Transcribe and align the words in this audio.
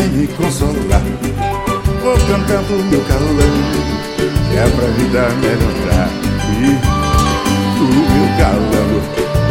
vem 0.00 0.08
me 0.08 0.26
consolar. 0.28 1.02
Vou 2.02 2.16
cantando 2.26 2.82
meu 2.90 3.00
calão 3.02 3.36
que 4.50 4.56
é 4.56 4.66
pra 4.74 4.86
vida 4.96 5.28
melhorar. 5.40 6.08
E 6.58 6.64
o 7.80 7.84
meu 7.84 8.28
calão 8.38 8.90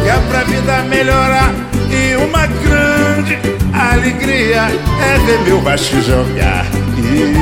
que 0.02 0.08
é 0.08 0.18
pra 0.28 0.42
vida 0.44 0.82
melhorar. 0.82 1.52
E 1.90 2.16
uma 2.16 2.46
grande 2.46 3.38
alegria 3.72 4.62
é 4.62 5.18
ver 5.26 5.40
meu 5.40 5.60
Vasco 5.60 6.00
jogar. 6.02 6.66
E, 6.98 7.34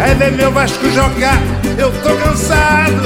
é 0.00 0.14
ver 0.14 0.32
meu 0.32 0.52
Vasco 0.52 0.88
jogar. 0.90 1.40
Eu 1.76 1.92
tô 2.02 2.14
cansado 2.16 3.02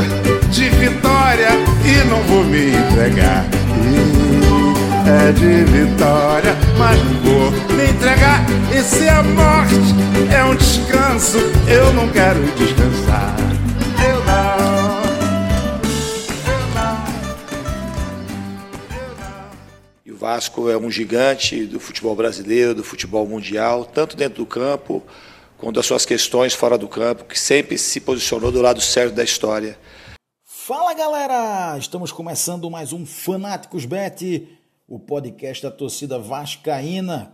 de 0.50 0.68
vitória 0.70 1.50
e 1.84 2.08
não 2.08 2.22
vou 2.22 2.44
me 2.44 2.70
entregar. 2.70 3.59
É 5.10 5.32
de 5.32 5.64
vitória, 5.64 6.54
mas 6.78 6.96
não 7.02 7.14
vou 7.22 7.50
me 7.76 7.90
entregar. 7.90 8.46
E 8.72 8.80
se 8.80 9.08
a 9.08 9.20
morte 9.24 9.74
é 10.32 10.44
um 10.44 10.54
descanso, 10.54 11.38
eu 11.68 11.92
não 11.94 12.08
quero 12.12 12.40
descansar. 12.52 13.34
Eu 14.08 14.24
não. 14.24 15.00
E 20.06 20.12
o 20.12 20.16
Vasco 20.16 20.70
é 20.70 20.78
um 20.78 20.88
gigante 20.88 21.66
do 21.66 21.80
futebol 21.80 22.14
brasileiro, 22.14 22.72
do 22.72 22.84
futebol 22.84 23.26
mundial, 23.26 23.84
tanto 23.84 24.16
dentro 24.16 24.44
do 24.44 24.46
campo 24.46 25.02
quanto 25.58 25.74
das 25.74 25.86
suas 25.86 26.06
questões 26.06 26.54
fora 26.54 26.78
do 26.78 26.86
campo, 26.86 27.24
que 27.24 27.36
sempre 27.36 27.76
se 27.76 27.98
posicionou 27.98 28.52
do 28.52 28.62
lado 28.62 28.80
certo 28.80 29.16
da 29.16 29.24
história. 29.24 29.76
Fala 30.44 30.94
galera! 30.94 31.76
Estamos 31.76 32.12
começando 32.12 32.70
mais 32.70 32.92
um 32.92 33.04
Fanáticos 33.04 33.84
Bet, 33.84 34.59
o 34.90 34.98
podcast 34.98 35.62
da 35.62 35.70
torcida 35.70 36.18
vascaína. 36.18 37.32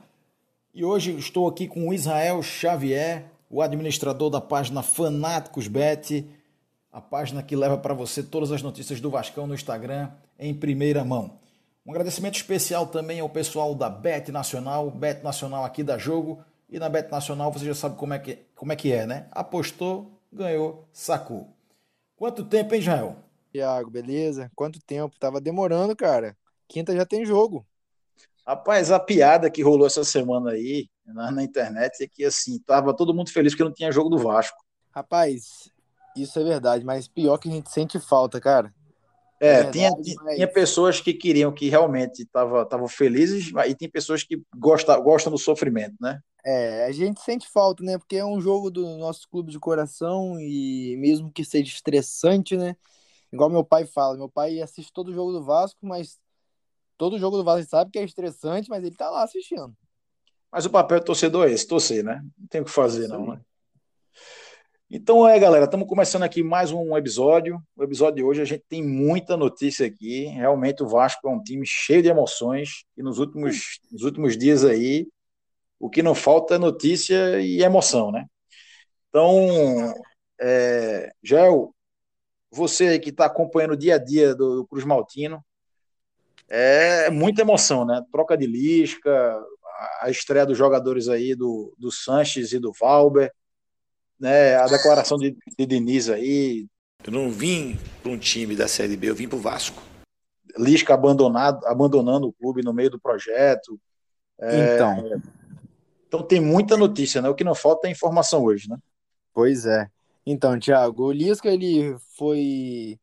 E 0.75 0.85
hoje 0.85 1.17
estou 1.17 1.49
aqui 1.49 1.67
com 1.67 1.89
o 1.89 1.95
Israel 1.95 2.43
Xavier, 2.43 3.25
o 3.49 3.63
administrador 3.63 4.29
da 4.29 4.43
página 4.43 4.83
Fanáticos 4.83 5.67
Bet, 5.67 6.29
a 6.93 7.01
página 7.01 7.43
que 7.43 7.57
leva 7.57 7.79
para 7.79 7.95
você 7.95 8.23
todas 8.23 8.53
as 8.53 8.61
notícias 8.61 9.01
do 9.01 9.09
Vascão 9.09 9.47
no 9.47 9.55
Instagram 9.55 10.11
em 10.39 10.53
primeira 10.53 11.03
mão. 11.03 11.39
Um 11.87 11.93
agradecimento 11.93 12.35
especial 12.35 12.89
também 12.89 13.21
ao 13.21 13.29
pessoal 13.31 13.75
da 13.75 13.89
Bet 13.89 14.31
Nacional, 14.31 14.91
Bet 14.91 15.25
Nacional 15.25 15.65
aqui 15.65 15.83
da 15.83 15.97
Jogo. 15.97 16.45
E 16.69 16.79
na 16.79 16.91
Bet 16.91 17.11
Nacional 17.11 17.51
você 17.51 17.65
já 17.65 17.75
sabe 17.75 17.97
como 17.97 18.13
é 18.13 18.19
que, 18.19 18.39
como 18.55 18.71
é, 18.71 18.77
que 18.77 18.93
é, 18.93 19.07
né? 19.07 19.29
Apostou, 19.31 20.21
ganhou, 20.31 20.85
sacou. 20.93 21.49
Quanto 22.17 22.45
tempo, 22.45 22.75
hein, 22.75 22.81
Israel? 22.83 23.17
Tiago, 23.51 23.89
beleza? 23.89 24.51
Quanto 24.55 24.79
tempo? 24.79 25.19
Tava 25.19 25.41
demorando, 25.41 25.97
cara. 25.97 26.37
Quinta 26.69 26.95
já 26.95 27.07
tem 27.07 27.25
jogo. 27.25 27.67
Rapaz, 28.47 28.93
a 28.93 29.01
piada 29.01 29.51
que 29.51 29.63
rolou 29.63 29.87
essa 29.87 30.05
semana 30.05 30.53
aí 30.53 30.89
na, 31.05 31.33
na, 31.33 31.43
internet 31.43 32.05
é 32.05 32.07
que 32.07 32.25
assim, 32.25 32.61
tava 32.61 32.95
todo 32.95 33.13
mundo 33.13 33.31
feliz 33.31 33.55
que 33.55 33.65
não 33.65 33.73
tinha 33.73 33.91
jogo 33.91 34.09
do 34.09 34.19
Vasco. 34.19 34.57
Rapaz, 34.93 35.69
isso 36.17 36.39
é 36.39 36.45
verdade, 36.45 36.85
mas 36.85 37.09
pior 37.09 37.39
que 37.39 37.49
a 37.49 37.53
gente 37.53 37.71
sente 37.71 37.99
falta, 37.99 38.41
cara. 38.41 38.73
É, 39.41 39.49
é 39.49 39.63
verdade, 39.65 40.03
tinha, 40.03 40.23
mas... 40.23 40.37
tinha 40.37 40.49
pessoas 40.49 41.01
que 41.01 41.13
queriam 41.13 41.53
que 41.53 41.69
realmente 41.69 42.23
estavam 42.23 42.89
felizes, 42.89 43.53
e 43.69 43.75
tem 43.75 43.91
pessoas 43.91 44.23
que 44.23 44.41
gostam, 44.57 45.03
gostam 45.03 45.33
do 45.33 45.39
sofrimento, 45.39 45.97
né? 46.01 46.21
É, 46.45 46.85
a 46.85 46.93
gente 46.93 47.21
sente 47.21 47.49
falta, 47.49 47.83
né? 47.83 47.99
Porque 47.99 48.17
é 48.17 48.25
um 48.25 48.41
jogo 48.41 48.71
do 48.71 48.97
nosso 48.97 49.29
clube 49.29 49.51
de 49.51 49.59
coração 49.59 50.39
e 50.39 50.97
mesmo 50.97 51.33
que 51.33 51.45
seja 51.45 51.69
estressante, 51.69 52.57
né? 52.57 52.77
Igual 53.33 53.51
meu 53.51 53.65
pai 53.65 53.85
fala, 53.85 54.17
meu 54.17 54.29
pai 54.29 54.61
assiste 54.61 54.93
todo 54.93 55.09
o 55.09 55.13
jogo 55.13 55.33
do 55.33 55.43
Vasco, 55.43 55.79
mas 55.83 56.21
todo 56.97 57.19
jogo 57.19 57.37
do 57.37 57.45
Vasco 57.45 57.69
sabe 57.69 57.91
que 57.91 57.99
é 57.99 58.05
estressante, 58.05 58.69
mas 58.69 58.85
ele 58.85 58.97
tá 58.97 59.11
lá 59.11 59.23
assistindo. 59.23 59.73
Mas 60.51 60.65
o 60.65 60.71
papel 60.71 61.01
do 61.01 61.05
torcedor 61.05 61.49
é 61.49 61.53
esse, 61.53 61.67
torcer, 61.67 62.05
né? 62.05 62.23
Não 62.39 62.47
tem 62.49 62.61
o 62.61 62.65
que 62.65 62.71
fazer, 62.71 63.09
não, 63.09 63.27
né? 63.27 63.41
Então 64.89 65.29
é, 65.29 65.37
galera, 65.39 65.65
estamos 65.65 65.89
começando 65.89 66.23
aqui 66.23 66.43
mais 66.43 66.71
um 66.71 66.97
episódio. 66.97 67.61
O 67.75 67.83
episódio 67.83 68.17
de 68.17 68.23
hoje 68.23 68.41
a 68.41 68.45
gente 68.45 68.65
tem 68.69 68.83
muita 68.83 69.37
notícia 69.37 69.85
aqui. 69.85 70.27
Realmente 70.27 70.83
o 70.83 70.89
Vasco 70.89 71.29
é 71.29 71.31
um 71.31 71.43
time 71.43 71.67
cheio 71.67 72.03
de 72.03 72.09
emoções 72.09 72.85
e 72.97 73.03
nos 73.03 73.19
últimos, 73.19 73.81
nos 73.91 74.03
últimos 74.03 74.39
dias 74.39 74.65
aí 74.65 75.09
o 75.79 75.91
que 75.91 76.03
não 76.03 76.15
falta 76.15 76.55
é 76.55 76.59
notícia 76.59 77.41
e 77.41 77.63
emoção, 77.63 78.11
né? 78.11 78.27
Então, 79.09 79.93
é, 80.41 81.11
Gel, 81.23 81.75
você 82.51 82.99
que 82.99 83.11
está 83.11 83.27
acompanhando 83.27 83.73
o 83.73 83.77
dia 83.77 83.97
a 83.97 83.99
dia 83.99 84.35
do, 84.35 84.57
do 84.57 84.67
Cruz 84.67 84.85
Maltino, 84.85 85.45
é 86.49 87.11
muita 87.11 87.43
emoção, 87.43 87.85
né? 87.85 88.03
Troca 88.11 88.37
de 88.37 88.47
Lisca, 88.47 89.43
a 90.01 90.11
estreia 90.11 90.47
dos 90.47 90.57
jogadores 90.57 91.09
aí 91.09 91.35
do, 91.35 91.75
do 91.79 91.91
Sanches 91.91 92.53
e 92.53 92.59
do 92.59 92.73
Valber, 92.73 93.33
né? 94.19 94.57
A 94.57 94.67
declaração 94.67 95.19
de, 95.19 95.37
de 95.59 95.67
Diniz 95.67 96.09
aí. 96.09 96.67
Eu 97.05 97.13
não 97.13 97.31
vim 97.31 97.79
para 98.03 98.11
um 98.11 98.19
time 98.19 98.57
da 98.57 98.67
Série 98.67 98.97
B, 98.97 99.11
eu 99.11 99.15
vim 99.15 99.29
para 99.29 99.37
o 99.37 99.41
Vasco. 99.41 99.83
Lisca 100.59 100.95
abandonado, 100.95 101.65
abandonando 101.67 102.29
o 102.29 102.33
clube 102.33 102.63
no 102.63 102.73
meio 102.73 102.91
do 102.91 103.01
projeto. 103.01 103.79
É, 104.41 104.75
então. 104.75 105.23
Então 106.09 106.23
tem 106.23 106.41
muita 106.41 106.77
notícia, 106.77 107.21
né? 107.21 107.29
O 107.29 107.35
que 107.35 107.45
não 107.45 107.55
falta 107.55 107.89
é 107.89 107.91
informação 107.91 108.45
hoje, 108.45 108.69
né? 108.69 108.79
Pois 109.35 109.67
é. 109.67 109.89
Então, 110.25 110.59
Thiago, 110.59 111.05
o 111.05 111.13
Lisca 111.13 111.49
ele 111.49 111.97
foi, 112.17 112.99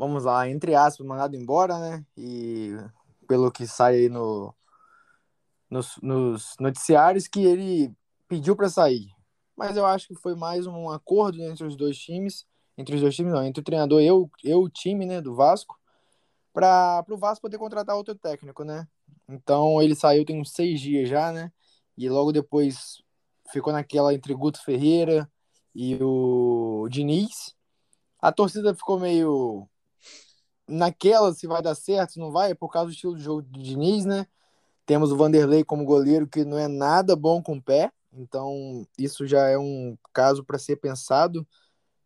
vamos 0.00 0.24
lá, 0.24 0.48
entre 0.48 0.74
aspas, 0.74 1.06
mandado 1.06 1.36
embora, 1.36 1.78
né? 1.78 2.06
E 2.16 2.74
pelo 3.28 3.52
que 3.52 3.66
sai 3.66 3.96
aí 3.96 4.08
no, 4.08 4.54
nos, 5.68 5.98
nos 6.02 6.56
noticiários, 6.58 7.28
que 7.28 7.44
ele 7.44 7.94
pediu 8.26 8.56
para 8.56 8.70
sair. 8.70 9.10
Mas 9.54 9.76
eu 9.76 9.84
acho 9.84 10.08
que 10.08 10.14
foi 10.14 10.34
mais 10.34 10.66
um 10.66 10.88
acordo 10.88 11.42
entre 11.42 11.66
os 11.66 11.76
dois 11.76 11.98
times, 11.98 12.46
entre 12.78 12.94
os 12.94 13.02
dois 13.02 13.14
times 13.14 13.30
não, 13.30 13.44
entre 13.44 13.60
o 13.60 13.64
treinador 13.64 14.00
e 14.00 14.06
eu, 14.06 14.30
eu 14.42 14.62
o 14.62 14.70
time, 14.70 15.04
né, 15.04 15.20
do 15.20 15.34
Vasco, 15.34 15.78
para 16.50 17.04
o 17.10 17.18
Vasco 17.18 17.42
poder 17.42 17.58
contratar 17.58 17.94
outro 17.94 18.14
técnico, 18.14 18.64
né? 18.64 18.88
Então 19.28 19.82
ele 19.82 19.94
saiu 19.94 20.24
tem 20.24 20.40
uns 20.40 20.52
seis 20.52 20.80
dias 20.80 21.10
já, 21.10 21.30
né? 21.30 21.52
E 21.94 22.08
logo 22.08 22.32
depois 22.32 23.02
ficou 23.52 23.70
naquela 23.70 24.14
entre 24.14 24.32
Guto 24.32 24.64
Ferreira, 24.64 25.30
e 25.74 25.98
o 26.02 26.88
Diniz. 26.90 27.54
A 28.18 28.32
torcida 28.32 28.74
ficou 28.74 28.98
meio 28.98 29.68
naquela 30.70 31.34
se 31.34 31.46
vai 31.46 31.60
dar 31.62 31.74
certo, 31.74 32.12
se 32.12 32.18
não 32.18 32.30
vai, 32.30 32.52
é 32.52 32.54
por 32.54 32.70
causa 32.70 32.86
do 32.90 32.92
estilo 32.92 33.16
de 33.16 33.22
jogo 33.22 33.42
do 33.42 33.62
Diniz, 33.62 34.04
né? 34.04 34.26
Temos 34.86 35.12
o 35.12 35.16
Vanderlei 35.16 35.64
como 35.64 35.84
goleiro 35.84 36.26
que 36.26 36.44
não 36.44 36.58
é 36.58 36.68
nada 36.68 37.14
bom 37.14 37.42
com 37.42 37.56
o 37.56 37.62
pé, 37.62 37.92
então 38.12 38.86
isso 38.98 39.26
já 39.26 39.48
é 39.48 39.58
um 39.58 39.96
caso 40.12 40.44
para 40.44 40.58
ser 40.58 40.76
pensado 40.76 41.46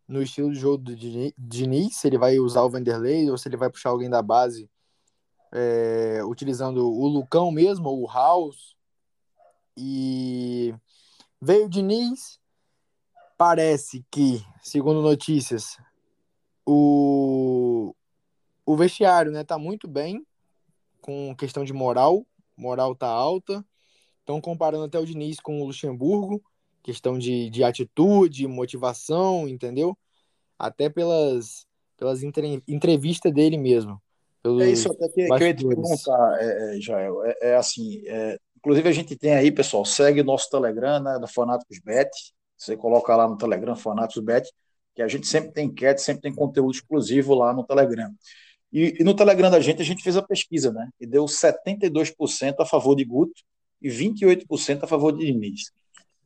no 0.07 0.21
estilo 0.21 0.51
de 0.51 0.59
jogo 0.59 0.77
do 0.77 0.95
Diniz, 0.95 1.95
se 1.95 2.07
ele 2.07 2.17
vai 2.17 2.37
usar 2.39 2.61
o 2.63 2.69
Vanderlei 2.69 3.29
ou 3.29 3.37
se 3.37 3.47
ele 3.47 3.57
vai 3.57 3.69
puxar 3.69 3.89
alguém 3.89 4.09
da 4.09 4.21
base 4.21 4.69
é, 5.55 6.21
utilizando 6.25 6.85
o 6.85 7.07
Lucão 7.07 7.49
mesmo, 7.49 7.87
ou 7.87 8.03
o 8.03 8.11
House. 8.11 8.75
E 9.77 10.75
veio 11.41 11.65
o 11.65 11.69
Diniz, 11.69 12.39
parece 13.37 14.05
que, 14.11 14.45
segundo 14.61 15.01
notícias, 15.01 15.77
o, 16.65 17.95
o 18.65 18.75
vestiário 18.75 19.31
né, 19.31 19.43
tá 19.43 19.57
muito 19.57 19.87
bem 19.87 20.25
com 21.01 21.35
questão 21.35 21.63
de 21.63 21.73
moral, 21.73 22.25
moral 22.57 22.95
tá 22.95 23.07
alta. 23.07 23.63
Estão 24.19 24.41
comparando 24.41 24.85
até 24.85 24.97
o 24.97 25.05
Diniz 25.05 25.39
com 25.39 25.61
o 25.61 25.65
Luxemburgo, 25.65 26.41
questão 26.81 27.17
de, 27.17 27.49
de 27.49 27.63
atitude, 27.63 28.47
motivação, 28.47 29.47
entendeu? 29.47 29.95
Até 30.57 30.89
pelas, 30.89 31.67
pelas 31.95 32.23
entre, 32.23 32.63
entrevistas 32.67 33.31
dele 33.31 33.57
mesmo. 33.57 34.01
É 34.61 34.69
isso 34.69 34.91
até 34.91 35.07
que, 35.09 35.25
que 35.25 35.31
eu 35.31 35.47
ia 35.47 35.55
te 35.55 35.67
perguntar, 35.67 36.37
é, 36.39 36.77
é, 36.77 36.81
Jael. 36.81 37.23
É, 37.23 37.35
é 37.41 37.55
assim, 37.55 38.01
é, 38.07 38.39
inclusive 38.57 38.89
a 38.89 38.91
gente 38.91 39.15
tem 39.15 39.33
aí, 39.33 39.51
pessoal, 39.51 39.85
segue 39.85 40.21
o 40.21 40.25
nosso 40.25 40.49
Telegram, 40.49 40.99
né, 40.99 41.19
do 41.19 41.27
Fanáticos 41.27 41.79
Bet, 41.79 42.09
você 42.57 42.77
coloca 42.77 43.15
lá 43.15 43.27
no 43.27 43.37
Telegram, 43.37 43.75
Fanatos 43.75 44.21
Bet, 44.23 44.49
que 44.93 45.01
a 45.01 45.07
gente 45.07 45.27
sempre 45.27 45.51
tem 45.51 45.67
enquete, 45.67 46.01
sempre 46.01 46.21
tem 46.21 46.33
conteúdo 46.33 46.71
exclusivo 46.71 47.35
lá 47.35 47.53
no 47.53 47.65
Telegram. 47.65 48.11
E, 48.71 48.97
e, 48.99 49.03
no 49.03 49.15
Telegram 49.15 49.49
da 49.49 49.59
gente, 49.59 49.81
a 49.81 49.85
gente 49.85 50.03
fez 50.03 50.17
a 50.17 50.21
pesquisa, 50.21 50.71
né? 50.71 50.89
E 50.99 51.05
deu 51.05 51.25
72% 51.25 52.55
a 52.59 52.65
favor 52.65 52.95
de 52.95 53.05
Guto 53.05 53.41
e 53.81 53.89
28% 53.89 54.83
a 54.83 54.87
favor 54.87 55.11
de 55.11 55.25
Diniz. 55.25 55.71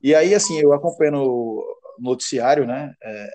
E 0.02 0.16
aí, 0.16 0.34
assim, 0.34 0.60
eu 0.60 0.74
acompanho 0.74 1.12
no 1.12 1.78
noticiário, 2.00 2.66
né? 2.66 2.94
É, 3.04 3.30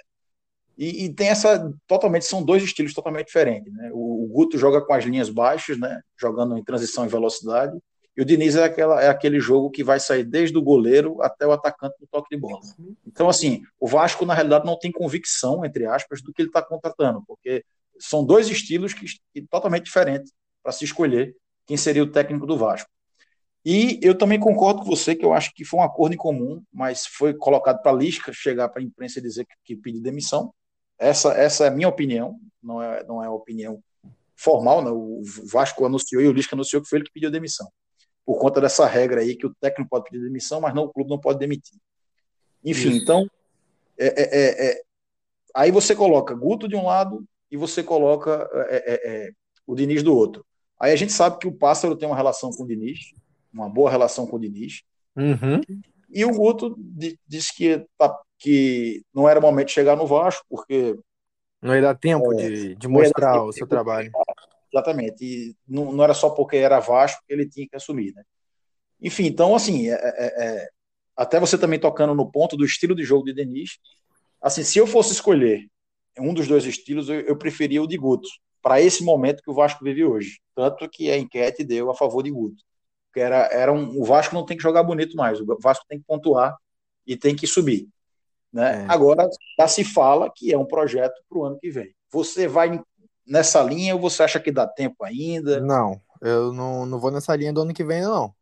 e, 0.77 1.05
e, 1.05 1.13
tem 1.13 1.29
essa 1.29 1.73
totalmente 1.87 2.25
são 2.25 2.43
dois 2.43 2.63
estilos 2.63 2.95
totalmente 2.95 3.27
diferentes, 3.27 3.73
né? 3.73 3.91
O, 3.93 4.25
o, 4.25 4.29
Guto 4.29 4.59
joga 4.59 4.81
com 4.81 4.93
as 4.93 5.05
linhas 5.05 5.29
baixas, 5.29 5.79
né? 5.79 6.01
Jogando 6.19 6.59
em 6.59 6.65
transição 6.65 7.05
e 7.05 7.09
velocidade, 7.09 7.79
e 8.17 8.23
o 8.23 8.25
Diniz 8.25 8.55
é, 8.55 8.65
aquela, 8.65 9.03
é 9.03 9.09
aquele 9.09 9.41
jogo 9.41 9.71
que 9.71 9.83
vai 9.83 9.99
sair 9.99 10.25
desde 10.25 10.57
o 10.57 10.63
goleiro 10.63 11.21
até 11.21 11.47
o 11.47 11.53
atacante 11.53 11.97
no 12.01 12.07
toque 12.07 12.35
de 12.35 12.41
bola. 12.41 12.61
Então, 13.05 13.29
assim, 13.29 13.63
o 13.79 13.89
Vasco, 13.89 14.25
na 14.25 14.35
realidade, 14.35 14.65
não 14.65 14.79
tem 14.79 14.93
convicção, 14.93 15.65
entre 15.65 15.87
aspas, 15.87 16.23
do 16.23 16.33
que 16.33 16.43
ele 16.43 16.49
está 16.49 16.63
contratando, 16.63 17.23
porque 17.27 17.65
são 17.99 18.25
dois 18.25 18.49
estilos 18.49 18.93
que, 18.93 19.07
totalmente 19.51 19.85
diferentes 19.85 20.33
para 20.63 20.73
se 20.73 20.85
escolher 20.85 21.35
quem 21.67 21.77
seria 21.77 22.03
o 22.03 22.11
técnico 22.11 22.47
do 22.47 22.57
Vasco. 22.57 22.91
E 23.65 23.99
eu 24.03 24.17
também 24.17 24.39
concordo 24.39 24.81
com 24.81 24.87
você 24.87 25.15
que 25.15 25.25
eu 25.25 25.33
acho 25.33 25.53
que 25.55 25.65
foi 25.65 25.81
um 25.81 25.83
acordo 25.83 26.15
em 26.15 26.19
comum, 26.19 26.63
mas 26.73 27.07
foi 27.07 27.33
colocado 27.33 27.81
para 27.81 27.93
a 27.93 27.95
Lisca 27.95 28.33
chegar 28.33 28.69
para 28.69 28.83
a 28.83 28.85
imprensa 28.85 29.19
e 29.19 29.23
dizer 29.23 29.47
que, 29.47 29.55
que 29.65 29.77
pediu 29.77 30.03
demissão. 30.03 30.53
Essa, 30.99 31.33
essa 31.33 31.65
é 31.65 31.69
a 31.69 31.71
minha 31.71 31.89
opinião, 31.89 32.39
não 32.63 32.83
é, 32.83 33.03
não 33.05 33.23
é 33.23 33.27
a 33.27 33.31
opinião 33.31 33.83
formal, 34.37 34.85
né? 34.85 34.91
o 34.91 35.23
Vasco 35.51 35.85
anunciou 35.87 36.21
e 36.21 36.29
o 36.29 36.33
Lisca 36.33 36.55
anunciou 36.55 36.83
que 36.83 36.89
foi 36.89 36.99
ele 36.99 37.07
que 37.07 37.13
pediu 37.13 37.31
demissão, 37.31 37.69
por 38.27 38.39
conta 38.39 38.61
dessa 38.61 38.87
regra 38.87 39.21
aí 39.23 39.35
que 39.35 39.47
o 39.47 39.55
técnico 39.55 39.89
pode 39.89 40.05
pedir 40.05 40.23
demissão, 40.23 40.61
mas 40.61 40.75
não 40.75 40.85
o 40.85 40.93
clube 40.93 41.09
não 41.09 41.19
pode 41.19 41.39
demitir. 41.39 41.79
Enfim, 42.63 42.91
Isso. 42.91 43.03
então, 43.03 43.27
é, 43.99 44.07
é, 44.07 44.23
é, 44.23 44.71
é, 44.71 44.83
aí 45.55 45.71
você 45.71 45.95
coloca 45.95 46.35
Guto 46.35 46.69
de 46.69 46.77
um 46.77 46.85
lado 46.85 47.25
e 47.51 47.57
você 47.57 47.83
coloca 47.83 48.49
é, 48.69 49.31
o 49.67 49.75
Diniz 49.75 50.03
do 50.03 50.15
outro. 50.15 50.45
Aí 50.79 50.93
a 50.93 50.97
gente 50.97 51.13
sabe 51.13 51.39
que 51.39 51.47
o 51.47 51.53
Pássaro 51.53 51.97
tem 51.97 52.09
uma 52.09 52.17
relação 52.17 52.51
com 52.51 52.65
o 52.65 52.67
Diniz, 52.67 53.13
uma 53.53 53.69
boa 53.69 53.91
relação 53.91 54.27
com 54.27 54.37
o 54.37 54.41
Diniz. 54.41 54.83
Uhum. 55.17 55.61
E 56.11 56.25
o 56.25 56.33
Guto 56.33 56.77
disse 57.27 57.55
que, 57.55 57.85
tá, 57.97 58.17
que 58.39 59.03
não 59.15 59.29
era 59.29 59.39
o 59.39 59.43
momento 59.43 59.69
de 59.69 59.73
chegar 59.73 59.97
no 59.97 60.07
Vasco, 60.07 60.45
porque. 60.49 60.99
Não 61.63 61.75
ia 61.75 61.83
dar 61.83 61.95
tempo 61.95 62.33
é, 62.35 62.37
de, 62.37 62.75
de 62.75 62.89
mostrar 62.89 63.43
o 63.43 63.53
seu 63.53 63.67
trabalho. 63.67 64.11
Exatamente. 64.73 65.25
E 65.25 65.57
não, 65.67 65.93
não, 65.93 66.05
era 66.05 66.15
só 66.15 66.31
porque 66.31 66.57
era 66.57 66.81
Vasco 66.81 67.23
que 67.27 67.33
ele 67.33 67.49
tinha 67.49 67.67
que 67.67 67.77
assumir, 67.77 68.13
né? 68.15 68.23
Enfim, 69.01 69.27
então, 69.27 69.55
assim, 69.55 69.89
é, 69.89 69.95
é, 69.95 70.45
é, 70.47 70.69
até 71.17 71.41
você 71.41 71.57
também 71.57 71.79
tocando 71.79 72.15
no 72.15 72.31
ponto 72.31 72.57
do 72.57 72.65
estilo 72.65 72.95
de 72.95 73.05
jogo 73.05 73.25
de 73.25 73.33
Denis, 73.33 73.79
assim, 74.41 74.63
se 74.63 74.79
eu 74.79 74.87
fosse 74.87 75.13
escolher 75.13 75.67
um 76.19 76.35
dos 76.35 76.47
dois 76.47 76.65
estilos, 76.65 77.09
eu, 77.09 77.21
eu 77.21 77.37
preferia 77.37 77.83
o 77.83 77.87
de 77.87 77.97
Guto, 77.97 78.29
para 78.63 78.81
esse 78.81 79.05
momento 79.05 79.43
que 79.43 79.51
o 79.51 79.55
Vasco 79.55 79.85
vive 79.85 80.05
hoje. 80.05 80.41
Tanto 80.55 80.89
que 80.89 81.11
a 81.11 81.19
enquete 81.19 81.65
deu 81.65 81.91
a 81.91 81.95
favor 81.95 82.23
de 82.23 82.31
Guto 82.31 82.63
porque 83.15 83.21
era, 83.21 83.47
era 83.53 83.73
um, 83.73 84.01
o 84.01 84.05
Vasco 84.05 84.35
não 84.35 84.45
tem 84.45 84.57
que 84.57 84.63
jogar 84.63 84.83
bonito 84.83 85.17
mais, 85.17 85.41
o 85.41 85.47
Vasco 85.63 85.87
tem 85.89 86.01
que 86.01 86.05
pontuar 86.05 86.57
e 87.07 87.17
tem 87.17 87.37
que 87.37 87.47
subir. 87.47 87.89
Né? 88.53 88.83
É. 88.83 88.87
Agora 88.89 89.29
já 89.57 89.69
se 89.69 89.85
fala 89.85 90.29
que 90.35 90.53
é 90.53 90.59
um 90.59 90.67
projeto 90.67 91.15
para 91.29 91.39
o 91.39 91.45
ano 91.45 91.57
que 91.61 91.71
vem. 91.71 91.95
Você 92.11 92.49
vai 92.49 92.83
nessa 93.25 93.63
linha 93.63 93.95
ou 93.95 94.01
você 94.01 94.25
acha 94.25 94.41
que 94.41 94.51
dá 94.51 94.67
tempo 94.67 95.05
ainda? 95.05 95.61
Não, 95.61 96.01
eu 96.21 96.53
não, 96.53 96.85
não 96.85 96.99
vou 96.99 97.13
nessa 97.13 97.37
linha 97.37 97.53
do 97.53 97.61
ano 97.61 97.73
que 97.73 97.85
vem, 97.85 98.03
não. 98.03 98.35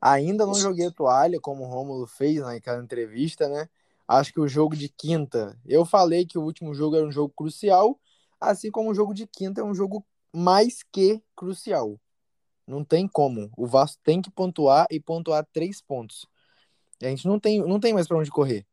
Ainda 0.00 0.44
não 0.44 0.54
joguei 0.54 0.90
toalha, 0.90 1.38
como 1.40 1.62
o 1.62 1.68
Rômulo 1.68 2.08
fez 2.08 2.40
naquela 2.40 2.82
entrevista, 2.82 3.48
né? 3.48 3.68
Acho 4.18 4.32
que 4.32 4.40
o 4.40 4.48
jogo 4.48 4.76
de 4.76 4.90
quinta, 4.90 5.58
eu 5.64 5.86
falei 5.86 6.26
que 6.26 6.36
o 6.36 6.42
último 6.42 6.74
jogo 6.74 6.96
era 6.96 7.06
um 7.06 7.12
jogo 7.12 7.32
crucial, 7.34 7.98
assim 8.38 8.70
como 8.70 8.90
o 8.90 8.94
jogo 8.94 9.14
de 9.14 9.26
quinta 9.26 9.62
é 9.62 9.64
um 9.64 9.74
jogo 9.74 10.04
mais 10.30 10.82
que 10.92 11.22
crucial. 11.34 11.98
Não 12.66 12.84
tem 12.84 13.08
como. 13.08 13.50
O 13.56 13.66
Vasco 13.66 14.00
tem 14.04 14.20
que 14.20 14.30
pontuar 14.30 14.86
e 14.90 15.00
pontuar 15.00 15.46
três 15.50 15.80
pontos. 15.80 16.26
A 17.02 17.06
gente 17.06 17.26
não 17.26 17.40
tem, 17.40 17.60
não 17.60 17.80
tem 17.80 17.94
mais 17.94 18.06
para 18.06 18.18
onde 18.18 18.30
correr. 18.30 18.66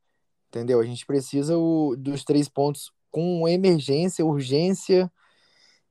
Entendeu? 0.49 0.79
A 0.81 0.85
gente 0.85 1.05
precisa 1.05 1.57
o, 1.57 1.95
dos 1.95 2.25
três 2.25 2.49
pontos 2.49 2.91
com 3.09 3.47
emergência, 3.47 4.25
urgência 4.25 5.09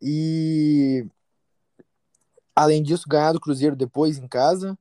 e 0.00 1.06
além 2.54 2.82
disso 2.82 3.08
ganhar 3.08 3.32
do 3.32 3.40
Cruzeiro 3.40 3.74
depois 3.74 4.18
em 4.18 4.28
casa, 4.28 4.78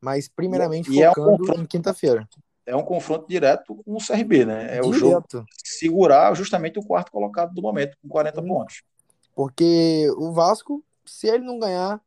mas 0.00 0.28
primeiramente 0.28 0.88
e 0.88 1.04
focando 1.04 1.50
é 1.50 1.58
um 1.58 1.62
em 1.62 1.66
quinta-feira. 1.66 2.28
É 2.68 2.76
um 2.76 2.84
confronto 2.84 3.26
direto 3.26 3.74
com 3.74 3.94
o 3.94 3.98
CRB, 3.98 4.44
né? 4.44 4.64
É 4.76 4.80
direto. 4.80 4.88
o 4.88 4.92
jogo 4.92 5.26
segurar 5.64 6.34
justamente 6.34 6.78
o 6.78 6.84
quarto 6.84 7.10
colocado 7.10 7.54
do 7.54 7.62
momento 7.62 7.96
com 8.02 8.08
40 8.08 8.42
pontos. 8.42 8.82
Porque 9.34 10.06
o 10.16 10.32
Vasco, 10.32 10.84
se 11.06 11.28
ele 11.28 11.44
não 11.44 11.58
ganhar, 11.58 12.00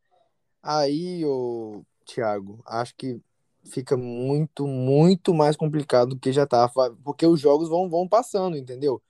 Aí, 0.63 1.25
o 1.25 1.83
Thiago, 2.05 2.61
acho 2.67 2.93
que 2.95 3.19
fica 3.63 3.97
muito, 3.97 4.67
muito 4.67 5.33
mais 5.33 5.55
complicado 5.55 6.09
do 6.09 6.19
que 6.19 6.31
já 6.31 6.45
tá, 6.45 6.69
porque 7.03 7.25
os 7.25 7.39
jogos 7.39 7.67
vão, 7.69 7.89
vão 7.89 8.07
passando, 8.07 8.57
entendeu? 8.57 9.01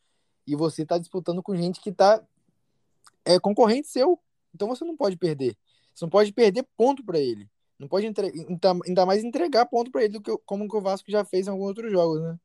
E 0.47 0.55
você 0.55 0.85
tá 0.85 0.97
disputando 0.97 1.43
com 1.43 1.55
gente 1.55 1.81
que 1.81 1.91
tá 1.91 2.21
é 3.25 3.39
concorrente 3.39 3.87
seu, 3.87 4.19
então 4.55 4.67
você 4.67 4.83
não 4.85 4.95
pode 4.95 5.17
perder. 5.17 5.57
Você 5.93 6.05
não 6.05 6.09
pode 6.09 6.31
perder 6.31 6.65
ponto 6.77 7.03
para 7.03 7.19
ele. 7.19 7.49
Não 7.81 7.87
pode 7.87 8.05
entre... 8.05 8.31
ainda 8.85 9.05
mais 9.07 9.23
entregar 9.23 9.65
ponto 9.65 9.89
para 9.89 10.03
ele 10.03 10.13
do 10.13 10.21
que 10.21 10.31
como 10.45 10.69
que 10.69 10.77
o 10.77 10.81
Vasco 10.81 11.09
já 11.09 11.25
fez 11.25 11.47
em 11.47 11.49
alguns 11.49 11.69
outros 11.69 11.91
jogos, 11.91 12.21
né? 12.21 12.37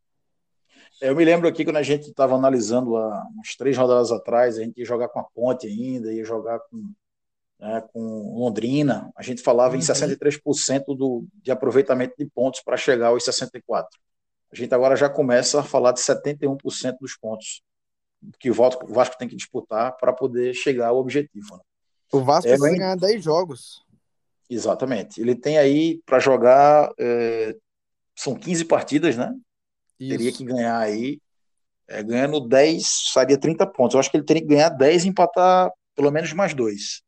Eu 0.98 1.14
me 1.14 1.26
lembro 1.26 1.46
aqui 1.46 1.62
quando 1.62 1.76
a 1.76 1.82
gente 1.82 2.08
estava 2.08 2.34
analisando 2.34 2.96
há 2.96 3.28
umas 3.34 3.54
três 3.54 3.76
rodadas 3.76 4.10
atrás, 4.10 4.56
a 4.56 4.62
gente 4.62 4.78
ia 4.78 4.86
jogar 4.86 5.08
com 5.08 5.20
a 5.20 5.24
Ponte 5.24 5.66
ainda, 5.66 6.10
ia 6.10 6.24
jogar 6.24 6.58
com 6.70 6.90
né, 7.58 7.82
com 7.92 8.38
Londrina, 8.38 9.10
a 9.14 9.22
gente 9.22 9.42
falava 9.42 9.74
uhum. 9.74 9.80
em 9.80 9.82
63% 9.82 10.96
do, 10.96 11.26
de 11.42 11.50
aproveitamento 11.50 12.14
de 12.18 12.24
pontos 12.26 12.62
para 12.62 12.76
chegar 12.76 13.08
aos 13.08 13.24
64%. 13.24 13.84
A 14.50 14.56
gente 14.56 14.74
agora 14.74 14.96
já 14.96 15.08
começa 15.08 15.60
a 15.60 15.62
falar 15.62 15.92
de 15.92 16.00
71% 16.00 16.96
dos 16.98 17.16
pontos 17.16 17.62
que 18.38 18.50
o 18.50 18.54
Vasco 18.54 19.18
tem 19.18 19.28
que 19.28 19.36
disputar 19.36 19.96
para 19.98 20.14
poder 20.14 20.54
chegar 20.54 20.88
ao 20.88 20.98
objetivo. 20.98 21.56
Né? 21.56 21.62
O 22.12 22.20
Vasco 22.20 22.50
é, 22.50 22.56
vai 22.56 22.72
ganhar 22.72 22.96
10 22.96 23.22
jogos. 23.22 23.84
Exatamente. 24.48 25.20
Ele 25.20 25.34
tem 25.34 25.58
aí 25.58 26.00
para 26.06 26.18
jogar, 26.18 26.90
é, 26.98 27.56
são 28.14 28.34
15 28.34 28.64
partidas, 28.64 29.16
né? 29.16 29.34
Isso. 29.98 30.10
Teria 30.10 30.32
que 30.32 30.44
ganhar 30.44 30.78
aí, 30.78 31.20
é, 31.88 32.02
ganhando 32.02 32.40
10, 32.40 33.10
sairia 33.12 33.38
30 33.38 33.66
pontos. 33.66 33.94
Eu 33.94 34.00
acho 34.00 34.10
que 34.10 34.16
ele 34.16 34.24
teria 34.24 34.42
que 34.42 34.48
ganhar 34.48 34.68
10 34.68 35.04
e 35.04 35.08
empatar 35.08 35.70
pelo 35.94 36.10
menos 36.10 36.32
mais 36.32 36.54
dois. 36.54 37.02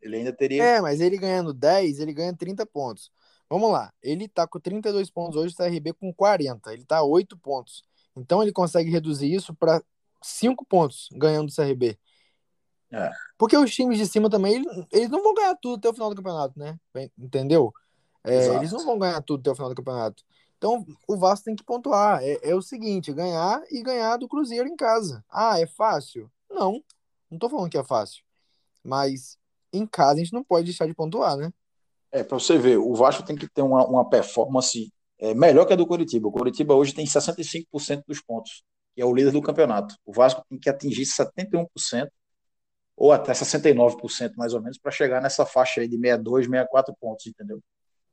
Ele 0.00 0.16
ainda 0.16 0.32
teria. 0.32 0.62
É, 0.62 0.80
mas 0.80 1.00
ele 1.00 1.16
ganhando 1.16 1.52
10, 1.52 1.98
ele 1.98 2.12
ganha 2.12 2.36
30 2.36 2.66
pontos. 2.66 3.10
Vamos 3.48 3.70
lá. 3.70 3.92
Ele 4.02 4.28
tá 4.28 4.46
com 4.46 4.60
32 4.60 5.10
pontos 5.10 5.36
hoje, 5.36 5.54
o 5.54 5.56
CRB 5.56 5.92
com 5.94 6.12
40. 6.12 6.72
Ele 6.72 6.84
tá 6.84 7.02
8 7.02 7.36
pontos. 7.38 7.82
Então 8.16 8.42
ele 8.42 8.52
consegue 8.52 8.90
reduzir 8.90 9.32
isso 9.32 9.54
para 9.54 9.82
5 10.22 10.64
pontos 10.66 11.08
ganhando 11.12 11.48
o 11.48 11.54
CRB. 11.54 11.98
É. 12.94 13.10
Porque 13.36 13.56
os 13.56 13.74
times 13.74 13.98
de 13.98 14.06
cima 14.06 14.30
também, 14.30 14.64
eles 14.92 15.10
não 15.10 15.22
vão 15.22 15.34
ganhar 15.34 15.56
tudo 15.56 15.78
até 15.78 15.88
o 15.88 15.94
final 15.94 16.10
do 16.10 16.16
campeonato, 16.16 16.58
né? 16.58 16.78
Entendeu? 17.18 17.72
É, 18.22 18.54
eles 18.54 18.72
não 18.72 18.84
vão 18.84 18.98
ganhar 18.98 19.20
tudo 19.20 19.40
até 19.40 19.50
o 19.50 19.54
final 19.54 19.68
do 19.68 19.74
campeonato. 19.74 20.22
Então 20.56 20.86
o 21.06 21.16
Vasco 21.16 21.44
tem 21.44 21.56
que 21.56 21.64
pontuar. 21.64 22.22
É, 22.22 22.38
é, 22.42 22.54
o 22.54 22.62
seguinte: 22.62 23.12
ganhar 23.12 23.62
e 23.70 23.82
ganhar 23.82 24.16
do 24.16 24.28
Cruzeiro 24.28 24.68
em 24.68 24.76
casa. 24.76 25.22
Ah, 25.28 25.60
é 25.60 25.66
fácil? 25.66 26.30
Não. 26.48 26.82
Não 27.30 27.38
tô 27.38 27.50
falando 27.50 27.70
que 27.70 27.76
é 27.76 27.84
fácil. 27.84 28.22
Mas 28.82 29.36
em 29.72 29.86
casa 29.86 30.14
a 30.14 30.24
gente 30.24 30.32
não 30.32 30.44
pode 30.44 30.66
deixar 30.66 30.86
de 30.86 30.94
pontuar, 30.94 31.36
né? 31.36 31.52
É, 32.12 32.22
para 32.22 32.38
você 32.38 32.56
ver, 32.56 32.78
o 32.78 32.94
Vasco 32.94 33.24
tem 33.24 33.34
que 33.34 33.48
ter 33.48 33.62
uma, 33.62 33.84
uma 33.84 34.08
performance 34.08 34.92
é, 35.18 35.34
melhor 35.34 35.66
que 35.66 35.72
a 35.72 35.76
do 35.76 35.86
Curitiba. 35.86 36.28
O 36.28 36.32
Curitiba 36.32 36.74
hoje 36.74 36.94
tem 36.94 37.04
65% 37.04 38.04
dos 38.06 38.20
pontos, 38.20 38.62
que 38.94 39.02
é 39.02 39.04
o 39.04 39.12
líder 39.12 39.32
do 39.32 39.42
campeonato. 39.42 39.96
O 40.06 40.12
Vasco 40.12 40.44
tem 40.48 40.58
que 40.58 40.70
atingir 40.70 41.02
71% 41.02 41.66
ou 42.96 43.12
até 43.12 43.32
69% 43.32 44.32
mais 44.36 44.54
ou 44.54 44.60
menos 44.60 44.78
para 44.78 44.92
chegar 44.92 45.20
nessa 45.20 45.44
faixa 45.44 45.80
aí 45.80 45.88
de 45.88 45.96
62, 45.96 46.46
64 46.46 46.94
pontos, 47.00 47.26
entendeu? 47.26 47.60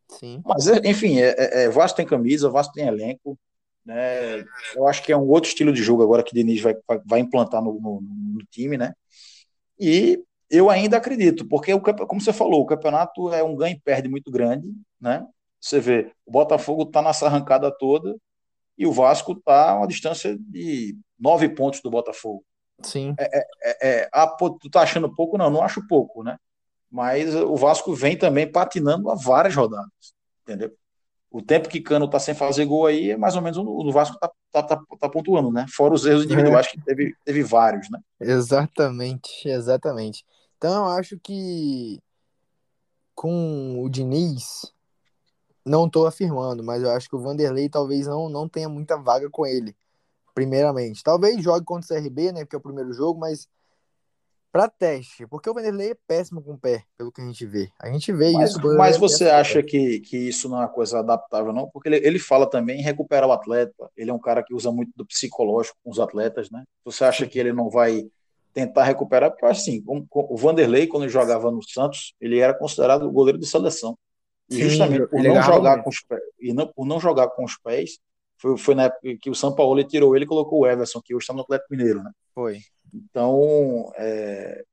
Sim. 0.08 0.42
Mas, 0.46 0.68
é, 0.68 0.82
enfim, 0.86 1.20
é, 1.20 1.36
é, 1.38 1.64
é, 1.64 1.70
Vasco 1.70 1.98
tem 1.98 2.06
camisa, 2.06 2.50
Vasco 2.50 2.74
tem 2.74 2.88
elenco, 2.88 3.38
né? 3.86 4.44
Eu 4.76 4.88
acho 4.88 5.04
que 5.04 5.12
é 5.12 5.18
um 5.18 5.28
outro 5.28 5.50
estilo 5.50 5.72
de 5.72 5.82
jogo 5.82 6.04
agora 6.04 6.24
que 6.24 6.32
o 6.32 6.36
Diniz 6.36 6.62
vai, 6.62 6.76
vai, 6.88 7.00
vai 7.06 7.20
implantar 7.20 7.62
no, 7.62 7.80
no, 7.80 8.02
no 8.02 8.46
time, 8.50 8.78
né? 8.78 8.94
E 9.80 10.22
eu 10.50 10.70
ainda 10.70 10.98
acredito, 10.98 11.48
porque, 11.48 11.74
o, 11.74 11.80
como 11.80 12.20
você 12.20 12.34
falou, 12.34 12.62
o 12.62 12.66
campeonato 12.66 13.34
é 13.34 13.44
um 13.44 13.56
ganho 13.56 13.76
e 13.76 13.80
perde 13.80 14.10
muito 14.10 14.30
grande, 14.30 14.68
né? 15.00 15.26
Você 15.60 15.80
vê, 15.80 16.12
o 16.26 16.32
Botafogo 16.32 16.84
está 16.84 17.02
nessa 17.02 17.28
arrancada 17.28 17.72
toda 17.72 18.16
e 18.78 18.86
o 18.86 18.92
Vasco 18.92 19.34
está 19.34 19.72
a 19.72 19.78
uma 19.78 19.88
distância 19.88 20.38
de 20.38 20.98
nove 21.20 21.48
pontos 21.50 21.82
do 21.82 21.90
Botafogo. 21.90 22.44
Sim. 22.84 23.16
É, 23.20 23.40
é, 23.40 23.48
é, 23.64 24.02
é 24.02 24.10
ah, 24.12 24.28
pô, 24.28 24.52
tu 24.52 24.70
tá 24.70 24.82
achando 24.82 25.14
pouco? 25.14 25.38
Não, 25.38 25.50
não 25.50 25.64
acho 25.64 25.86
pouco, 25.88 26.24
né? 26.24 26.38
Mas 26.90 27.34
o 27.34 27.56
Vasco 27.56 27.94
vem 27.96 28.18
também 28.18 28.52
patinando 28.52 29.10
há 29.10 29.16
várias 29.16 29.56
rodadas, 29.56 30.14
entendeu? 30.44 30.76
O 31.30 31.42
tempo 31.42 31.70
que 31.70 31.80
Cano 31.80 32.10
tá 32.10 32.20
sem 32.20 32.36
fazer 32.36 32.66
gol 32.66 32.86
aí 32.86 33.12
é 33.12 33.18
mais 33.18 33.36
ou 33.38 33.42
menos 33.42 33.58
o, 33.58 33.64
o 33.64 33.92
Vasco 33.92 34.20
tá, 34.20 34.30
tá, 34.52 34.64
tá, 34.64 34.84
tá, 35.00 35.10
pontuando, 35.10 35.50
né? 35.50 35.66
Fora 35.74 35.94
os 35.94 36.06
erros 36.06 36.26
individuais 36.26 36.68
é. 36.68 36.72
que 36.72 36.82
teve, 36.84 37.16
teve 37.24 37.42
vários, 37.42 37.90
né? 37.90 38.00
Exatamente, 38.20 39.48
exatamente. 39.48 40.26
Então, 40.58 40.86
eu 40.86 40.92
acho 40.92 41.18
que 41.18 42.00
com 43.16 43.82
o 43.82 43.90
Diniz, 43.90 44.74
não 45.66 45.86
estou 45.86 46.08
afirmando, 46.08 46.64
mas 46.64 46.84
eu 46.84 46.92
acho 46.92 47.08
que 47.08 47.16
o 47.16 47.22
Vanderlei 47.22 47.70
talvez 47.70 48.08
não, 48.08 48.28
não 48.28 48.50
tenha 48.50 48.68
muita 48.68 48.98
vaga 48.98 49.30
com 49.30 49.46
ele, 49.46 49.76
primeiramente. 50.34 51.04
Talvez 51.04 51.42
jogue 51.44 51.66
contra 51.66 51.86
o 51.86 52.02
CRB, 52.02 52.32
né, 52.32 52.42
porque 52.42 52.56
é 52.56 52.60
o 52.60 52.62
primeiro 52.62 52.94
jogo, 52.94 53.20
mas 53.20 53.48
para 54.52 54.68
teste, 54.68 55.26
porque 55.28 55.50
o 55.50 55.54
Vanderlei 55.54 55.92
é 55.92 55.98
péssimo 56.06 56.42
com 56.42 56.54
o 56.54 56.58
pé, 56.58 56.84
pelo 56.98 57.12
que 57.12 57.22
a 57.22 57.26
gente 57.26 57.46
vê. 57.46 57.70
A 57.80 57.90
gente 57.90 58.12
vê 58.12 58.34
mas, 58.34 58.50
isso. 58.50 58.78
Mas 58.78 58.98
você 58.98 59.30
acha 59.30 59.64
que, 59.64 60.02
que 60.02 60.18
isso 60.18 60.50
não 60.50 60.58
é 60.58 60.62
uma 60.62 60.70
coisa 60.70 61.00
adaptável, 61.00 61.54
não? 61.54 61.70
Porque 61.70 61.88
ele, 61.88 62.06
ele 62.06 62.20
fala 62.20 62.50
também 62.50 62.80
em 62.80 62.84
recuperar 62.84 63.30
o 63.30 63.32
atleta. 63.32 63.90
Ele 63.96 64.12
é 64.12 64.14
um 64.14 64.20
cara 64.20 64.44
que 64.44 64.54
usa 64.54 64.70
muito 64.70 64.92
do 64.94 65.06
psicológico 65.06 65.78
com 65.82 65.90
os 65.90 66.00
atletas, 66.00 66.52
né? 66.52 66.66
Você 66.84 67.06
acha 67.06 67.26
que 67.26 67.40
ele 67.40 67.54
não 67.54 67.70
vai 67.70 68.06
tentar 68.54 68.84
recuperar, 68.84 69.32
porque 69.32 69.46
assim, 69.46 69.82
o 69.88 70.36
Vanderlei, 70.36 70.86
quando 70.86 71.08
jogava 71.08 71.50
no 71.50 71.64
Santos, 71.64 72.14
ele 72.20 72.40
era 72.40 72.54
considerado 72.54 73.04
o 73.04 73.12
goleiro 73.12 73.40
de 73.40 73.48
seleção. 73.48 73.98
E 74.50 74.56
Sim, 74.56 74.62
justamente 74.64 75.08
por 75.08 75.24
não 75.24 75.42
jogar 75.42 75.82
com 75.82 75.90
os 75.90 76.02
pés, 76.02 76.22
e 76.38 76.54
não, 76.54 76.68
por 76.68 76.86
não 76.86 77.00
jogar 77.00 77.30
com 77.30 77.46
os 77.46 77.58
pés, 77.58 78.00
foi, 78.42 78.58
foi 78.58 78.76
na 78.76 78.84
época 78.86 79.18
que 79.22 79.30
o 79.30 79.36
São 79.36 79.54
Paulo 79.54 79.84
tirou 79.84 80.16
ele 80.16 80.26
e 80.26 80.28
colocou 80.28 80.62
o 80.62 80.68
Everson, 80.68 81.00
que 81.00 81.14
hoje 81.14 81.24
está 81.24 81.34
no 81.34 81.42
Atlético 81.42 81.68
Mineiro, 81.72 82.02
né? 82.02 82.12
Foi. 82.34 82.60
Então, 82.92 83.92
é, 83.96 84.64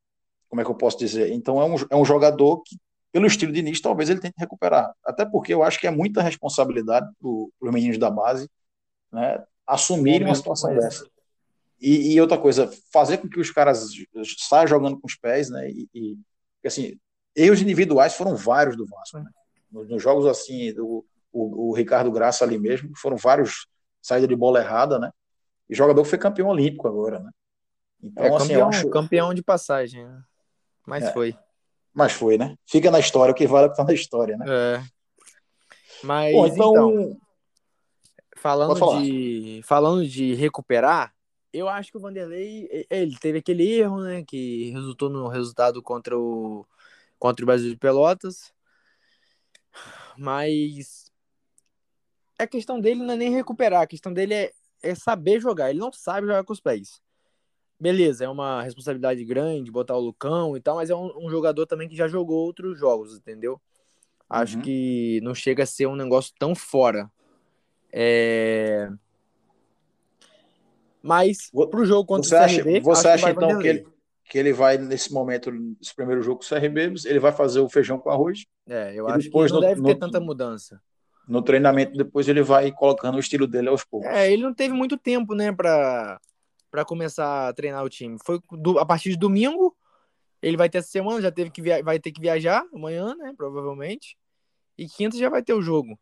como 0.49 0.63
é 0.63 0.65
que 0.65 0.71
eu 0.71 0.75
posso 0.75 0.99
dizer? 0.99 1.33
Então 1.33 1.61
é 1.61 1.65
um, 1.67 1.77
é 1.91 1.97
um 1.97 2.05
jogador 2.05 2.63
que, 2.63 2.77
pelo 3.13 3.27
estilo 3.27 3.53
de 3.53 3.61
início, 3.61 3.83
talvez 3.83 4.09
ele 4.09 4.21
tente 4.21 4.37
recuperar. 4.39 4.91
Até 5.05 5.27
porque 5.27 5.53
eu 5.53 5.63
acho 5.63 5.79
que 5.79 5.87
é 5.87 5.91
muita 5.91 6.23
responsabilidade 6.23 7.07
para 7.21 7.29
os 7.29 7.73
meninos 7.73 7.99
da 7.99 8.11
base 8.11 8.49
né, 9.13 9.45
assumirem 9.67 10.27
uma 10.27 10.35
situação 10.35 10.75
dessa. 10.75 11.07
E, 11.81 12.15
e, 12.15 12.21
outra 12.21 12.39
coisa, 12.39 12.73
fazer 12.91 13.19
com 13.19 13.29
que 13.29 13.39
os 13.39 13.51
caras 13.51 13.87
saiam 14.39 14.67
jogando 14.67 14.99
com 14.99 15.07
os 15.07 15.15
pés, 15.15 15.49
né? 15.49 15.71
E, 15.71 15.89
e 15.95 16.17
assim, 16.65 16.99
erros 17.37 17.63
individuais 17.63 18.15
foram 18.15 18.35
vários 18.35 18.77
do 18.77 18.85
Vasco. 18.87 19.19
Né? 19.19 19.31
Nos, 19.71 19.89
nos, 19.89 20.03
jogos 20.03 20.27
assim, 20.27 20.73
do, 20.73 21.05
o, 21.33 21.71
o, 21.71 21.75
Ricardo 21.75 22.11
Graça 22.11 22.45
ali 22.45 22.59
mesmo, 22.59 22.91
foram 22.97 23.17
vários 23.17 23.67
saída 24.01 24.27
de 24.27 24.37
bola 24.37 24.61
errada, 24.61 24.99
né? 24.99 25.11
E 25.69 25.75
jogador 25.75 26.03
que 26.03 26.09
foi 26.09 26.19
campeão 26.19 26.49
olímpico 26.49 26.89
agora, 26.89 27.21
né? 27.21 27.31
Então, 28.03 28.25
é, 28.25 28.29
assim, 28.29 28.39
campeão, 28.39 28.69
acho... 28.69 28.91
campeão 28.91 29.35
de 29.35 29.43
passagem, 29.43 30.05
né? 30.05 30.23
Mas 30.87 31.05
é. 31.05 31.13
foi. 31.13 31.37
Mas 31.93 32.13
foi, 32.13 32.39
né? 32.39 32.57
Fica 32.67 32.91
na 32.91 33.01
história, 33.01 33.33
o 33.33 33.35
que 33.35 33.47
vale 33.47 33.67
é 33.67 33.71
que 33.71 33.77
tá 33.77 33.85
na 33.85 33.93
história, 33.93 34.37
né? 34.37 34.47
É. 34.49 34.83
Mas 36.03 36.33
Bom, 36.33 36.47
então, 36.47 36.91
então 36.91 37.21
falando 38.37 39.03
de 39.03 39.61
falando 39.65 40.07
de 40.07 40.35
recuperar, 40.35 41.13
eu 41.53 41.69
acho 41.69 41.91
que 41.91 41.97
o 41.97 42.01
Vanderlei, 42.01 42.87
ele 42.89 43.17
teve 43.19 43.39
aquele 43.39 43.69
erro, 43.69 44.01
né, 44.01 44.23
que 44.25 44.71
resultou 44.71 45.11
no 45.11 45.29
resultado 45.29 45.83
contra 45.83 46.17
o 46.17 46.67
contra 47.19 47.45
o 47.45 47.47
Brasil 47.47 47.71
de 47.71 47.77
Pelotas. 47.77 48.53
Mas 50.17 51.08
a 52.39 52.47
questão 52.47 52.81
dele 52.81 53.03
não 53.03 53.15
é 53.15 53.17
nem 53.17 53.31
recuperar, 53.31 53.83
a 53.83 53.87
questão 53.87 54.13
dele 54.13 54.35
é, 54.35 54.53
é 54.83 54.95
saber 54.95 55.41
jogar. 55.41 55.71
Ele 55.71 55.81
não 55.81 55.93
sabe 55.93 56.27
jogar 56.27 56.45
com 56.45 56.53
os 56.53 56.61
pés. 56.61 57.01
Beleza, 57.81 58.25
é 58.25 58.29
uma 58.29 58.63
responsabilidade 58.63 59.25
grande 59.25 59.71
botar 59.71 59.97
o 59.97 60.01
Lucão 60.01 60.57
e 60.57 60.61
tal, 60.61 60.77
mas 60.77 60.91
é 60.91 60.95
um, 60.95 61.27
um 61.27 61.31
jogador 61.31 61.67
também 61.67 61.89
que 61.89 61.97
já 61.97 62.09
jogou 62.09 62.45
outros 62.45 62.79
jogos, 62.79 63.17
entendeu? 63.17 63.61
Acho 64.29 64.57
uhum. 64.57 64.63
que 64.63 65.21
não 65.23 65.35
chega 65.35 65.63
a 65.63 65.67
ser 65.67 65.87
um 65.87 65.97
negócio 65.97 66.33
tão 66.39 66.55
fora. 66.55 67.11
É... 67.93 68.91
Mas 71.01 71.51
pro 71.71 71.85
jogo 71.85 72.07
contra 72.07 72.29
você 72.29 72.61
o 72.61 72.63
CRB, 72.63 72.77
acha, 72.77 72.83
você 72.83 73.09
acha 73.09 73.25
que 73.27 73.31
então 73.31 73.59
que 73.59 73.69
ele, 73.69 73.87
que 74.25 74.39
ele 74.39 74.53
vai 74.53 74.77
nesse 74.77 75.13
momento, 75.13 75.51
nesse 75.51 75.95
primeiro 75.95 76.21
jogo 76.21 76.41
com 76.41 76.45
o 76.45 76.61
CRB, 76.61 76.95
ele 77.07 77.21
vai 77.21 77.33
fazer 77.33 77.61
o 77.61 77.69
feijão 77.69 77.99
com 77.99 78.11
arroz? 78.11 78.45
É, 78.67 78.93
eu 78.95 79.09
acho 79.09 79.31
que 79.31 79.37
não 79.37 79.47
no, 79.47 79.61
deve 79.61 79.83
ter 79.83 79.95
no, 79.95 79.99
tanta 79.99 80.21
mudança. 80.21 80.83
No 81.29 81.43
treinamento 81.43 81.97
depois 81.97 82.27
ele 82.29 82.43
vai 82.43 82.73
colocando 82.73 83.17
o 83.17 83.21
estilo 83.21 83.47
dele 83.47 83.69
aos 83.69 83.85
poucos. 83.85 84.09
É, 84.09 84.33
ele 84.33 84.43
não 84.43 84.55
teve 84.55 84.73
muito 84.73 84.97
tempo, 84.97 85.35
né, 85.35 85.53
para 85.53 86.21
para 86.71 86.85
começar 86.85 87.49
a 87.49 87.53
treinar 87.53 87.83
o 87.83 87.89
time. 87.89 88.19
Foi 88.25 88.41
do, 88.53 88.79
a 88.79 88.85
partir 88.85 89.11
de 89.11 89.17
domingo, 89.17 89.75
ele 90.43 90.57
vai 90.57 90.69
ter 90.69 90.79
essa 90.79 90.89
semana, 90.89 91.21
já 91.21 91.31
teve 91.31 91.51
que 91.51 91.63
vai 91.83 91.99
ter 91.99 92.13
que 92.13 92.21
viajar 92.21 92.63
amanhã, 92.75 93.15
né, 93.17 93.33
provavelmente. 93.37 94.17
E 94.77 94.87
quinta 94.87 95.17
já 95.17 95.29
vai 95.29 95.43
ter 95.43 95.55
o 95.55 95.63
jogo. 95.63 95.99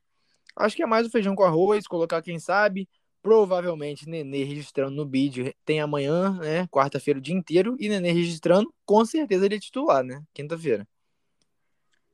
Acho 0.57 0.75
que 0.75 0.83
é 0.83 0.87
mais 0.87 1.07
o 1.07 1.11
feijão 1.11 1.35
com 1.35 1.45
arroz, 1.45 1.87
colocar 1.87 2.21
quem 2.23 2.39
sabe, 2.39 2.89
provavelmente 3.23 4.09
Nenê 4.09 4.45
registrando 4.45 4.95
no 4.95 5.05
bid 5.05 5.55
tem 5.65 5.81
amanhã, 5.81 6.33
né, 6.39 6.67
quarta-feira 6.69 7.19
o 7.19 7.23
dia 7.23 7.35
inteiro 7.35 7.77
e 7.79 7.89
Nenê 7.89 8.13
registrando, 8.13 8.73
com 8.85 9.05
certeza 9.05 9.47
ele 9.47 9.57
é 9.57 9.61
titular, 9.61 10.03
né, 10.03 10.23
quinta-feira. 10.33 10.87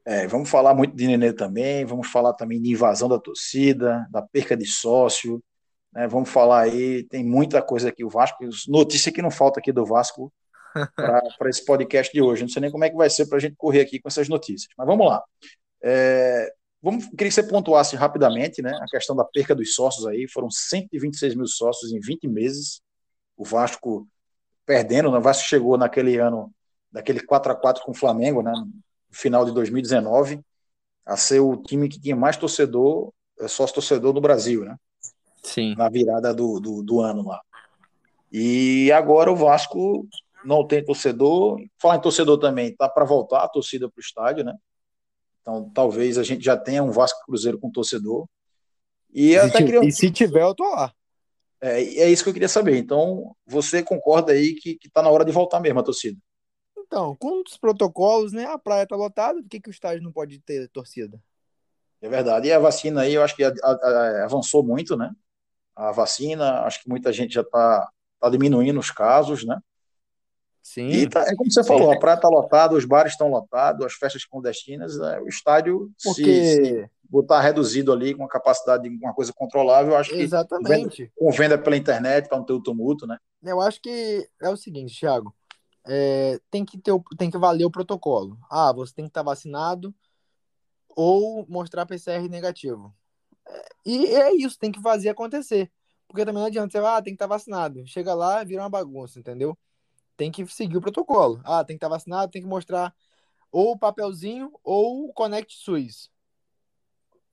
É, 0.04 0.26
vamos 0.26 0.50
falar 0.50 0.74
muito 0.74 0.96
de 0.96 1.06
Nenê 1.06 1.32
também, 1.32 1.84
vamos 1.84 2.08
falar 2.08 2.32
também 2.32 2.60
de 2.60 2.72
invasão 2.72 3.08
da 3.08 3.18
torcida, 3.18 4.06
da 4.10 4.20
perca 4.20 4.56
de 4.56 4.66
sócio, 4.66 5.42
né? 5.92 6.08
Vamos 6.08 6.30
falar 6.30 6.62
aí, 6.62 7.04
tem 7.04 7.24
muita 7.24 7.62
coisa 7.62 7.88
aqui, 7.88 8.04
o 8.04 8.08
Vasco, 8.08 8.38
notícia 8.68 9.12
que 9.12 9.22
não 9.22 9.30
falta 9.30 9.60
aqui 9.60 9.70
do 9.70 9.84
Vasco 9.84 10.32
para 11.38 11.50
esse 11.50 11.64
podcast 11.64 12.12
de 12.12 12.22
hoje. 12.22 12.42
Não 12.42 12.48
sei 12.48 12.62
nem 12.62 12.70
como 12.70 12.84
é 12.84 12.90
que 12.90 12.96
vai 12.96 13.10
ser 13.10 13.26
para 13.26 13.36
a 13.38 13.40
gente 13.40 13.56
correr 13.56 13.80
aqui 13.80 14.00
com 14.00 14.08
essas 14.08 14.28
notícias. 14.28 14.72
Mas 14.76 14.86
vamos 14.86 15.06
lá. 15.06 15.22
É, 15.82 16.50
vamos, 16.80 17.06
queria 17.06 17.28
que 17.28 17.32
você 17.32 17.42
pontuasse 17.42 17.94
rapidamente 17.94 18.62
né, 18.62 18.72
a 18.80 18.86
questão 18.86 19.14
da 19.14 19.24
perca 19.24 19.54
dos 19.54 19.74
sócios 19.74 20.06
aí. 20.06 20.26
Foram 20.28 20.50
126 20.50 21.34
mil 21.34 21.46
sócios 21.46 21.92
em 21.92 22.00
20 22.00 22.26
meses. 22.26 22.80
O 23.36 23.44
Vasco 23.44 24.08
perdendo, 24.64 25.10
né? 25.10 25.18
o 25.18 25.22
Vasco 25.22 25.48
chegou 25.48 25.76
naquele 25.76 26.18
ano, 26.18 26.52
daquele 26.90 27.20
4 27.20 27.52
a 27.52 27.54
4 27.54 27.84
com 27.84 27.90
o 27.90 27.94
Flamengo, 27.94 28.42
né, 28.42 28.52
final 29.12 29.44
de 29.44 29.52
2019, 29.52 30.40
a 31.04 31.16
ser 31.16 31.40
o 31.40 31.56
time 31.56 31.88
que 31.88 32.00
tinha 32.00 32.16
mais 32.16 32.36
torcedor, 32.36 33.12
é, 33.38 33.48
sócio 33.48 33.74
torcedor 33.74 34.12
no 34.12 34.20
Brasil, 34.20 34.64
né? 34.64 34.76
Sim. 35.42 35.74
na 35.74 35.88
virada 35.88 36.32
do, 36.32 36.60
do, 36.60 36.82
do, 36.82 37.00
ano 37.00 37.26
lá. 37.26 37.40
E 38.30 38.92
agora 38.92 39.30
o 39.30 39.36
Vasco 39.36 40.06
não 40.44 40.66
tem 40.66 40.84
torcedor. 40.84 41.58
Falar 41.80 41.96
em 41.96 42.00
torcedor 42.00 42.38
também, 42.38 42.74
tá 42.76 42.88
para 42.88 43.04
voltar 43.04 43.42
a 43.42 43.48
torcida 43.48 43.88
para 43.88 43.98
o 43.98 44.00
estádio, 44.00 44.44
né? 44.44 44.54
Então 45.40 45.68
talvez 45.74 46.16
a 46.16 46.22
gente 46.22 46.44
já 46.44 46.56
tenha 46.56 46.82
um 46.82 46.92
Vasco 46.92 47.24
Cruzeiro 47.26 47.58
com 47.58 47.72
torcedor. 47.72 48.26
E, 49.12 49.36
até 49.36 49.58
queria... 49.58 49.84
e 49.84 49.90
se 49.90 50.10
tiver, 50.10 50.42
eu 50.42 50.54
tô 50.54 50.64
lá. 50.70 50.92
É, 51.60 51.82
é 51.82 52.10
isso 52.10 52.22
que 52.22 52.30
eu 52.30 52.34
queria 52.34 52.48
saber. 52.48 52.76
Então, 52.78 53.36
você 53.46 53.82
concorda 53.82 54.32
aí 54.32 54.54
que, 54.54 54.76
que 54.76 54.88
tá 54.88 55.02
na 55.02 55.10
hora 55.10 55.24
de 55.24 55.32
voltar 55.32 55.60
mesmo 55.60 55.80
a 55.80 55.82
torcida? 55.82 56.18
Então, 56.92 57.16
com 57.16 57.40
os 57.40 57.56
protocolos, 57.56 58.34
né? 58.34 58.44
A 58.44 58.58
praia 58.58 58.86
tá 58.86 58.94
lotada, 58.94 59.40
por 59.40 59.48
que, 59.48 59.58
que 59.58 59.70
o 59.70 59.72
estádio 59.72 60.02
não 60.02 60.12
pode 60.12 60.38
ter 60.40 60.68
torcida? 60.68 61.18
É 62.02 62.08
verdade. 62.08 62.48
E 62.48 62.52
a 62.52 62.58
vacina 62.58 63.00
aí, 63.00 63.14
eu 63.14 63.22
acho 63.22 63.34
que 63.34 63.42
a, 63.42 63.50
a, 63.62 63.70
a, 63.70 64.24
avançou 64.24 64.62
muito, 64.62 64.94
né? 64.94 65.10
a 65.74 65.90
vacina, 65.90 66.60
acho 66.60 66.82
que 66.82 66.88
muita 66.88 67.10
gente 67.10 67.32
já 67.32 67.40
está 67.40 67.88
tá 68.20 68.28
diminuindo 68.28 68.78
os 68.78 68.90
casos, 68.90 69.44
né? 69.44 69.58
Sim. 70.62 70.88
E 70.88 71.08
tá, 71.08 71.22
é 71.22 71.34
como 71.34 71.50
você 71.50 71.64
falou, 71.64 71.90
a 71.90 71.98
praia 71.98 72.14
está 72.14 72.28
lotada, 72.28 72.74
os 72.74 72.84
bares 72.84 73.12
estão 73.12 73.28
lotados, 73.28 73.84
as 73.84 73.94
festas 73.94 74.24
clandestinas, 74.24 74.96
né? 74.96 75.18
o 75.20 75.28
estádio, 75.28 75.90
Porque... 76.04 76.22
se, 76.22 76.64
se 76.64 76.90
botar 77.02 77.40
reduzido 77.40 77.92
ali, 77.92 78.14
com 78.14 78.24
a 78.24 78.28
capacidade 78.28 78.88
de 78.88 79.04
uma 79.04 79.12
coisa 79.12 79.32
controlável, 79.34 79.96
acho 79.96 80.10
que 80.10 80.20
Exatamente. 80.20 81.10
com 81.16 81.30
venda 81.32 81.58
pela 81.58 81.76
internet, 81.76 82.28
para 82.28 82.38
não 82.38 82.44
ter 82.44 82.52
o 82.52 82.62
tumulto, 82.62 83.06
né? 83.06 83.18
Eu 83.42 83.60
acho 83.60 83.82
que 83.82 84.26
é 84.40 84.48
o 84.48 84.56
seguinte, 84.56 84.98
Thiago, 84.98 85.34
é, 85.86 86.40
tem, 86.50 86.64
que 86.64 86.78
ter, 86.78 86.92
tem 87.18 87.30
que 87.30 87.38
valer 87.38 87.64
o 87.64 87.70
protocolo. 87.70 88.38
Ah, 88.50 88.72
você 88.72 88.94
tem 88.94 89.04
que 89.04 89.10
estar 89.10 89.22
vacinado 89.22 89.94
ou 90.88 91.46
mostrar 91.48 91.86
PCR 91.86 92.28
negativo. 92.28 92.94
E 93.84 94.06
é 94.06 94.34
isso, 94.34 94.58
tem 94.58 94.70
que 94.70 94.80
fazer 94.80 95.08
acontecer. 95.08 95.70
Porque 96.06 96.24
também 96.24 96.40
não 96.40 96.46
adianta 96.46 96.70
você, 96.70 96.78
ah, 96.78 97.02
tem 97.02 97.12
que 97.12 97.16
estar 97.16 97.28
tá 97.28 97.34
vacinado. 97.34 97.86
Chega 97.86 98.14
lá, 98.14 98.44
vira 98.44 98.62
uma 98.62 98.68
bagunça, 98.68 99.18
entendeu? 99.18 99.56
Tem 100.16 100.30
que 100.30 100.46
seguir 100.46 100.76
o 100.76 100.80
protocolo. 100.80 101.40
Ah, 101.44 101.64
tem 101.64 101.76
que 101.76 101.78
estar 101.78 101.88
tá 101.88 101.96
vacinado, 101.96 102.30
tem 102.30 102.42
que 102.42 102.48
mostrar 102.48 102.94
ou 103.50 103.72
o 103.72 103.78
papelzinho 103.78 104.52
ou 104.62 105.08
o 105.08 105.12
Connect 105.12 105.54
SUS. 105.56 106.10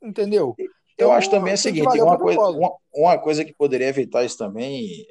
Entendeu? 0.02 0.56
Eu 0.58 1.08
então, 1.08 1.12
acho 1.14 1.30
também 1.30 1.54
o 1.54 1.58
seguinte, 1.58 2.02
uma 2.02 2.18
coisa, 2.18 2.42
uma, 2.42 2.76
uma, 2.94 3.18
coisa 3.18 3.46
que 3.46 3.54
poderia 3.54 3.88
evitar 3.88 4.26
isso 4.26 4.38
também 4.38 5.08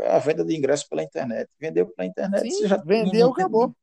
é 0.00 0.14
a 0.14 0.18
venda 0.18 0.44
de 0.44 0.56
ingressos 0.56 0.86
pela 0.86 1.02
internet. 1.02 1.48
Vendeu 1.58 1.86
pela 1.86 2.06
internet, 2.06 2.42
Sim, 2.42 2.50
você 2.50 2.68
já 2.68 2.76
vendeu, 2.76 3.30
acabou. 3.30 3.74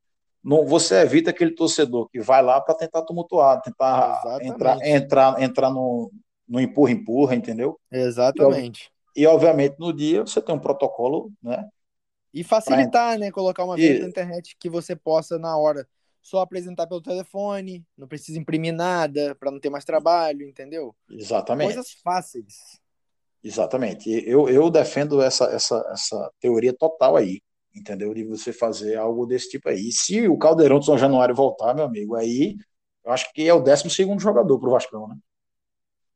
Não, 0.44 0.66
você 0.66 0.96
evita 1.02 1.30
aquele 1.30 1.52
torcedor 1.52 2.10
que 2.10 2.20
vai 2.20 2.42
lá 2.42 2.60
para 2.60 2.74
tentar 2.74 3.04
tumultuar, 3.04 3.62
tentar 3.62 4.22
entrar, 4.42 4.78
entrar, 4.86 5.42
entrar 5.42 5.70
no, 5.70 6.12
no 6.48 6.60
empurra-empurra, 6.60 7.36
entendeu? 7.36 7.80
Exatamente. 7.92 8.92
E, 9.16 9.22
e, 9.22 9.28
obviamente, 9.28 9.76
no 9.80 9.94
dia 9.94 10.22
você 10.22 10.42
tem 10.42 10.56
um 10.56 10.60
protocolo, 10.60 11.32
né? 11.42 11.68
E 12.34 12.44
facilitar, 12.44 13.12
pra... 13.12 13.20
né? 13.20 13.32
Colocar 13.32 13.64
uma 13.64 13.76
venda 13.76 14.00
e... 14.00 14.02
na 14.02 14.08
internet 14.08 14.56
que 14.60 14.70
você 14.70 14.96
possa, 14.96 15.38
na 15.38 15.56
hora, 15.58 15.88
só 16.22 16.40
apresentar 16.40 16.88
pelo 16.88 17.02
telefone, 17.02 17.86
não 17.98 18.08
precisa 18.08 18.40
imprimir 18.40 18.74
nada 18.74 19.36
para 19.36 19.52
não 19.52 19.60
ter 19.60 19.70
mais 19.70 19.86
trabalho, 19.86 20.48
entendeu? 20.48 20.96
Exatamente. 21.10 21.74
Coisas 21.74 21.92
fáceis. 22.04 22.81
Exatamente. 23.44 24.10
Eu, 24.28 24.48
eu 24.48 24.70
defendo 24.70 25.22
essa, 25.22 25.46
essa, 25.46 25.84
essa 25.92 26.32
teoria 26.40 26.74
total 26.74 27.16
aí, 27.16 27.42
entendeu? 27.76 28.14
De 28.14 28.24
você 28.24 28.54
fazer 28.54 28.96
algo 28.96 29.26
desse 29.26 29.50
tipo 29.50 29.70
aí. 29.70 29.90
E 29.90 29.92
se 29.92 30.28
o 30.28 30.38
Caldeirão 30.38 30.80
de 30.80 30.86
São 30.86 30.98
Januário 30.98 31.36
voltar, 31.36 31.74
meu 31.74 31.86
amigo, 31.86 32.16
aí 32.16 32.56
eu 33.04 33.12
acho 33.12 33.32
que 33.34 33.48
é 33.48 33.54
o 33.54 33.60
12 33.60 33.90
segundo 33.90 34.22
jogador 34.22 34.60
pro 34.60 34.72
Vascão, 34.72 35.08
né? 35.08 35.16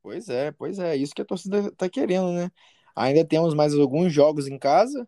Pois 0.02 0.28
é, 0.28 0.52
pois 0.52 0.78
é, 0.78 0.94
isso 0.96 1.12
que 1.14 1.22
a 1.22 1.24
torcida 1.24 1.72
tá 1.72 1.88
querendo, 1.88 2.30
né? 2.32 2.48
Ainda 2.94 3.24
temos 3.26 3.54
mais 3.54 3.74
alguns 3.74 4.12
jogos 4.12 4.46
em 4.46 4.56
casa, 4.56 5.06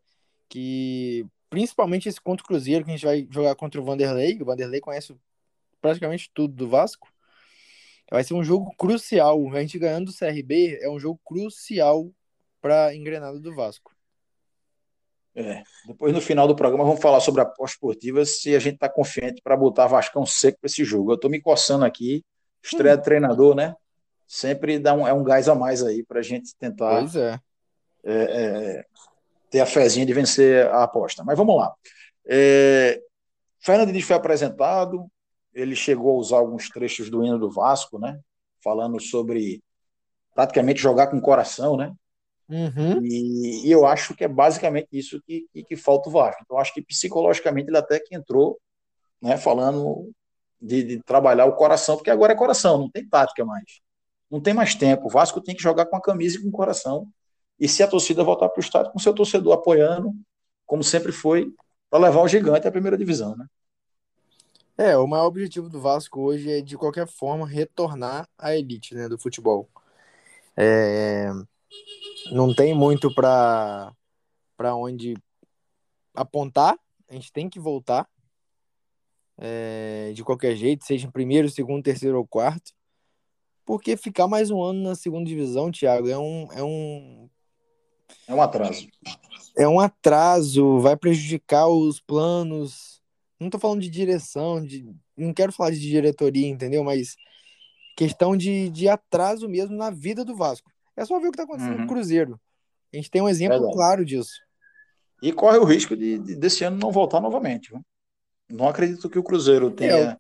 que 0.49 1.25
principalmente 1.49 2.09
esse 2.09 2.21
contra 2.21 2.45
o 2.45 2.47
Cruzeiro, 2.47 2.85
que 2.85 2.91
a 2.91 2.95
gente 2.97 3.07
vai 3.07 3.27
jogar 3.31 3.55
contra 3.55 3.81
o 3.81 3.85
Vanderlei. 3.85 4.37
O 4.41 4.45
Vanderlei 4.45 4.81
conhece 4.81 5.17
praticamente 5.81 6.31
tudo 6.35 6.55
do 6.55 6.69
Vasco. 6.69 7.09
Vai 8.11 8.25
ser 8.25 8.35
um 8.35 8.45
jogo 8.45 8.75
crucial. 8.77 9.39
A 9.55 9.61
gente 9.61 9.79
ganhando 9.79 10.09
o 10.09 10.17
CRB 10.17 10.79
é 10.81 10.89
um 10.89 10.99
jogo 10.99 11.21
crucial 11.25 12.11
para 12.61 12.95
engrenada 12.95 13.39
do 13.39 13.55
Vasco. 13.55 13.93
É. 15.35 15.63
Depois, 15.87 16.13
no 16.13 16.21
final 16.21 16.49
do 16.49 16.57
programa, 16.57 16.85
vamos 16.85 17.01
falar 17.01 17.21
sobre 17.21 17.41
a 17.41 17.47
pós-esportiva, 17.47 18.25
se 18.25 18.57
a 18.57 18.59
gente 18.59 18.75
está 18.75 18.89
confiante 18.89 19.41
para 19.41 19.57
botar 19.57 19.87
Vascão 19.87 20.27
seco 20.27 20.59
para 20.61 20.67
esse 20.67 20.83
jogo. 20.85 21.13
Eu 21.13 21.15
estou 21.15 21.31
me 21.31 21.41
coçando 21.41 21.85
aqui 21.85 22.25
estreia 22.63 22.97
de 22.97 23.05
treinador, 23.05 23.55
né? 23.55 23.75
Sempre 24.27 24.79
dá 24.79 24.93
um, 24.95 25.07
é 25.07 25.13
um 25.13 25.23
gás 25.23 25.49
a 25.49 25.55
mais 25.55 25.83
aí 25.83 26.03
para 26.05 26.19
a 26.19 26.23
gente 26.23 26.55
tentar 26.57 27.05
é. 27.17 27.41
É, 28.05 28.15
é, 28.15 28.85
ter 29.49 29.61
a 29.61 29.67
fezinha 29.67 30.05
de 30.05 30.13
vencer 30.13 30.67
a 30.67 30.83
aposta. 30.83 31.23
Mas 31.25 31.37
vamos 31.37 31.57
lá. 31.57 31.73
É, 32.27 33.01
Fernando 33.61 33.89
Diniz 33.89 34.05
foi 34.05 34.17
apresentado, 34.17 35.07
ele 35.61 35.75
chegou 35.75 36.17
a 36.17 36.19
usar 36.19 36.39
alguns 36.39 36.69
trechos 36.69 37.11
do 37.11 37.25
hino 37.25 37.39
do 37.39 37.51
Vasco, 37.51 37.99
né? 37.99 38.21
Falando 38.63 39.01
sobre 39.01 39.63
praticamente 40.35 40.81
jogar 40.81 41.09
com 41.09 41.19
o 41.19 41.23
coração, 41.23 41.77
né? 41.77 41.93
Uhum. 42.49 43.05
E, 43.05 43.67
e, 43.67 43.71
eu 43.71 43.85
acho 43.85 44.15
que 44.15 44.25
é 44.25 44.29
basicamente 44.29 44.89
isso 44.93 45.21
que, 45.27 45.47
que, 45.53 45.65
que, 45.65 45.77
falta 45.77 46.09
o 46.09 46.13
Vasco. 46.13 46.43
Então, 46.45 46.59
acho 46.59 46.73
que 46.73 46.81
psicologicamente 46.81 47.69
ele 47.69 47.77
até 47.77 48.01
que 48.01 48.15
entrou, 48.15 48.59
né? 49.21 49.37
Falando 49.37 50.11
de, 50.61 50.83
de, 50.83 51.03
trabalhar 51.03 51.45
o 51.47 51.57
coração, 51.57 51.97
porque 51.97 52.11
agora 52.11 52.33
é 52.33 52.37
coração, 52.37 52.79
não 52.79 52.91
tem 52.91 53.07
tática 53.07 53.45
mais. 53.45 53.81
Não 54.31 54.41
tem 54.41 54.55
mais 54.55 54.75
tempo. 54.75 55.07
O 55.07 55.11
Vasco 55.11 55.41
tem 55.41 55.55
que 55.55 55.63
jogar 55.63 55.87
com 55.87 55.97
a 55.97 56.01
camisa 56.01 56.39
e 56.39 56.43
com 56.43 56.49
o 56.49 56.53
coração. 56.53 57.09
E 57.59 57.69
se 57.69 57.83
a 57.83 57.89
torcida 57.89 58.23
voltar 58.23 58.49
para 58.49 58.61
o 58.61 58.65
estádio 58.65 58.93
com 58.93 58.99
seu 58.99 59.13
torcedor 59.13 59.53
apoiando, 59.55 60.13
como 60.65 60.85
sempre 60.85 61.13
foi, 61.13 61.53
para 61.91 61.99
levar 61.99 62.23
o 62.23 62.29
gigante 62.29 62.69
à 62.69 62.71
primeira 62.71 62.97
divisão, 62.97 63.37
né? 63.37 63.47
É, 64.81 64.97
o 64.97 65.09
maior 65.09 65.27
objetivo 65.27 65.69
do 65.69 65.81
Vasco 65.81 66.21
hoje 66.21 66.53
é, 66.53 66.61
de 66.61 66.79
qualquer 66.79 67.09
forma, 67.09 67.45
retornar 67.45 68.29
à 68.39 68.55
elite 68.55 68.95
né, 68.95 69.09
do 69.09 69.19
futebol. 69.19 69.69
É, 70.57 71.33
não 72.31 72.55
tem 72.55 72.73
muito 72.73 73.13
para 73.13 73.93
onde 74.77 75.17
apontar, 76.15 76.79
a 77.11 77.15
gente 77.15 77.33
tem 77.33 77.51
que 77.51 77.59
voltar 77.59 78.09
é, 79.37 80.13
de 80.15 80.23
qualquer 80.23 80.55
jeito, 80.55 80.85
seja 80.85 81.09
em 81.09 81.11
primeiro, 81.11 81.51
segundo, 81.51 81.83
terceiro 81.83 82.17
ou 82.17 82.27
quarto, 82.27 82.73
porque 83.67 83.97
ficar 83.97 84.29
mais 84.29 84.49
um 84.49 84.63
ano 84.63 84.81
na 84.81 84.95
segunda 84.95 85.29
divisão, 85.29 85.73
Thiago, 85.73 86.09
é 86.09 86.17
um, 86.17 86.53
é 86.53 86.63
um 86.63 87.29
é 88.29 88.35
um 88.35 88.41
atraso. 88.41 88.87
É 89.57 89.67
um 89.67 89.81
atraso, 89.81 90.79
vai 90.79 90.97
prejudicar 90.97 91.67
os 91.67 92.01
planos 92.01 92.98
não 93.39 93.51
tô 93.51 93.59
falando 93.59 93.81
de 93.81 93.91
direção, 93.91 94.65
de, 94.65 94.95
não 95.17 95.33
quero 95.33 95.53
falar 95.53 95.71
de 95.71 95.81
diretoria, 95.81 96.49
entendeu? 96.49 96.83
Mas 96.83 97.17
questão 97.97 98.37
de, 98.37 98.69
de 98.71 98.89
atraso 98.89 99.49
mesmo 99.49 99.77
na 99.77 99.91
vida 99.91 100.25
do 100.25 100.37
Vasco. 100.37 100.71
É 100.97 101.05
só 101.05 101.19
ver 101.21 101.29
o 101.29 101.31
que 101.31 101.37
tá 101.37 101.45
acontecendo 101.45 101.73
uhum. 101.73 101.79
com 101.79 101.85
o 101.85 101.97
Cruzeiro. 101.97 102.41
A 102.93 102.97
gente 102.97 103.11
tem 103.11 103.23
um 103.23 103.29
exemplo 103.29 103.59
Verdade. 103.59 103.75
claro 103.75 104.05
disso. 104.05 104.41
E 105.23 105.33
corre 105.33 105.59
o 105.59 105.65
risco 105.65 105.97
de, 105.97 106.19
de, 106.19 106.35
desse 106.37 106.65
ano 106.65 106.79
não 106.79 106.91
voltar 106.91 107.21
novamente. 107.21 107.71
Viu? 107.71 107.85
Não 108.49 108.69
acredito 108.69 109.11
que 109.11 109.19
o 109.19 109.23
Cruzeiro 109.23 109.71
tenha, 109.71 109.93
é, 109.93 110.17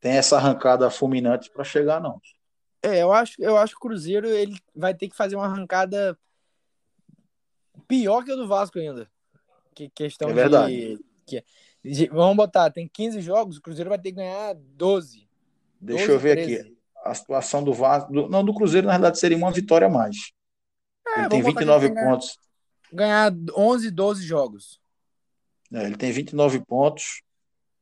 tenha 0.00 0.16
essa 0.16 0.36
arrancada 0.36 0.90
fulminante 0.90 1.50
para 1.50 1.64
chegar, 1.64 2.00
não. 2.00 2.20
É, 2.82 3.02
eu 3.02 3.12
acho, 3.12 3.34
eu 3.38 3.56
acho 3.56 3.72
que 3.72 3.78
o 3.78 3.88
Cruzeiro 3.88 4.28
ele 4.28 4.58
vai 4.74 4.94
ter 4.94 5.08
que 5.08 5.16
fazer 5.16 5.36
uma 5.36 5.46
arrancada 5.46 6.18
pior 7.88 8.24
que 8.24 8.32
a 8.32 8.36
do 8.36 8.48
Vasco 8.48 8.78
ainda. 8.78 9.10
Que 9.74 9.88
questão 9.88 10.28
é 10.30 10.32
verdade. 10.32 10.96
de. 10.96 11.04
Que, 11.26 11.44
Vamos 12.10 12.36
botar, 12.36 12.70
tem 12.70 12.88
15 12.88 13.20
jogos, 13.20 13.58
o 13.58 13.62
Cruzeiro 13.62 13.90
vai 13.90 13.98
ter 13.98 14.10
que 14.10 14.16
ganhar 14.16 14.54
12. 14.54 15.28
Deixa 15.80 16.06
12, 16.06 16.12
eu 16.12 16.18
ver 16.18 16.36
13. 16.36 16.60
aqui. 16.60 16.78
A 17.04 17.14
situação 17.14 17.62
do 17.62 17.74
Vasco. 17.74 18.10
Do, 18.10 18.28
não, 18.28 18.42
do 18.42 18.54
Cruzeiro, 18.54 18.86
na 18.86 18.94
verdade, 18.94 19.18
seria 19.18 19.36
uma 19.36 19.52
vitória 19.52 19.86
a 19.86 19.90
mais. 19.90 20.32
É, 21.14 21.20
ele 21.20 21.28
tem 21.28 21.42
29 21.42 21.86
ele 21.86 21.94
pontos. 21.94 22.38
Ganhar 22.90 23.32
11, 23.54 23.90
12 23.90 24.24
jogos. 24.24 24.80
É, 25.72 25.84
ele 25.84 25.96
tem 25.96 26.10
29 26.10 26.64
pontos. 26.64 27.22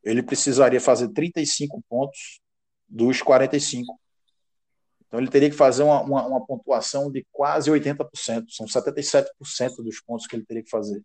Ele 0.03 0.21
precisaria 0.21 0.81
fazer 0.81 1.07
35 1.09 1.81
pontos 1.87 2.41
dos 2.89 3.21
45. 3.21 3.97
Então 5.07 5.21
ele 5.21 5.29
teria 5.29 5.49
que 5.49 5.55
fazer 5.55 5.83
uma, 5.83 6.01
uma, 6.01 6.27
uma 6.27 6.45
pontuação 6.45 7.09
de 7.09 7.25
quase 7.31 7.71
80%. 7.71 8.45
São 8.49 8.65
77% 8.65 9.27
dos 9.77 10.01
pontos 10.01 10.27
que 10.27 10.35
ele 10.35 10.45
teria 10.45 10.63
que 10.63 10.69
fazer. 10.69 11.01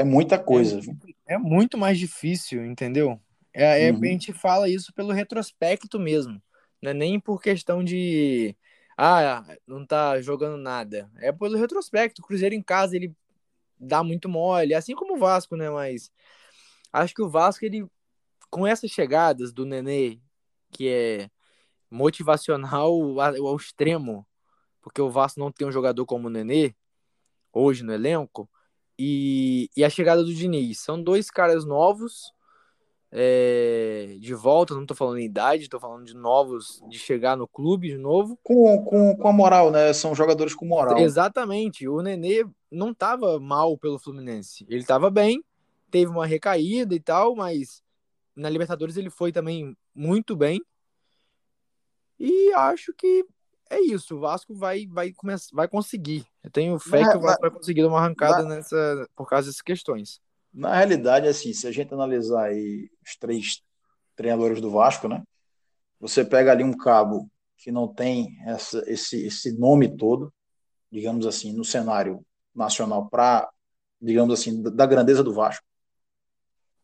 É 0.00 0.04
muita 0.04 0.38
coisa. 0.38 0.80
É, 1.26 1.34
é 1.34 1.38
muito 1.38 1.76
mais 1.76 1.98
difícil, 1.98 2.64
entendeu? 2.64 3.20
É, 3.52 3.88
é, 3.88 3.92
uhum. 3.92 4.00
A 4.02 4.06
gente 4.06 4.32
fala 4.32 4.66
isso 4.66 4.94
pelo 4.94 5.12
retrospecto 5.12 6.00
mesmo. 6.00 6.42
Não 6.80 6.92
é 6.92 6.94
nem 6.94 7.20
por 7.20 7.42
questão 7.42 7.84
de. 7.84 8.56
Ah, 8.96 9.44
não 9.66 9.84
tá 9.84 10.18
jogando 10.22 10.56
nada. 10.56 11.10
É 11.18 11.30
pelo 11.30 11.58
retrospecto. 11.58 12.22
O 12.22 12.24
Cruzeiro 12.24 12.54
em 12.54 12.62
casa 12.62 12.96
ele 12.96 13.14
dá 13.78 14.02
muito 14.02 14.26
mole, 14.26 14.72
assim 14.72 14.94
como 14.94 15.16
o 15.16 15.18
Vasco, 15.18 15.54
né? 15.54 15.68
Mas 15.68 16.10
acho 16.90 17.14
que 17.14 17.22
o 17.22 17.28
Vasco, 17.28 17.62
ele, 17.66 17.86
com 18.50 18.66
essas 18.66 18.90
chegadas 18.90 19.52
do 19.52 19.66
Nenê, 19.66 20.18
que 20.70 20.88
é 20.88 21.30
motivacional 21.90 22.88
ao, 23.20 23.46
ao 23.48 23.56
extremo, 23.56 24.26
porque 24.80 25.02
o 25.02 25.10
Vasco 25.10 25.38
não 25.38 25.52
tem 25.52 25.68
um 25.68 25.72
jogador 25.72 26.06
como 26.06 26.28
o 26.28 26.30
Nenê 26.30 26.74
hoje 27.52 27.82
no 27.82 27.92
elenco 27.92 28.48
e, 29.02 29.70
e 29.74 29.82
a 29.82 29.88
chegada 29.88 30.22
do 30.22 30.34
Diniz. 30.34 30.78
São 30.80 31.02
dois 31.02 31.30
caras 31.30 31.64
novos, 31.64 32.34
é, 33.10 34.18
de 34.20 34.34
volta, 34.34 34.74
não 34.74 34.84
tô 34.84 34.94
falando 34.94 35.16
em 35.16 35.24
idade, 35.24 35.70
tô 35.70 35.80
falando 35.80 36.04
de 36.04 36.14
novos, 36.14 36.82
de 36.86 36.98
chegar 36.98 37.34
no 37.34 37.48
clube 37.48 37.88
de 37.88 37.96
novo. 37.96 38.38
Com, 38.42 38.84
com, 38.84 39.16
com 39.16 39.28
a 39.28 39.32
moral, 39.32 39.70
né? 39.70 39.90
São 39.94 40.14
jogadores 40.14 40.54
com 40.54 40.66
moral. 40.66 40.98
Exatamente. 40.98 41.88
O 41.88 42.02
Nenê 42.02 42.44
não 42.70 42.92
tava 42.92 43.40
mal 43.40 43.78
pelo 43.78 43.98
Fluminense. 43.98 44.66
Ele 44.68 44.84
tava 44.84 45.08
bem, 45.08 45.42
teve 45.90 46.10
uma 46.10 46.26
recaída 46.26 46.94
e 46.94 47.00
tal, 47.00 47.34
mas 47.34 47.82
na 48.36 48.50
Libertadores 48.50 48.98
ele 48.98 49.08
foi 49.08 49.32
também 49.32 49.74
muito 49.94 50.36
bem. 50.36 50.60
E 52.18 52.52
acho 52.52 52.92
que 52.92 53.24
é 53.70 53.80
isso, 53.80 54.16
o 54.16 54.20
Vasco 54.20 54.54
vai, 54.54 54.86
vai, 54.86 55.12
começar, 55.12 55.48
vai 55.54 55.68
conseguir. 55.68 56.26
Eu 56.42 56.50
tenho 56.50 56.78
fé 56.78 57.08
que 57.08 57.16
o 57.16 57.20
Vasco 57.20 57.40
vai 57.40 57.50
conseguir 57.50 57.82
dar 57.82 57.88
uma 57.88 57.98
arrancada 57.98 58.42
na, 58.42 58.56
nessa, 58.56 59.08
por 59.14 59.28
causa 59.28 59.46
dessas 59.46 59.62
questões. 59.62 60.20
Na 60.52 60.74
realidade, 60.74 61.28
assim, 61.28 61.52
se 61.52 61.66
a 61.68 61.70
gente 61.70 61.94
analisar 61.94 62.46
aí 62.46 62.90
os 63.06 63.16
três 63.16 63.62
treinadores 64.16 64.60
do 64.60 64.70
Vasco, 64.70 65.06
né? 65.06 65.22
Você 66.00 66.24
pega 66.24 66.50
ali 66.50 66.64
um 66.64 66.76
cabo 66.76 67.30
que 67.56 67.70
não 67.70 67.86
tem 67.86 68.36
essa, 68.44 68.82
esse, 68.90 69.24
esse 69.24 69.56
nome 69.56 69.96
todo, 69.96 70.32
digamos 70.90 71.24
assim, 71.24 71.52
no 71.52 71.64
cenário 71.64 72.24
nacional 72.54 73.08
para, 73.08 73.48
digamos 74.00 74.38
assim, 74.38 74.60
da 74.62 74.84
grandeza 74.84 75.22
do 75.22 75.32
Vasco. 75.32 75.64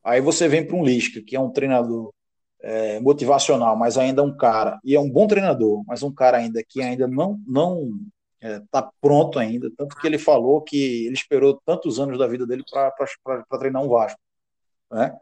Aí 0.04 0.20
você 0.20 0.46
vem 0.46 0.64
para 0.64 0.76
um 0.76 0.84
Lisca, 0.84 1.20
que 1.20 1.34
é 1.34 1.40
um 1.40 1.50
treinador 1.50 2.14
é, 2.66 2.98
motivacional, 2.98 3.76
mas 3.76 3.96
ainda 3.96 4.24
um 4.24 4.36
cara, 4.36 4.80
e 4.82 4.96
é 4.96 4.98
um 4.98 5.08
bom 5.08 5.28
treinador, 5.28 5.84
mas 5.86 6.02
um 6.02 6.12
cara 6.12 6.38
ainda 6.38 6.60
que 6.68 6.82
ainda 6.82 7.06
não 7.06 7.40
não 7.46 7.92
está 8.42 8.56
é, 8.56 8.60
tá 8.72 8.90
pronto 9.00 9.38
ainda, 9.38 9.70
tanto 9.76 9.94
que 9.96 10.04
ele 10.04 10.18
falou 10.18 10.60
que 10.60 11.06
ele 11.06 11.14
esperou 11.14 11.60
tantos 11.64 12.00
anos 12.00 12.18
da 12.18 12.26
vida 12.26 12.44
dele 12.44 12.64
para 12.68 13.58
treinar 13.58 13.84
um 13.84 13.88
Vasco, 13.88 14.18
né? 14.90 15.16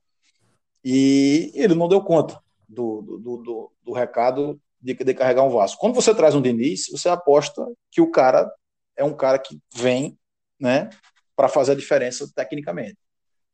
E 0.82 1.52
ele 1.54 1.74
não 1.74 1.86
deu 1.86 2.02
conta 2.02 2.40
do, 2.66 3.02
do, 3.02 3.36
do, 3.36 3.72
do 3.84 3.92
recado 3.92 4.58
de, 4.80 4.94
de 4.94 5.14
carregar 5.14 5.42
um 5.42 5.50
Vasco. 5.50 5.78
Quando 5.78 5.94
você 5.94 6.14
traz 6.14 6.34
um 6.34 6.40
Diniz, 6.40 6.86
você 6.90 7.10
aposta 7.10 7.62
que 7.90 8.00
o 8.00 8.10
cara 8.10 8.50
é 8.96 9.04
um 9.04 9.14
cara 9.14 9.38
que 9.38 9.58
vem, 9.74 10.18
né, 10.58 10.88
para 11.36 11.48
fazer 11.48 11.72
a 11.72 11.76
diferença 11.76 12.26
tecnicamente. 12.34 12.96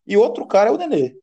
E 0.06 0.16
outro 0.16 0.46
cara 0.46 0.70
é 0.70 0.72
o 0.72 0.76
Nenê, 0.76 1.16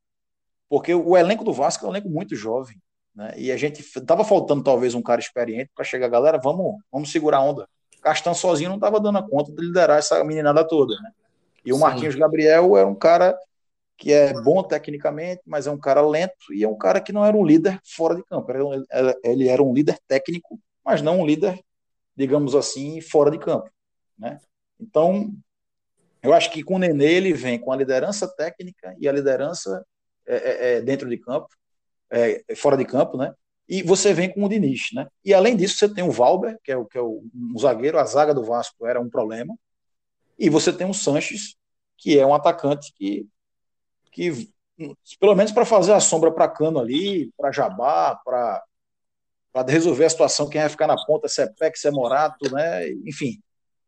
porque 0.69 0.93
o 0.93 1.15
elenco 1.17 1.43
do 1.43 1.53
Vasco 1.53 1.85
é 1.85 1.87
um 1.87 1.91
elenco 1.91 2.09
muito 2.09 2.35
jovem, 2.35 2.77
né? 3.15 3.33
E 3.37 3.51
a 3.51 3.57
gente 3.57 3.83
tava 4.01 4.23
faltando 4.23 4.63
talvez 4.63 4.93
um 4.93 5.01
cara 5.01 5.19
experiente 5.19 5.71
para 5.73 5.83
chegar, 5.83 6.07
galera, 6.07 6.37
vamos, 6.37 6.75
vamos 6.91 7.11
segurar 7.11 7.37
a 7.37 7.43
onda. 7.43 7.67
Castan 8.01 8.33
sozinho 8.33 8.69
não 8.69 8.77
estava 8.77 8.99
dando 8.99 9.25
conta 9.27 9.51
de 9.51 9.61
liderar 9.61 9.97
essa 9.97 10.23
meninada 10.23 10.65
toda, 10.65 10.93
né? 11.01 11.11
E 11.65 11.71
o 11.73 11.75
Sim. 11.75 11.81
Marquinhos 11.81 12.15
Gabriel 12.15 12.77
é 12.77 12.85
um 12.85 12.95
cara 12.95 13.37
que 13.97 14.13
é 14.13 14.31
bom 14.41 14.61
tecnicamente, 14.61 15.41
mas 15.45 15.65
é 15.65 15.71
um 15.71 15.77
cara 15.77 16.01
lento 16.01 16.53
e 16.53 16.63
é 16.63 16.67
um 16.67 16.77
cara 16.77 17.01
que 17.01 17.11
não 17.11 17.25
era 17.25 17.35
um 17.35 17.43
líder 17.43 17.79
fora 17.83 18.15
de 18.15 18.23
campo. 18.23 18.51
Ele 19.23 19.49
era 19.49 19.61
um 19.63 19.73
líder 19.73 19.97
técnico, 20.07 20.59
mas 20.85 21.01
não 21.01 21.21
um 21.21 21.25
líder, 21.25 21.59
digamos 22.15 22.53
assim, 22.53 23.01
fora 23.01 23.31
de 23.31 23.39
campo, 23.39 23.69
né? 24.17 24.39
Então, 24.79 25.33
eu 26.21 26.31
acho 26.31 26.51
que 26.51 26.63
com 26.63 26.75
o 26.75 26.79
Nenê 26.79 27.13
ele 27.13 27.33
vem 27.33 27.57
com 27.57 27.71
a 27.71 27.75
liderança 27.75 28.27
técnica 28.27 28.95
e 28.99 29.09
a 29.09 29.11
liderança 29.11 29.83
é, 30.27 30.35
é, 30.35 30.73
é, 30.73 30.81
dentro 30.81 31.09
de 31.09 31.17
campo, 31.17 31.47
é, 32.11 32.43
fora 32.55 32.77
de 32.77 32.85
campo, 32.85 33.17
né? 33.17 33.33
E 33.67 33.83
você 33.83 34.13
vem 34.13 34.31
com 34.31 34.43
o 34.43 34.49
Diniz, 34.49 34.89
né? 34.93 35.07
E 35.23 35.33
além 35.33 35.55
disso, 35.55 35.77
você 35.77 35.93
tem 35.93 36.03
o 36.03 36.11
Valber, 36.11 36.57
que 36.63 36.71
é 36.71 36.77
o, 36.77 36.85
que 36.85 36.97
é 36.97 37.01
o 37.01 37.23
um 37.33 37.57
zagueiro, 37.57 37.97
a 37.97 38.05
zaga 38.05 38.33
do 38.33 38.43
Vasco 38.43 38.85
era 38.85 38.99
um 38.99 39.09
problema. 39.09 39.55
E 40.39 40.49
você 40.49 40.71
tem 40.71 40.89
o 40.89 40.93
Sanches, 40.93 41.55
que 41.97 42.17
é 42.17 42.25
um 42.25 42.33
atacante 42.33 42.93
que, 42.95 43.27
que 44.11 44.49
pelo 45.19 45.35
menos 45.35 45.51
para 45.51 45.65
fazer 45.65 45.93
a 45.93 45.99
sombra 45.99 46.31
para 46.31 46.47
Cano 46.47 46.79
ali, 46.79 47.31
para 47.37 47.51
Jabá, 47.51 48.15
para 48.23 48.63
para 49.51 49.71
resolver 49.71 50.05
a 50.05 50.09
situação, 50.09 50.47
quem 50.47 50.61
vai 50.61 50.69
ficar 50.69 50.85
na 50.85 50.95
ponta, 51.03 51.27
se 51.27 51.41
é 51.41 51.47
Peck, 51.47 51.79
se 51.79 51.87
é 51.87 51.91
Morato, 51.91 52.53
né? 52.53 52.89
Enfim, 53.07 53.41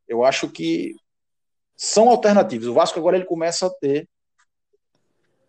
eu 0.08 0.23
acho 0.23 0.49
que 0.49 0.95
são 1.75 2.10
alternativas. 2.10 2.67
O 2.67 2.73
Vasco 2.73 2.97
agora 2.97 3.15
ele 3.15 3.25
começa 3.25 3.67
a 3.67 3.69
ter 3.69 4.10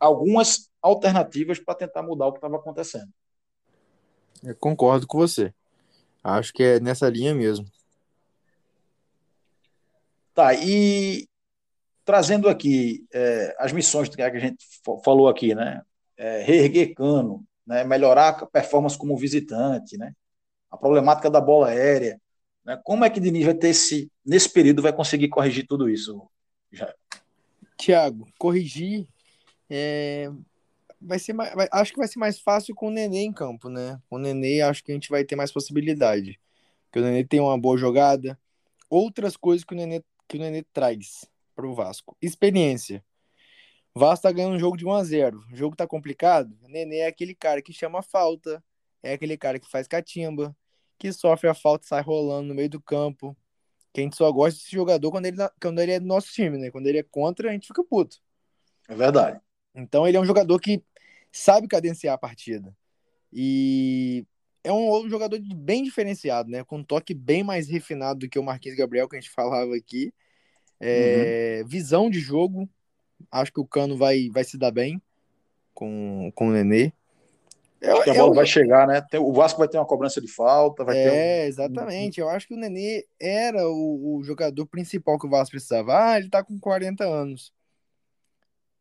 algumas 0.01 0.71
alternativas 0.81 1.59
para 1.59 1.75
tentar 1.75 2.03
mudar 2.03 2.27
o 2.27 2.33
que 2.33 2.39
estava 2.39 2.57
acontecendo. 2.57 3.13
Eu 4.43 4.57
concordo 4.57 5.07
com 5.07 5.19
você. 5.19 5.53
Acho 6.25 6.53
que 6.53 6.63
é 6.63 6.81
nessa 6.81 7.09
linha 7.09 7.35
mesmo. 7.35 7.71
Tá, 10.35 10.55
e 10.55 11.29
trazendo 12.05 12.49
aqui 12.49 13.07
é, 13.13 13.55
as 13.59 13.73
missões 13.73 14.09
que 14.09 14.23
a 14.23 14.39
gente 14.39 14.65
falou 15.05 15.29
aqui, 15.29 15.55
né? 15.55 15.83
É, 16.17 16.43
reerguer 16.43 16.95
cano, 16.95 17.45
né? 17.67 17.85
melhorar 17.85 18.29
a 18.29 18.47
performance 18.47 18.97
como 18.97 19.17
visitante, 19.17 19.97
né? 19.97 20.13
a 20.71 20.77
problemática 20.77 21.31
da 21.31 21.41
bola 21.41 21.69
aérea. 21.69 22.21
Né? 22.65 22.81
Como 22.85 23.05
é 23.05 23.11
que 23.11 23.21
Diniz 23.21 23.45
vai 23.45 23.55
ter 23.55 23.69
esse, 23.69 24.11
nesse 24.25 24.49
período, 24.51 24.83
vai 24.83 24.93
conseguir 24.93 25.29
corrigir 25.29 25.67
tudo 25.67 25.89
isso? 25.89 26.29
Já? 26.71 26.93
Tiago, 27.77 28.27
corrigir 28.39 29.07
é, 29.71 30.31
vai 31.01 31.19
ser 31.19 31.33
mais, 31.33 31.55
vai, 31.55 31.69
acho 31.73 31.93
que 31.93 31.99
vai 31.99 32.09
ser 32.09 32.19
mais 32.19 32.41
fácil 32.41 32.75
com 32.75 32.89
o 32.89 32.91
Nenê 32.91 33.21
em 33.21 33.33
campo, 33.33 33.69
né? 33.69 34.01
Com 34.11 34.17
o 34.17 34.19
Nenê 34.19 34.61
acho 34.61 34.83
que 34.85 34.91
a 34.91 34.95
gente 34.95 35.09
vai 35.09 35.25
ter 35.25 35.37
mais 35.37 35.53
possibilidade. 35.53 36.41
Porque 36.85 36.99
o 36.99 37.03
Nenê 37.03 37.25
tem 37.25 37.41
uma 37.41 37.59
boa 37.59 37.79
jogada. 37.79 38.39
Outras 38.91 39.37
coisas 39.37 39.65
que 39.65 39.73
o 39.73 39.77
Nenê, 39.77 40.03
que 40.29 40.37
o 40.37 40.41
Nenê 40.41 40.65
traz 40.73 41.25
para 41.55 41.67
o 41.67 41.75
Vasco. 41.75 42.17
Experiência. 42.21 43.05
Vasco 43.95 44.25
tá 44.25 44.33
ganhando 44.33 44.57
um 44.57 44.59
jogo 44.59 44.77
de 44.77 44.87
1 44.87 44.93
a 44.93 45.05
0 45.05 45.45
O 45.53 45.57
jogo 45.57 45.77
tá 45.77 45.87
complicado. 45.87 46.57
O 46.63 46.69
Nenê 46.69 46.99
é 46.99 47.07
aquele 47.07 47.35
cara 47.35 47.63
que 47.63 47.73
chama 47.73 48.03
falta. 48.03 48.63
É 49.03 49.13
aquele 49.13 49.37
cara 49.39 49.59
que 49.59 49.71
faz 49.71 49.87
catimba. 49.87 50.57
Que 50.99 51.13
sofre 51.13 51.49
a 51.49 51.55
falta 51.55 51.87
sai 51.87 52.03
rolando 52.03 52.49
no 52.49 52.55
meio 52.55 52.69
do 52.69 52.81
campo. 52.81 53.37
Que 53.93 54.01
a 54.01 54.05
gente 54.05 54.17
só 54.17 54.31
gosta 54.31 54.59
desse 54.59 54.73
jogador 54.73 55.11
quando 55.11 55.27
ele, 55.27 55.37
quando 55.61 55.81
ele 55.81 55.93
é 55.93 56.01
do 56.01 56.07
nosso 56.07 56.33
time, 56.33 56.59
né? 56.59 56.71
Quando 56.71 56.87
ele 56.87 56.99
é 56.99 57.03
contra, 57.03 57.51
a 57.51 57.53
gente 57.53 57.69
fica 57.69 57.83
puto. 57.83 58.19
É 58.89 58.95
verdade. 58.95 59.41
Então 59.75 60.07
ele 60.07 60.17
é 60.17 60.21
um 60.21 60.27
jogador 60.27 60.59
que 60.59 60.83
sabe 61.33 61.69
cadenciar 61.69 62.15
a 62.15 62.19
partida. 62.19 62.75
E 63.33 64.25
é 64.63 64.73
um, 64.73 65.09
jogador 65.09 65.41
bem 65.55 65.83
diferenciado, 65.83 66.51
né? 66.51 66.65
Com 66.65 66.79
um 66.79 66.85
toque 66.85 67.15
bem 67.15 67.43
mais 67.43 67.69
refinado 67.69 68.21
do 68.21 68.29
que 68.29 68.39
o 68.39 68.43
Marquinhos 68.43 68.77
Gabriel, 68.77 69.09
que 69.09 69.17
a 69.17 69.21
gente 69.21 69.31
falava 69.31 69.75
aqui. 69.75 70.13
É, 70.79 71.61
uhum. 71.63 71.69
Visão 71.69 72.11
de 72.11 72.21
jogo. 72.21 72.69
Acho 73.31 73.53
que 73.53 73.61
o 73.61 73.67
Cano 73.67 73.97
vai, 73.97 74.29
vai 74.31 74.45
se 74.45 74.59
dar 74.59 74.71
bem 74.71 75.01
com, 75.75 76.33
com 76.35 76.49
o 76.49 76.53
Nenê. 76.53 76.93
É, 77.81 77.93
acho 77.93 78.05
que 78.05 78.11
a 78.11 78.15
bola 78.15 78.35
vai 78.35 78.47
chegar, 78.47 78.87
né? 78.87 79.01
Tem, 79.01 79.19
o 79.19 79.33
Vasco 79.33 79.59
vai 79.59 79.69
ter 79.69 79.79
uma 79.79 79.87
cobrança 79.87 80.21
de 80.21 80.29
falta. 80.29 80.85
Vai 80.85 80.99
é, 80.99 81.45
um... 81.45 81.49
exatamente. 81.49 82.21
Eu 82.21 82.29
acho 82.29 82.47
que 82.47 82.55
o 82.55 82.59
Nenê 82.59 83.07
era 83.19 83.67
o, 83.67 84.17
o, 84.17 84.23
jogador 84.23 84.67
principal 84.67 85.19
que 85.19 85.27
o 85.27 85.31
Vasco 85.31 85.53
precisava. 85.53 86.11
Ah, 86.11 86.19
ele 86.19 86.29
tá 86.29 86.45
com 86.45 86.59
40 86.59 87.05
anos. 87.05 87.53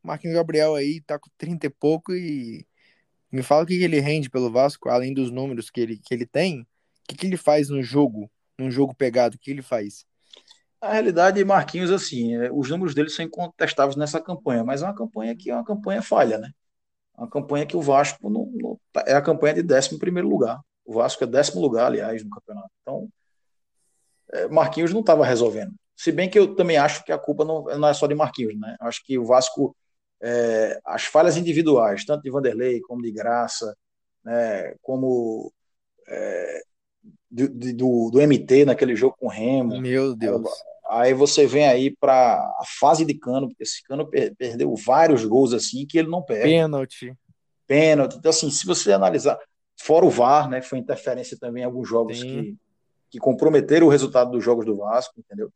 Marquinhos 0.09 0.35
Gabriel 0.35 0.73
aí 0.73 1.01
tá 1.01 1.19
com 1.19 1.29
30 1.37 1.67
e 1.67 1.69
pouco 1.69 2.13
e 2.13 2.65
me 3.31 3.43
fala 3.43 3.63
o 3.63 3.65
que, 3.65 3.75
ele 3.75 3.99
rende 3.99 4.27
pelo 4.27 4.51
Vasco, 4.51 4.89
além 4.89 5.13
dos 5.13 5.29
números 5.29 5.69
que 5.69 5.79
ele, 5.79 5.97
que 5.97 6.11
ele 6.11 6.25
tem. 6.25 6.61
O 6.61 6.65
que, 7.07 7.15
que 7.15 7.27
ele 7.27 7.37
faz 7.37 7.69
no 7.69 7.83
jogo, 7.83 8.29
num 8.57 8.71
jogo 8.71 8.95
pegado? 8.95 9.35
O 9.35 9.39
que 9.39 9.51
ele 9.51 9.61
faz? 9.61 10.05
A 10.81 10.93
realidade, 10.93 11.43
Marquinhos, 11.45 11.91
assim, 11.91 12.35
é, 12.35 12.51
os 12.51 12.71
números 12.71 12.95
dele 12.95 13.09
são 13.09 13.23
incontestáveis 13.23 13.95
nessa 13.95 14.19
campanha, 14.19 14.63
mas 14.63 14.81
é 14.81 14.85
uma 14.85 14.95
campanha 14.95 15.35
que 15.35 15.51
é 15.51 15.53
uma 15.53 15.63
campanha 15.63 16.01
falha, 16.01 16.39
né? 16.39 16.49
Uma 17.15 17.29
campanha 17.29 17.67
que 17.67 17.77
o 17.77 17.81
Vasco 17.81 18.31
não, 18.31 18.51
não, 18.55 18.79
tá, 18.91 19.03
é 19.05 19.13
a 19.13 19.21
campanha 19.21 19.61
de 19.61 19.73
11 19.73 19.99
primeiro 19.99 20.27
lugar. 20.27 20.59
O 20.83 20.93
Vasco 20.93 21.23
é 21.23 21.27
décimo 21.27 21.61
lugar, 21.61 21.85
aliás, 21.85 22.23
no 22.23 22.31
campeonato. 22.31 22.71
Então, 22.81 23.07
é, 24.31 24.47
Marquinhos 24.47 24.91
não 24.91 25.01
estava 25.01 25.23
resolvendo. 25.23 25.73
Se 25.95 26.11
bem 26.11 26.27
que 26.27 26.39
eu 26.39 26.55
também 26.55 26.77
acho 26.77 27.03
que 27.03 27.11
a 27.11 27.17
culpa 27.19 27.45
não, 27.45 27.63
não 27.65 27.87
é 27.87 27.93
só 27.93 28.07
de 28.07 28.15
Marquinhos, 28.15 28.57
né? 28.57 28.75
Acho 28.79 29.03
que 29.05 29.19
o 29.19 29.25
Vasco 29.25 29.75
é, 30.21 30.79
as 30.85 31.05
falhas 31.05 31.37
individuais, 31.37 32.05
tanto 32.05 32.23
de 32.23 32.31
Vanderlei 32.31 32.81
como 32.81 33.01
de 33.01 33.11
Graça, 33.11 33.75
né, 34.23 34.75
como 34.81 35.51
é, 36.07 36.61
do, 37.29 37.49
do, 37.49 38.11
do, 38.11 38.21
MT 38.21 38.65
naquele 38.65 38.95
jogo 38.95 39.15
com 39.17 39.27
o 39.27 39.29
Remo. 39.29 39.79
Meu 39.79 40.15
Deus. 40.15 40.49
Aí 40.89 41.13
você 41.13 41.45
vem 41.45 41.67
aí 41.67 41.95
para 41.95 42.35
a 42.35 42.63
fase 42.79 43.05
de 43.05 43.13
Cano, 43.13 43.47
porque 43.47 43.63
esse 43.63 43.83
Cano 43.83 44.07
per 44.09 44.35
perdeu 44.35 44.73
vários 44.75 45.23
gols 45.23 45.53
assim 45.53 45.85
que 45.85 45.99
ele 45.99 46.09
não 46.09 46.23
perde. 46.23 46.49
Pênalti. 46.49 47.15
Pênalti. 47.67 48.17
Então, 48.17 48.31
assim, 48.31 48.49
se 48.49 48.65
você 48.65 48.91
analisar, 48.91 49.39
fora 49.79 50.05
o 50.05 50.09
VAR, 50.09 50.49
né, 50.49 50.61
foi 50.61 50.79
interferência 50.79 51.37
também 51.39 51.61
em 51.61 51.65
alguns 51.65 51.87
jogos 51.87 52.21
que, 52.21 52.57
que 53.11 53.19
comprometeram 53.19 53.85
o 53.85 53.89
resultado 53.89 54.31
dos 54.31 54.43
jogos 54.43 54.65
do 54.65 54.77
Vasco, 54.77 55.13
entendeu? 55.19 55.51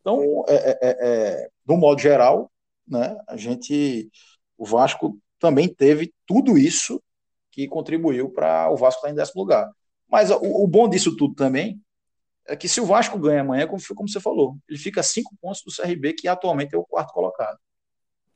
Então, 0.00 0.44
é, 0.48 0.54
é, 0.54 0.78
é, 0.82 0.96
é 1.00 1.48
do 1.64 1.76
modo 1.76 2.00
geral, 2.00 2.50
né, 2.86 3.16
a 3.26 3.36
gente, 3.36 4.10
o 4.56 4.64
Vasco 4.64 5.18
também 5.38 5.68
teve 5.68 6.12
tudo 6.26 6.56
isso 6.56 7.02
que 7.50 7.66
contribuiu 7.66 8.30
para 8.30 8.70
o 8.70 8.76
Vasco 8.76 9.00
estar 9.00 9.10
em 9.10 9.14
décimo 9.14 9.40
lugar. 9.40 9.70
Mas 10.08 10.30
o, 10.30 10.38
o, 10.40 10.66
bom 10.66 10.88
disso 10.88 11.16
tudo 11.16 11.34
também 11.34 11.80
é 12.46 12.54
que 12.54 12.68
se 12.68 12.80
o 12.80 12.86
Vasco 12.86 13.18
ganha 13.18 13.40
amanhã, 13.40 13.66
como, 13.66 13.82
como 13.94 14.08
você 14.08 14.20
falou, 14.20 14.56
ele 14.68 14.78
fica 14.78 15.00
a 15.00 15.02
cinco 15.02 15.34
pontos 15.40 15.62
do 15.62 15.74
CRB, 15.74 16.12
que 16.12 16.28
atualmente 16.28 16.74
é 16.74 16.78
o 16.78 16.84
quarto 16.84 17.12
colocado. 17.12 17.58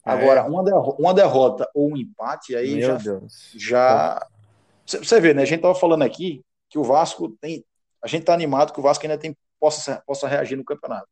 É. 0.04 0.10
Agora, 0.10 0.44
uma, 0.44 0.64
derrota, 0.64 1.02
uma 1.02 1.14
derrota 1.14 1.70
ou 1.74 1.92
um 1.92 1.96
empate, 1.96 2.56
aí 2.56 2.76
Meu 2.76 2.88
já. 2.88 2.96
Deus. 2.96 3.52
já 3.54 4.26
Você 4.86 5.20
vê, 5.20 5.34
né? 5.34 5.42
A 5.42 5.44
gente 5.44 5.58
estava 5.58 5.74
falando 5.74 6.02
aqui 6.02 6.42
que 6.68 6.78
o 6.78 6.84
Vasco 6.84 7.28
tem. 7.40 7.64
A 8.02 8.08
gente 8.08 8.22
está 8.22 8.32
animado 8.32 8.72
que 8.72 8.80
o 8.80 8.82
Vasco 8.82 9.04
ainda 9.04 9.18
tem, 9.18 9.36
possa, 9.58 10.02
possa 10.06 10.26
reagir 10.26 10.56
no 10.56 10.64
campeonato. 10.64 11.08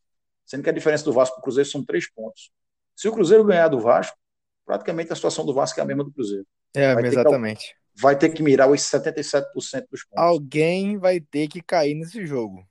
Sendo 0.47 0.63
que 0.63 0.71
a 0.71 0.73
diferença 0.73 1.05
do 1.05 1.13
Vasco 1.13 1.35
para 1.35 1.41
o 1.41 1.45
Cruzeiro 1.45 1.69
são 1.69 1.85
três 1.85 2.11
pontos. 2.11 2.51
Se 2.99 3.09
o 3.09 3.13
Cruzeiro 3.13 3.45
ganhar 3.45 3.69
do 3.69 3.79
Vasco, 3.79 4.19
praticamente 4.67 5.13
a 5.13 5.15
situação 5.15 5.47
do 5.47 5.55
Vasco 5.55 5.79
é 5.79 5.83
a 5.85 5.87
mesma 5.87 6.03
do 6.03 6.11
Cruzeiro. 6.11 6.45
É, 6.75 6.95
vai 6.95 7.07
exatamente. 7.07 7.69
Que, 7.69 8.03
vai 8.03 8.19
ter 8.19 8.31
que 8.31 8.43
mirar 8.43 8.69
os 8.69 8.81
77% 8.81 9.45
dos 9.89 10.05
pontos. 10.05 10.05
Alguém 10.17 10.99
vai 10.99 11.21
ter 11.21 11.47
que 11.47 11.63
cair 11.63 11.95
nesse 11.95 12.27
jogo. 12.27 12.67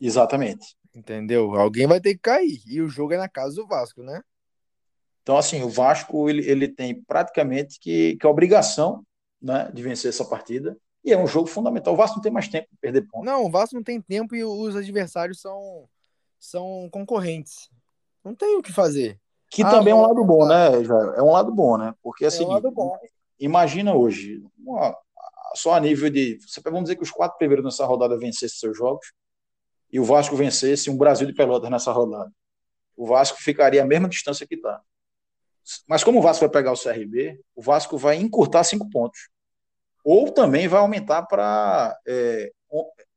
Exatamente. 0.00 0.74
Entendeu? 0.92 1.54
Alguém 1.54 1.86
vai 1.86 2.00
ter 2.00 2.14
que 2.14 2.20
cair. 2.20 2.62
E 2.66 2.80
o 2.80 2.88
jogo 2.88 3.12
é 3.12 3.16
na 3.16 3.28
casa 3.28 3.54
do 3.54 3.64
Vasco, 3.64 4.02
né? 4.02 4.24
Então, 5.22 5.38
assim, 5.38 5.62
o 5.62 5.68
Vasco 5.68 6.28
ele, 6.28 6.44
ele 6.50 6.66
tem 6.66 7.00
praticamente 7.00 7.78
que, 7.78 8.16
que 8.16 8.26
a 8.26 8.30
obrigação 8.30 9.06
né, 9.40 9.70
de 9.72 9.84
vencer 9.84 10.08
essa 10.08 10.24
partida. 10.24 10.76
E 11.04 11.12
é 11.12 11.16
um 11.16 11.28
jogo 11.28 11.46
fundamental. 11.46 11.94
O 11.94 11.96
Vasco 11.96 12.16
não 12.16 12.22
tem 12.22 12.32
mais 12.32 12.48
tempo 12.48 12.66
para 12.70 12.78
perder 12.80 13.06
pontos. 13.06 13.24
Não, 13.24 13.44
o 13.44 13.50
Vasco 13.52 13.76
não 13.76 13.84
tem 13.84 14.00
tempo 14.00 14.34
e 14.34 14.42
os 14.42 14.74
adversários 14.74 15.40
são, 15.40 15.88
são 16.40 16.88
concorrentes. 16.90 17.70
Não 18.24 18.34
tem 18.34 18.56
o 18.56 18.62
que 18.62 18.72
fazer. 18.72 19.18
Que 19.50 19.62
ah, 19.62 19.70
também 19.70 19.92
é 19.92 19.94
um 19.94 20.00
lado 20.02 20.24
bom, 20.24 20.46
né, 20.46 20.82
Jair? 20.82 21.12
É 21.14 21.22
um 21.22 21.32
lado 21.32 21.52
bom, 21.52 21.76
né? 21.76 21.94
Porque 22.02 22.24
é, 22.24 22.28
é 22.28 22.42
um 22.42 22.70
bom. 22.70 22.98
imagina 23.38 23.94
hoje, 23.94 24.42
só 25.54 25.74
a 25.74 25.80
nível 25.80 26.08
de. 26.08 26.38
Vamos 26.64 26.84
dizer 26.84 26.96
que 26.96 27.02
os 27.02 27.10
quatro 27.10 27.36
primeiros 27.36 27.64
nessa 27.64 27.84
rodada 27.84 28.18
vencessem 28.18 28.58
seus 28.58 28.76
jogos 28.76 29.12
e 29.92 30.00
o 30.00 30.04
Vasco 30.04 30.34
vencesse 30.34 30.88
um 30.88 30.96
Brasil 30.96 31.26
de 31.26 31.34
Pelotas 31.34 31.70
nessa 31.70 31.92
rodada. 31.92 32.32
O 32.96 33.06
Vasco 33.06 33.42
ficaria 33.42 33.82
a 33.82 33.86
mesma 33.86 34.08
distância 34.08 34.46
que 34.46 34.54
está. 34.54 34.80
Mas 35.86 36.02
como 36.02 36.18
o 36.18 36.22
Vasco 36.22 36.40
vai 36.40 36.50
pegar 36.50 36.72
o 36.72 36.80
CRB, 36.80 37.38
o 37.54 37.62
Vasco 37.62 37.98
vai 37.98 38.16
encurtar 38.16 38.64
cinco 38.64 38.88
pontos. 38.88 39.28
Ou 40.02 40.32
também 40.32 40.66
vai 40.66 40.80
aumentar 40.80 41.22
para 41.22 41.96
é, 42.06 42.50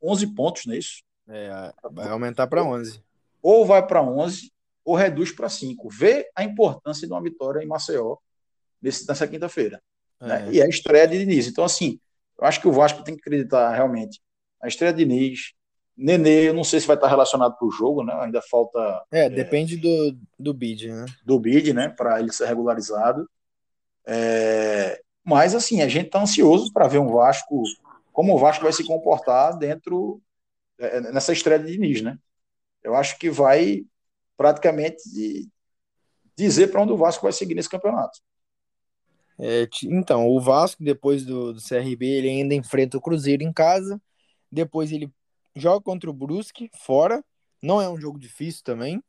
11 0.04 0.36
pontos, 0.36 0.65
não 0.65 0.74
é 0.74 0.78
isso? 0.78 1.02
É, 1.28 1.74
vai 1.91 2.10
aumentar 2.10 2.46
para 2.48 2.63
11. 2.63 3.02
Ou 3.41 3.65
vai 3.65 3.86
para 3.86 4.04
11 4.04 4.52
ou 4.86 4.95
reduz 4.95 5.32
para 5.32 5.50
5. 5.50 5.89
Vê 5.89 6.30
a 6.36 6.43
importância 6.43 7.08
de 7.08 7.12
uma 7.12 7.21
vitória 7.21 7.62
em 7.62 7.67
Maceió 7.67 8.17
nesse, 8.80 9.08
nessa 9.08 9.28
quinta-feira. 9.28 9.82
É. 10.21 10.28
Né? 10.28 10.50
E 10.54 10.62
é 10.62 10.65
a 10.65 10.69
estreia 10.69 11.08
de 11.08 11.17
Diniz. 11.17 11.48
Então, 11.48 11.65
assim, 11.65 12.00
eu 12.39 12.45
acho 12.45 12.62
que 12.62 12.67
o 12.67 12.71
Vasco 12.71 13.04
tem 13.04 13.15
que 13.15 13.21
acreditar 13.21 13.74
realmente. 13.74 14.21
A 14.62 14.67
estreia 14.67 14.93
de 14.93 15.04
Diniz, 15.04 15.54
Nenê, 15.98 16.50
eu 16.50 16.54
não 16.54 16.63
sei 16.63 16.80
se 16.80 16.88
vai 16.88 16.95
estar 16.95 17.08
relacionado 17.08 17.58
para 17.58 17.67
o 17.67 17.71
jogo, 17.71 18.04
né? 18.04 18.13
Ainda 18.21 18.41
falta. 18.41 19.04
É, 19.12 19.30
depende 19.30 19.76
é, 19.76 19.78
do, 19.78 20.17
do 20.38 20.54
bid, 20.54 20.91
né? 20.91 21.06
Do 21.26 21.39
bid, 21.39 21.74
né? 21.74 21.89
Para 21.89 22.19
ele 22.19 22.32
ser 22.32 22.45
regularizado. 22.45 23.28
É, 24.06 25.02
mas, 25.24 25.56
assim, 25.56 25.82
a 25.82 25.88
gente 25.88 26.08
está 26.08 26.21
ansioso 26.21 26.71
para 26.71 26.88
ver 26.88 27.00
um 27.00 27.12
Vasco, 27.12 27.63
como 28.13 28.36
o 28.36 28.38
Vasco 28.38 28.63
vai 28.63 28.74
se 28.74 28.86
comportar 28.86 29.58
dentro 29.58 30.21
é, 30.78 31.00
nessa 31.12 31.34
estreia 31.34 31.60
de 31.60 31.71
Diniz, 31.71 32.02
né? 32.02 32.17
Eu 32.84 32.93
acho 32.93 33.17
que 33.17 33.32
vai 33.32 33.84
praticamente 34.38 35.02
dizer 36.36 36.67
para 36.67 36.82
onde 36.82 36.91
o 36.91 36.98
Vasco 36.98 37.24
vai 37.24 37.32
seguir 37.32 37.56
nesse 37.56 37.69
campeonato. 37.69 38.19
É, 39.38 39.67
então, 39.84 40.28
o 40.28 40.39
Vasco, 40.39 40.84
depois 40.84 41.26
do, 41.26 41.54
do, 41.54 41.62
CRB, 41.62 42.06
ele 42.06 42.30
ainda 42.30 42.54
enfrenta 42.54 42.98
o 42.98 43.02
Cruzeiro 43.02 43.43
em 43.43 43.52
casa. 43.52 44.02
Depois 44.52 44.91
ele 44.91 45.12
joga 45.56 45.82
contra 45.82 46.10
o 46.10 46.13
Brusque 46.13 46.69
fora. 46.78 47.24
Não 47.62 47.82
é 47.82 47.89
um 47.89 48.00
jogo 48.00 48.17
difícil 48.17 48.63
também. 48.63 49.04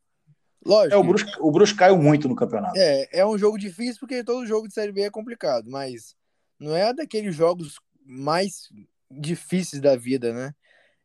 Lógico. 0.65 0.95
É, 0.95 0.97
o, 0.97 1.03
Brusque, 1.03 1.31
o 1.39 1.51
Brusque 1.51 1.77
caiu 1.77 1.97
muito 1.97 2.27
no 2.27 2.35
campeonato. 2.35 2.77
É, 2.77 3.19
é 3.19 3.25
um 3.25 3.37
jogo 3.37 3.57
difícil 3.57 3.99
porque 3.99 4.23
todo 4.23 4.45
jogo 4.45 4.67
de 4.67 4.73
Série 4.73 4.91
B 4.91 5.01
é 5.01 5.09
complicado, 5.09 5.69
mas 5.69 6.15
não 6.59 6.75
é 6.75 6.93
daqueles 6.93 7.35
jogos 7.35 7.79
mais 8.05 8.69
difíceis 9.09 9.81
da 9.81 9.95
vida, 9.95 10.33
né? 10.33 10.53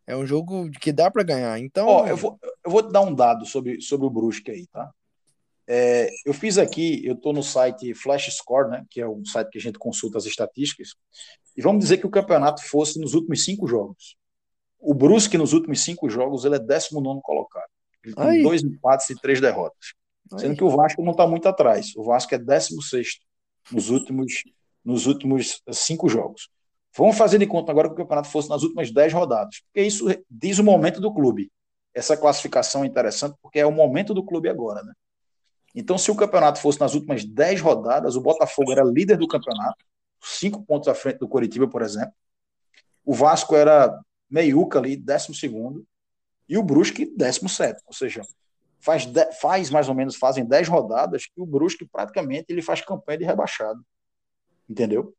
É 0.07 0.17
um 0.17 0.27
jogo 0.27 0.69
que 0.71 0.93
dá 0.93 1.11
para 1.11 1.23
ganhar. 1.23 1.59
Então, 1.61 1.87
Ó, 1.87 2.07
eu, 2.07 2.17
vou, 2.17 2.39
eu 2.65 2.71
vou 2.71 2.83
te 2.83 2.93
dar 2.93 3.01
um 3.01 3.15
dado 3.15 3.45
sobre, 3.47 3.81
sobre 3.81 4.07
o 4.07 4.11
Brusque 4.11 4.51
aí, 4.51 4.67
tá? 4.67 4.91
É, 5.67 6.09
eu 6.27 6.35
fiz 6.35 6.59
aqui, 6.59 7.05
eu 7.07 7.15
estou 7.15 7.33
no 7.33 7.43
site 7.43 7.95
Flash 7.95 8.35
Score, 8.37 8.69
né, 8.69 8.85
que 8.91 9.01
é 9.01 9.09
um 9.09 9.25
site 9.25 9.51
que 9.51 9.59
a 9.59 9.61
gente 9.61 9.79
consulta 9.79 10.19
as 10.19 10.27
estatísticas, 10.27 10.95
e 11.57 11.63
vamos 11.63 11.83
dizer 11.83 11.99
que 11.99 12.07
o 12.07 12.11
campeonato 12.11 12.63
fosse 12.65 12.99
nos 12.99 13.15
últimos 13.15 13.45
cinco 13.45 13.67
jogos. 13.67 14.17
O 14.79 14.95
Brusque, 14.95 15.39
nos 15.39 15.53
últimos 15.53 15.81
cinco 15.81 16.09
jogos, 16.09 16.45
ele 16.45 16.57
é 16.57 16.59
19 16.59 17.21
colocado. 17.23 17.69
Ele 18.05 18.15
tem 18.15 18.25
Aí. 18.25 18.43
dois 18.43 18.63
empates 18.63 19.09
e 19.11 19.15
três 19.15 19.41
derrotas. 19.41 19.95
Aí. 20.33 20.41
Sendo 20.41 20.57
que 20.57 20.65
o 20.65 20.71
Vasco 20.71 21.03
não 21.03 21.13
está 21.13 21.27
muito 21.27 21.47
atrás. 21.47 21.95
O 21.97 22.03
Vasco 22.03 22.35
é 22.35 22.39
16 22.39 23.21
nos 23.71 23.91
últimos, 23.91 24.43
nos 24.85 25.07
últimos 25.07 25.63
cinco 25.71 26.09
jogos. 26.09 26.49
Vamos 26.97 27.17
fazer 27.17 27.39
de 27.39 27.47
conta 27.47 27.71
agora 27.71 27.89
que 27.89 27.95
o 27.95 27.97
campeonato 27.97 28.29
fosse 28.29 28.49
nas 28.49 28.63
últimas 28.63 28.91
dez 28.91 29.13
rodadas, 29.13 29.61
porque 29.61 29.87
isso 29.87 30.07
diz 30.29 30.59
o 30.59 30.65
momento 30.65 31.01
do 31.01 31.15
clube. 31.15 31.51
Essa 31.95 32.17
classificação 32.17 32.85
é 32.85 32.87
interessante 32.87 33.37
porque 33.43 33.59
é 33.59 33.67
o 33.67 33.73
momento 33.73 34.15
do 34.15 34.25
clube 34.25 34.49
agora, 34.49 34.83
né? 34.83 34.93
Então, 35.75 35.97
se 35.97 36.11
o 36.11 36.17
campeonato 36.17 36.61
fosse 36.61 36.79
nas 36.81 36.95
últimas 36.95 37.25
dez 37.25 37.61
rodadas, 37.61 38.15
o 38.15 38.21
Botafogo 38.21 38.73
era 38.73 38.85
líder 38.85 39.17
do 39.17 39.27
campeonato, 39.27 39.85
cinco 40.21 40.63
pontos 40.63 40.89
à 40.89 40.95
frente 40.95 41.19
do 41.19 41.29
Coritiba, 41.29 41.67
por 41.67 41.83
exemplo. 41.83 42.13
O 43.05 43.15
Vasco 43.15 43.57
era 43.57 43.99
meiuca 44.31 44.79
ali, 44.79 44.97
décimo 44.97 45.35
segundo, 45.35 45.87
e 46.49 46.59
o 46.59 46.63
Brusque, 46.63 47.07
décimo 47.17 47.49
sétimo. 47.49 47.85
Ou 47.87 47.95
seja, 47.95 48.23
faz, 48.81 49.07
de, 49.07 49.33
faz 49.33 49.71
mais 49.71 49.89
ou 49.89 49.95
menos, 49.95 50.17
fazem 50.17 50.45
dez 50.45 50.69
rodadas 50.69 51.27
que 51.27 51.41
o 51.41 51.47
Brusque 51.47 51.87
praticamente 51.87 52.47
ele 52.51 52.61
faz 52.61 52.81
campanha 52.83 53.19
de 53.19 53.25
rebaixado. 53.25 53.83
Entendeu? 54.69 55.15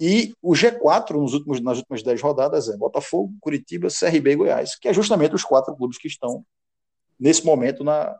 E 0.00 0.34
o 0.42 0.52
G4 0.52 1.12
nos 1.12 1.34
últimos, 1.34 1.60
nas 1.60 1.78
últimas 1.78 2.02
dez 2.02 2.20
rodadas 2.20 2.68
é 2.68 2.76
Botafogo, 2.76 3.34
Curitiba, 3.40 3.88
CRB 3.88 4.32
e 4.32 4.36
Goiás, 4.36 4.76
que 4.76 4.88
é 4.88 4.92
justamente 4.92 5.34
os 5.34 5.44
quatro 5.44 5.74
clubes 5.76 5.98
que 5.98 6.08
estão 6.08 6.44
nesse 7.18 7.44
momento 7.44 7.84
na, 7.84 8.18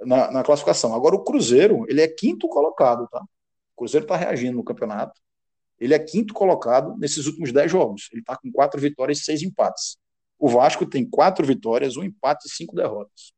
na, 0.00 0.30
na 0.30 0.42
classificação. 0.42 0.94
Agora 0.94 1.14
o 1.14 1.24
Cruzeiro, 1.24 1.86
ele 1.88 2.02
é 2.02 2.08
quinto 2.08 2.48
colocado, 2.48 3.08
tá? 3.08 3.22
O 3.22 3.78
Cruzeiro 3.78 4.04
está 4.04 4.16
reagindo 4.16 4.56
no 4.56 4.64
campeonato. 4.64 5.20
Ele 5.78 5.94
é 5.94 5.98
quinto 5.98 6.32
colocado 6.34 6.96
nesses 6.96 7.26
últimos 7.26 7.52
dez 7.52 7.70
jogos. 7.70 8.08
Ele 8.12 8.20
está 8.20 8.36
com 8.36 8.50
quatro 8.50 8.80
vitórias 8.80 9.18
e 9.18 9.24
seis 9.24 9.42
empates. 9.42 9.98
O 10.38 10.48
Vasco 10.48 10.86
tem 10.86 11.08
quatro 11.08 11.46
vitórias, 11.46 11.96
um 11.96 12.04
empate 12.04 12.46
e 12.46 12.50
cinco 12.50 12.74
derrotas. 12.74 13.32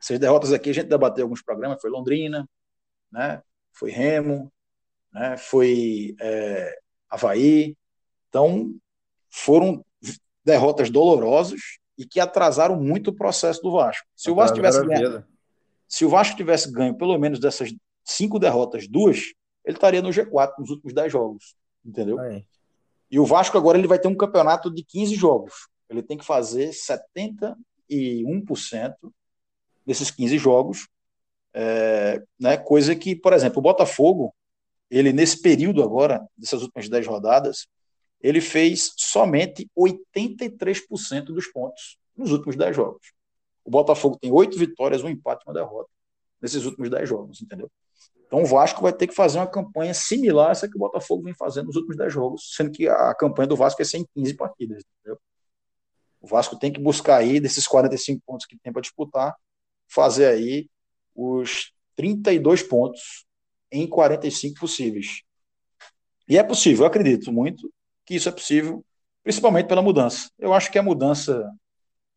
Essas 0.00 0.18
derrotas 0.18 0.52
aqui 0.52 0.70
a 0.70 0.74
gente 0.74 0.88
debateu 0.88 1.24
alguns 1.24 1.42
programas, 1.42 1.80
foi 1.80 1.90
Londrina, 1.90 2.48
né? 3.12 3.42
foi 3.72 3.90
Remo, 3.90 4.50
né? 5.12 5.36
foi 5.36 6.14
é, 6.20 6.78
Havaí. 7.08 7.76
Então, 8.28 8.74
foram 9.28 9.84
derrotas 10.44 10.90
dolorosas 10.90 11.60
e 11.98 12.06
que 12.06 12.20
atrasaram 12.20 12.80
muito 12.80 13.10
o 13.10 13.14
processo 13.14 13.60
do 13.62 13.72
Vasco. 13.72 14.06
Se 14.16 14.30
o 14.30 14.34
Vasco 14.34 14.56
tivesse 14.56 14.84
ganho, 14.84 15.24
se 15.88 16.04
o 16.04 16.08
Vasco 16.08 16.36
tivesse 16.36 16.72
ganho 16.72 16.94
pelo 16.96 17.18
menos 17.18 17.38
dessas 17.38 17.74
cinco 18.04 18.38
derrotas, 18.38 18.88
duas, 18.88 19.18
ele 19.64 19.76
estaria 19.76 20.00
no 20.00 20.10
G4 20.10 20.52
nos 20.58 20.70
últimos 20.70 20.94
10 20.94 21.12
jogos, 21.12 21.54
entendeu? 21.84 22.18
É. 22.20 22.42
E 23.10 23.18
o 23.18 23.26
Vasco 23.26 23.58
agora 23.58 23.76
ele 23.76 23.88
vai 23.88 23.98
ter 23.98 24.08
um 24.08 24.16
campeonato 24.16 24.72
de 24.72 24.84
15 24.84 25.14
jogos. 25.14 25.68
Ele 25.88 26.02
tem 26.02 26.16
que 26.16 26.24
fazer 26.24 26.70
71% 26.70 27.56
desses 29.84 30.10
15 30.10 30.38
jogos, 30.38 30.88
é, 31.52 32.22
né, 32.38 32.56
coisa 32.56 32.94
que, 32.94 33.16
por 33.16 33.32
exemplo, 33.32 33.58
o 33.58 33.62
Botafogo, 33.62 34.32
ele 34.90 35.12
nesse 35.12 35.40
período 35.40 35.82
agora, 35.82 36.26
dessas 36.36 36.62
últimas 36.62 36.88
10 36.88 37.06
rodadas, 37.06 37.66
ele 38.20 38.40
fez 38.40 38.92
somente 38.96 39.70
83% 39.76 41.24
dos 41.26 41.46
pontos 41.46 41.98
nos 42.16 42.32
últimos 42.32 42.56
10 42.56 42.76
jogos. 42.76 43.12
O 43.64 43.70
Botafogo 43.70 44.18
tem 44.20 44.32
oito 44.32 44.58
vitórias, 44.58 45.02
um 45.02 45.08
empate 45.08 45.44
e 45.46 45.48
uma 45.48 45.54
derrota 45.54 45.88
nesses 46.40 46.64
últimos 46.64 46.90
10 46.90 47.08
jogos, 47.08 47.40
entendeu? 47.40 47.70
Então 48.26 48.42
o 48.42 48.46
Vasco 48.46 48.82
vai 48.82 48.92
ter 48.92 49.06
que 49.06 49.14
fazer 49.14 49.38
uma 49.38 49.46
campanha 49.46 49.92
similar 49.92 50.48
a 50.48 50.50
essa 50.52 50.68
que 50.68 50.76
o 50.76 50.78
Botafogo 50.78 51.24
vem 51.24 51.34
fazendo 51.34 51.66
nos 51.66 51.76
últimos 51.76 51.96
10 51.96 52.12
jogos, 52.12 52.54
sendo 52.54 52.70
que 52.70 52.88
a 52.88 53.14
campanha 53.14 53.48
do 53.48 53.56
Vasco 53.56 53.82
é 53.82 53.84
115 53.84 54.34
partidas. 54.34 54.82
Entendeu? 55.00 55.20
O 56.20 56.26
Vasco 56.26 56.58
tem 56.58 56.72
que 56.72 56.80
buscar 56.80 57.16
aí, 57.16 57.40
desses 57.40 57.66
45 57.66 58.22
pontos 58.24 58.46
que 58.46 58.56
tem 58.58 58.72
para 58.72 58.82
disputar, 58.82 59.34
fazer 59.88 60.26
aí 60.26 60.68
os 61.14 61.72
32 61.96 62.62
pontos 62.62 63.26
em 63.70 63.86
45 63.86 64.60
possíveis. 64.60 65.22
E 66.28 66.38
é 66.38 66.42
possível, 66.42 66.84
eu 66.84 66.88
acredito 66.88 67.32
muito 67.32 67.72
que 68.04 68.14
isso 68.14 68.28
é 68.28 68.32
possível, 68.32 68.84
principalmente 69.22 69.66
pela 69.66 69.82
mudança. 69.82 70.30
Eu 70.38 70.52
acho 70.52 70.70
que 70.70 70.78
a 70.78 70.82
mudança 70.82 71.48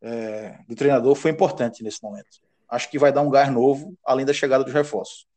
é, 0.02 0.58
do 0.68 0.76
treinador 0.76 1.16
foi 1.16 1.32
importante 1.32 1.84
nesse 1.84 2.02
momento. 2.02 2.42
Acho 2.70 2.90
que 2.90 3.00
vai 3.00 3.12
dar 3.12 3.22
um 3.22 3.30
gás 3.30 3.52
novo, 3.52 3.96
além 4.06 4.26
da 4.26 4.34
chegada 4.34 4.64
dos 4.64 4.74
reforços. 4.74 5.28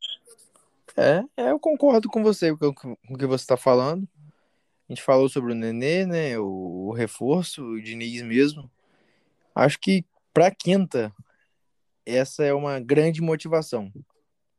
É, 0.97 1.23
é, 1.37 1.51
eu 1.51 1.61
concordo 1.61 2.09
com 2.09 2.23
você 2.23 2.57
com, 2.57 2.97
o 3.11 3.19
que 3.19 3.27
você 3.27 3.45
está 3.45 3.57
falando. 3.57 4.09
A 4.89 4.93
gente 4.93 5.03
falou 5.03 5.29
sobre 5.29 5.53
o 5.53 5.55
Nenê, 5.55 6.07
né? 6.07 6.39
O, 6.39 6.89
o 6.89 6.93
reforço, 6.93 7.63
o 7.63 7.83
Diniz 7.83 8.23
mesmo. 8.23 8.71
Acho 9.55 9.79
que 9.79 10.05
para 10.33 10.51
quinta, 10.51 11.13
essa 12.05 12.45
é 12.45 12.55
uma 12.55 12.79
grande 12.81 13.21
motivação. 13.21 13.93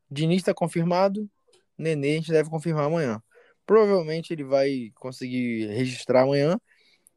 Diniz 0.10 0.40
está 0.40 0.54
confirmado, 0.54 1.30
Nenê 1.78 2.14
a 2.14 2.16
gente 2.16 2.32
deve 2.32 2.50
confirmar 2.50 2.86
amanhã. 2.86 3.22
Provavelmente 3.66 4.32
ele 4.34 4.44
vai 4.44 4.92
conseguir 4.96 5.68
registrar 5.68 6.24
amanhã. 6.24 6.60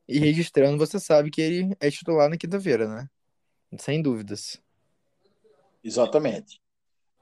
E 0.08 0.18
registrando, 0.18 0.76
você 0.76 0.98
sabe 0.98 1.30
que 1.30 1.40
ele 1.40 1.76
é 1.78 1.88
titular 1.88 2.28
na 2.28 2.36
quinta-feira, 2.36 2.88
né? 2.88 3.08
Sem 3.78 4.02
dúvidas. 4.02 4.60
Exatamente. 5.84 6.60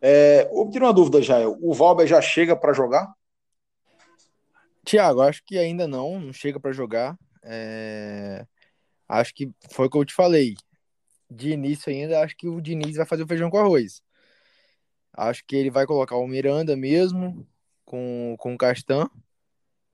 É, 0.01 0.49
eu 0.51 0.71
tiro 0.71 0.87
uma 0.87 0.95
dúvida, 0.95 1.21
Jael. 1.21 1.59
O 1.61 1.75
Valber 1.75 2.07
já 2.07 2.21
chega 2.23 2.57
para 2.57 2.73
jogar? 2.73 3.13
Tiago, 4.85 5.21
acho 5.21 5.43
que 5.45 5.59
ainda 5.59 5.87
não, 5.87 6.19
não 6.19 6.33
chega 6.33 6.59
para 6.59 6.73
jogar. 6.73 7.15
É... 7.43 8.47
Acho 9.07 9.35
que 9.35 9.51
foi 9.71 9.87
o 9.87 9.91
que 9.91 9.99
eu 9.99 10.05
te 10.05 10.15
falei. 10.15 10.55
De 11.31 11.51
início 11.51 11.93
ainda, 11.93 12.23
acho 12.23 12.35
que 12.35 12.49
o 12.49 12.59
Diniz 12.59 12.97
vai 12.97 13.05
fazer 13.05 13.23
o 13.23 13.29
feijão 13.29 13.51
com 13.51 13.59
arroz. 13.59 14.03
Acho 15.19 15.45
que 15.45 15.57
ele 15.57 15.69
vai 15.69 15.85
colocar 15.85 16.17
o 16.17 16.29
Miranda 16.29 16.77
mesmo, 16.77 17.45
com, 17.85 18.37
com 18.39 18.55
o 18.55 18.57
Castan, 18.57 19.11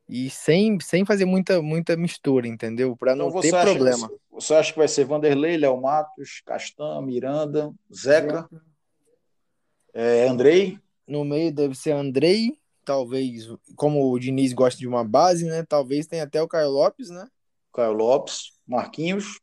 e 0.07 0.29
sem, 0.29 0.79
sem 0.81 1.03
fazer 1.03 1.25
muita, 1.25 1.63
muita 1.63 1.97
mistura, 1.97 2.47
entendeu? 2.47 2.95
Para 2.95 3.17
não 3.17 3.29
então 3.29 3.41
ter 3.41 3.55
acha, 3.55 3.73
problema. 3.73 4.11
Você 4.31 4.53
acha 4.53 4.71
que 4.71 4.79
vai 4.79 4.87
ser 4.87 5.07
Vanderlei, 5.07 5.57
Léo 5.57 5.81
Matos, 5.81 6.43
Castan, 6.45 7.01
Miranda, 7.01 7.73
Zeca? 7.91 8.47
É, 9.95 10.29
Andrei? 10.29 10.79
No 11.09 11.25
meio 11.25 11.51
deve 11.51 11.75
ser 11.75 11.93
Andrei, 11.93 12.59
talvez, 12.85 13.49
como 13.75 14.13
o 14.13 14.19
Diniz 14.19 14.53
gosta 14.53 14.79
de 14.79 14.87
uma 14.87 15.03
base, 15.03 15.47
né? 15.47 15.65
Talvez 15.67 16.07
tenha 16.07 16.25
até 16.25 16.43
o 16.43 16.49
Caio 16.49 16.69
Lopes, 16.69 17.09
né? 17.09 17.27
Caio 17.73 17.93
Lopes, 17.93 18.53
Marquinhos. 18.67 19.41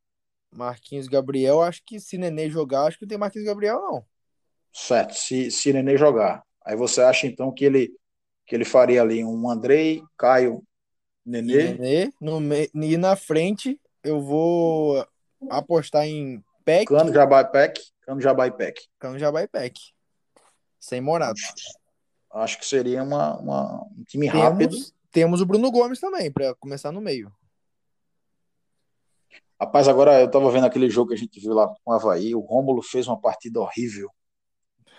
Marquinhos 0.56 1.08
Gabriel, 1.08 1.60
acho 1.60 1.82
que 1.84 2.00
se 2.00 2.20
Nenê 2.20 2.52
jogar, 2.52 2.84
acho 2.84 3.00
que 3.00 3.08
tem 3.08 3.18
Marquinhos 3.18 3.48
Gabriel, 3.48 3.82
não. 3.82 4.06
Certo, 4.74 5.14
se, 5.14 5.52
se 5.52 5.74
Nenê 5.74 5.98
jogar. 5.98 6.44
Aí 6.66 6.76
você 6.76 7.02
acha 7.02 7.28
então 7.28 7.52
que 7.52 7.66
ele 7.66 7.92
que 8.46 8.56
ele 8.56 8.66
faria 8.66 9.02
ali 9.02 9.24
um 9.24 9.50
Andrei, 9.50 10.02
Caio, 10.18 10.62
Nenê. 11.26 11.74
Nenê 11.74 12.14
no 12.20 12.40
me... 12.40 12.70
E 12.74 12.98
na 12.98 13.16
frente 13.16 13.80
eu 14.04 14.20
vou 14.20 15.06
apostar 15.50 16.06
em 16.06 16.44
Peck. 16.66 16.88
Cano 16.88 17.14
Jabai 17.14 17.50
Peck. 17.50 17.82
Cano 18.02 18.20
Jabai 18.20 18.52
Peck. 18.52 18.82
Cano 19.00 19.18
Jabai 19.18 19.48
Peck. 19.48 19.80
Sem 20.80 21.00
Morato. 21.00 21.40
Acho 22.34 22.58
que 22.58 22.66
seria 22.66 23.04
uma, 23.04 23.38
uma 23.38 23.84
um 23.84 24.04
time 24.06 24.30
temos, 24.30 24.44
rápido. 24.44 24.78
Temos 25.12 25.42
o 25.42 25.46
Bruno 25.46 25.72
Gomes 25.72 26.00
também, 26.00 26.32
para 26.32 26.56
começar 26.56 26.92
no 26.92 27.02
meio. 27.02 27.32
Rapaz, 29.60 29.88
agora 29.88 30.20
eu 30.20 30.32
tava 30.32 30.50
vendo 30.50 30.66
aquele 30.66 30.90
jogo 30.90 31.10
que 31.10 31.14
a 31.14 31.18
gente 31.18 31.40
viu 31.40 31.54
lá 31.54 31.68
com 31.68 31.92
o 31.92 31.94
Havaí. 31.94 32.34
O 32.34 32.40
Rômulo 32.40 32.82
fez 32.82 33.08
uma 33.08 33.20
partida 33.20 33.60
horrível. 33.60 34.10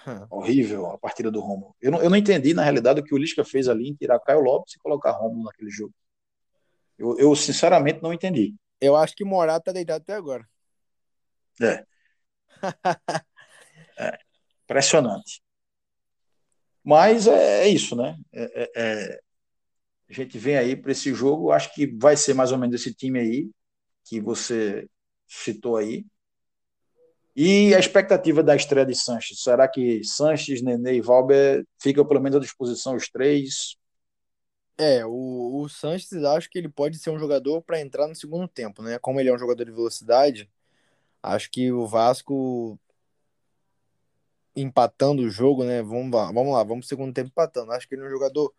Hum. 0.06 0.26
Horrível 0.30 0.86
a 0.86 0.98
partida 0.98 1.30
do 1.30 1.40
Rômulo. 1.40 1.74
Eu 1.80 1.90
não, 1.92 2.02
eu 2.02 2.10
não 2.10 2.16
entendi, 2.16 2.54
na 2.54 2.62
realidade, 2.62 3.00
o 3.00 3.04
que 3.04 3.14
o 3.14 3.18
Lisca 3.18 3.44
fez 3.44 3.68
ali 3.68 3.88
em 3.88 3.94
tirar 3.94 4.20
Caio 4.20 4.40
Lopes 4.40 4.74
e 4.74 4.78
colocar 4.78 5.12
Rômulo 5.12 5.44
naquele 5.44 5.70
jogo. 5.70 5.94
Eu, 6.98 7.18
eu 7.18 7.34
sinceramente 7.34 8.02
não 8.02 8.12
entendi. 8.12 8.54
Eu 8.80 8.96
acho 8.96 9.14
que 9.14 9.24
Morato 9.24 9.66
tá 9.66 9.72
deitado 9.72 10.02
até 10.02 10.14
agora. 10.14 10.46
É. 11.60 11.84
é. 13.98 14.18
Impressionante. 14.64 15.42
Mas 16.84 17.26
é, 17.26 17.64
é 17.64 17.68
isso, 17.68 17.94
né? 17.94 18.16
É, 18.32 18.62
é, 18.62 18.70
é, 18.74 19.20
a 20.08 20.12
gente 20.12 20.36
vem 20.36 20.56
aí 20.56 20.76
para 20.76 20.92
esse 20.92 21.14
jogo, 21.14 21.52
acho 21.52 21.72
que 21.74 21.86
vai 21.86 22.16
ser 22.16 22.34
mais 22.34 22.52
ou 22.52 22.58
menos 22.58 22.74
esse 22.80 22.92
time 22.94 23.18
aí 23.18 23.50
que 24.04 24.20
você 24.20 24.88
citou 25.28 25.76
aí. 25.76 26.04
E 27.34 27.74
a 27.74 27.78
expectativa 27.78 28.42
da 28.42 28.54
estreia 28.54 28.84
de 28.84 28.94
Sanches? 28.94 29.42
Será 29.42 29.66
que 29.66 30.04
Sanches, 30.04 30.62
Nenê 30.62 30.96
e 30.96 31.00
Valber 31.00 31.64
ficam 31.80 32.06
pelo 32.06 32.20
menos 32.20 32.36
à 32.36 32.40
disposição 32.40 32.94
os 32.94 33.08
três? 33.08 33.76
É, 34.78 35.04
o, 35.06 35.62
o 35.62 35.68
Sanches 35.68 36.12
acho 36.24 36.50
que 36.50 36.58
ele 36.58 36.68
pode 36.68 36.98
ser 36.98 37.10
um 37.10 37.18
jogador 37.18 37.62
para 37.62 37.80
entrar 37.80 38.06
no 38.08 38.14
segundo 38.14 38.48
tempo, 38.48 38.82
né? 38.82 38.98
Como 38.98 39.20
ele 39.20 39.28
é 39.28 39.34
um 39.34 39.38
jogador 39.38 39.64
de 39.64 39.70
velocidade, 39.70 40.50
acho 41.22 41.50
que 41.50 41.72
o 41.72 41.86
Vasco 41.86 42.78
empatando 44.54 45.22
o 45.22 45.30
jogo, 45.30 45.64
né? 45.64 45.82
Vamos 45.82 46.12
lá, 46.12 46.26
vamos 46.32 46.52
lá, 46.52 46.62
vamos 46.64 46.88
segundo 46.88 47.12
tempo 47.12 47.28
empatando. 47.30 47.72
Acho 47.72 47.88
que 47.88 47.94
ele 47.94 48.02
é 48.02 48.06
um 48.06 48.10
jogador 48.10 48.52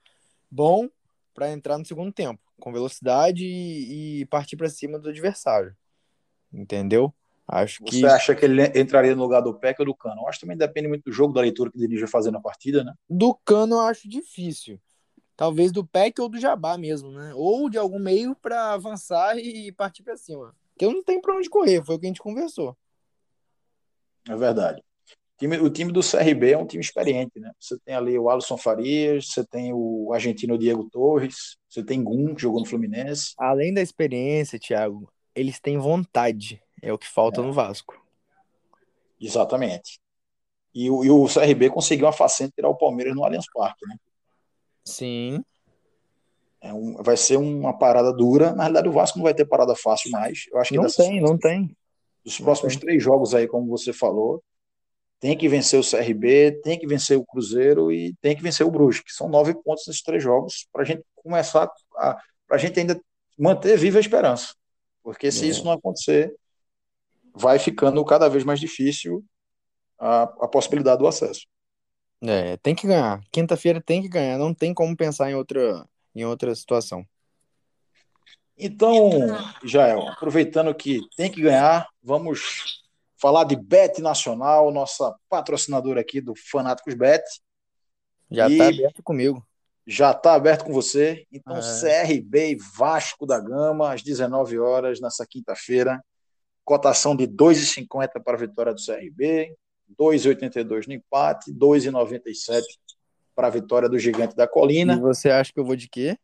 bom 0.50 0.90
para 1.34 1.52
entrar 1.52 1.78
no 1.78 1.86
segundo 1.86 2.12
tempo, 2.12 2.42
com 2.60 2.72
velocidade 2.74 3.46
e, 3.46 4.22
e 4.22 4.26
partir 4.28 4.56
para 4.58 4.70
cima 4.70 5.00
do 5.00 5.10
adversário. 5.10 5.76
entendeu? 6.54 7.14
Acho 7.48 7.84
Você 7.84 8.00
que... 8.00 8.06
acha 8.06 8.36
que 8.36 8.46
ele 8.46 8.64
entraria 8.80 9.16
no 9.16 9.24
lugar 9.24 9.42
do 9.42 9.54
Peck 9.54 9.80
ou 9.80 9.86
do 9.86 9.96
Cano? 9.96 10.22
Eu 10.22 10.28
acho 10.28 10.40
que 10.40 10.46
também 10.46 10.58
depende 10.58 10.88
muito 10.88 11.04
do 11.04 11.12
jogo, 11.12 11.34
da 11.34 11.42
leitura 11.42 11.70
que 11.70 11.78
o 11.78 11.80
Diniz 11.80 12.00
vai 12.00 12.10
fazer 12.10 12.32
na 12.32 12.40
partida, 12.40 12.84
né? 12.84 12.94
Do 13.10 13.36
Cano 13.46 13.76
eu 13.76 13.82
acho 13.82 14.08
difícil. 14.08 14.80
Talvez 15.36 15.72
do 15.72 15.86
Peck 15.86 16.22
ou 16.22 16.30
do 16.30 16.40
Jabá 16.40 16.78
mesmo, 16.78 17.12
né? 17.12 17.34
Ou 17.36 17.70
de 17.70 17.78
algum 17.78 18.00
meio 18.00 18.36
para 18.36 18.74
avançar 18.74 19.38
e 19.38 19.72
partir 19.72 20.04
para 20.04 20.16
cima. 20.16 20.56
Porque 20.74 20.86
não 20.86 21.04
tem 21.04 21.20
para 21.20 21.36
onde 21.36 21.50
correr, 21.50 21.84
foi 21.84 21.96
o 21.96 22.00
que 22.00 22.06
a 22.06 22.10
gente 22.10 22.22
conversou. 22.22 22.78
É 24.30 24.36
verdade. 24.36 24.82
O 24.82 25.38
time, 25.38 25.58
o 25.58 25.70
time 25.70 25.92
do 25.92 26.00
CRB 26.02 26.52
é 26.52 26.58
um 26.58 26.66
time 26.66 26.82
experiente, 26.82 27.40
né? 27.40 27.52
Você 27.60 27.78
tem 27.84 27.96
ali 27.96 28.18
o 28.18 28.30
Alisson 28.30 28.58
Farias, 28.58 29.28
você 29.28 29.46
tem 29.46 29.74
o 29.74 30.14
argentino 30.14 30.58
Diego 30.58 30.90
Torres, 30.90 31.58
você 31.68 31.84
tem 31.84 32.02
Gum, 32.04 32.34
que 32.34 32.42
jogou 32.42 32.62
no 32.62 32.66
Fluminense. 32.66 33.34
Além 33.38 33.74
da 33.74 33.82
experiência, 33.82 34.60
Thiago, 34.60 35.12
eles 35.36 35.60
têm 35.60 35.78
vontade. 35.78 36.63
É 36.84 36.92
o 36.92 36.98
que 36.98 37.08
falta 37.08 37.40
é. 37.40 37.44
no 37.44 37.54
Vasco. 37.54 38.00
Exatamente. 39.20 40.02
E, 40.76 40.90
o, 40.92 41.04
e 41.06 41.10
o 41.10 41.26
CRB 41.28 41.70
conseguiu 41.70 42.06
uma 42.06 42.12
façanha 42.12 42.52
tirar 42.54 42.68
o 42.68 42.76
Palmeiras 42.76 43.16
no 43.16 43.24
Allianz 43.24 43.46
Parque, 43.54 43.88
né? 43.88 43.96
Sim. 44.84 45.42
É 46.60 46.74
um, 46.74 46.96
vai 47.02 47.16
ser 47.16 47.38
uma 47.38 47.78
parada 47.78 48.12
dura. 48.12 48.54
Na 48.54 48.64
realidade, 48.64 48.90
o 48.90 48.92
Vasco 48.92 49.18
não 49.18 49.24
vai 49.24 49.34
ter 49.34 49.46
parada 49.46 49.76
fácil 49.76 50.12
mais. 50.12 50.46
Eu 50.52 50.60
acho 50.60 50.70
que 50.70 50.78
não 50.78 50.88
tem, 50.88 51.22
não 51.22 51.38
tem. 51.38 51.76
Dos 52.24 52.38
próximos 52.40 52.76
três 52.76 53.02
jogos 53.02 53.34
aí, 53.34 53.48
como 53.48 53.68
você 53.68 53.94
falou, 53.94 54.44
tem 55.22 55.38
que 55.38 55.48
vencer 55.48 55.80
o 55.80 55.90
CRB, 55.90 56.60
tem 56.64 56.78
que 56.78 56.86
vencer 56.86 57.18
o 57.18 57.26
Cruzeiro 57.26 57.92
e 57.94 58.14
tem 58.22 58.36
que 58.36 58.44
vencer 58.44 58.66
o 58.66 58.72
Brusque, 58.72 59.06
que 59.06 59.14
são 59.14 59.30
nove 59.30 59.54
pontos 59.54 59.86
nesses 59.88 60.02
três 60.02 60.22
jogos, 60.22 60.68
para 60.72 60.82
a 60.82 60.86
gente 60.86 61.02
começar 61.16 61.70
a. 61.96 62.18
para 62.46 62.58
a 62.58 62.60
gente 62.60 62.78
ainda 62.78 63.00
manter 63.40 63.78
viva 63.78 64.00
a 64.00 64.02
esperança. 64.02 64.54
Porque 65.02 65.32
se 65.32 65.46
é. 65.46 65.48
isso 65.48 65.64
não 65.64 65.72
acontecer, 65.72 66.34
vai 67.34 67.60
ficando 67.60 68.04
cada 68.06 68.30
vez 68.30 68.44
mais 68.44 68.60
difícil 68.60 69.24
a, 70.00 70.24
a 70.24 70.48
possibilidade 70.48 71.00
do 71.00 71.08
acesso. 71.08 71.48
É, 72.22 72.58
tem 72.58 72.74
que 72.74 72.88
ganhar. 72.88 73.22
Quinta-feira 73.32 73.82
tem 73.82 74.02
que 74.02 74.08
ganhar, 74.08 74.38
não 74.38 74.54
tem 74.54 74.74
como 74.74 74.96
pensar 74.96 75.30
em 75.30 75.36
outra, 75.36 75.86
em 76.16 76.26
outra 76.26 76.54
situação. 76.56 77.06
Então, 78.58 79.10
Jael, 79.64 80.08
aproveitando 80.08 80.74
que 80.74 81.02
tem 81.18 81.30
que 81.30 81.42
ganhar, 81.42 81.90
vamos 82.02 82.84
falar 83.18 83.46
de 83.46 83.56
Bet 83.56 84.02
Nacional, 84.02 84.72
nossa 84.72 85.14
patrocinadora 85.28 86.02
aqui 86.02 86.22
do 86.22 86.34
Fanáticos 86.36 86.94
Bet. 86.94 87.24
Já 88.30 88.48
está 88.48 88.68
aberto 88.68 89.04
comigo. 89.04 89.46
Já 89.86 90.12
está 90.12 90.34
aberto 90.34 90.66
com 90.66 90.72
você. 90.72 91.26
Então, 91.32 91.58
é. 91.58 91.62
CRB 91.62 92.52
e 92.52 92.58
Vasco 92.78 93.26
da 93.26 93.40
Gama, 93.40 93.94
às 93.94 94.02
19 94.02 94.60
horas, 94.60 95.02
nessa 95.02 95.26
quinta-feira. 95.26 96.02
Cotação 96.64 97.16
de 97.16 97.28
2,50 97.28 98.24
para 98.24 98.34
a 98.36 98.40
vitória 98.40 98.74
do 98.74 98.82
CRB, 98.84 99.56
2,82 100.00 100.88
no 100.88 100.94
empate, 100.94 101.52
2,97 101.52 102.62
para 103.36 103.48
a 103.48 103.50
vitória 103.50 103.90
do 103.90 104.00
Gigante 104.00 104.36
da 104.36 104.48
Colina. 104.48 104.94
E 104.94 105.00
você 105.00 105.30
acha 105.30 105.52
que 105.52 105.60
eu 105.60 105.66
vou 105.66 105.76
de 105.76 105.90
quê? 105.90 106.18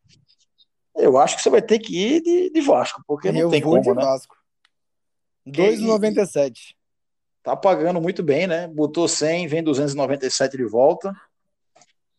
Eu 0.95 1.17
acho 1.17 1.35
que 1.37 1.41
você 1.41 1.49
vai 1.49 1.61
ter 1.61 1.79
que 1.79 1.97
ir 1.97 2.21
de, 2.21 2.49
de 2.49 2.61
Vasco, 2.61 3.01
porque 3.07 3.31
não 3.31 3.39
eu 3.41 3.49
tem 3.49 3.61
como, 3.61 3.81
de 3.81 3.89
né? 3.89 3.95
Vasco. 3.95 4.35
2,97. 5.47 6.75
Tá 7.41 7.55
pagando 7.55 8.01
muito 8.01 8.21
bem, 8.21 8.47
né? 8.47 8.67
Botou 8.67 9.07
100, 9.07 9.47
vem 9.47 9.63
297 9.63 10.57
de 10.57 10.65
volta. 10.65 11.13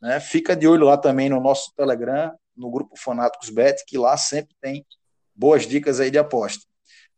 Né? 0.00 0.18
Fica 0.18 0.56
de 0.56 0.66
olho 0.66 0.86
lá 0.86 0.96
também 0.96 1.28
no 1.28 1.40
nosso 1.40 1.72
Telegram, 1.76 2.34
no 2.56 2.70
grupo 2.70 2.96
Fanáticos 2.96 3.50
Bet, 3.50 3.84
que 3.86 3.98
lá 3.98 4.16
sempre 4.16 4.56
tem 4.60 4.84
boas 5.34 5.66
dicas 5.66 6.00
aí 6.00 6.10
de 6.10 6.18
aposta. 6.18 6.64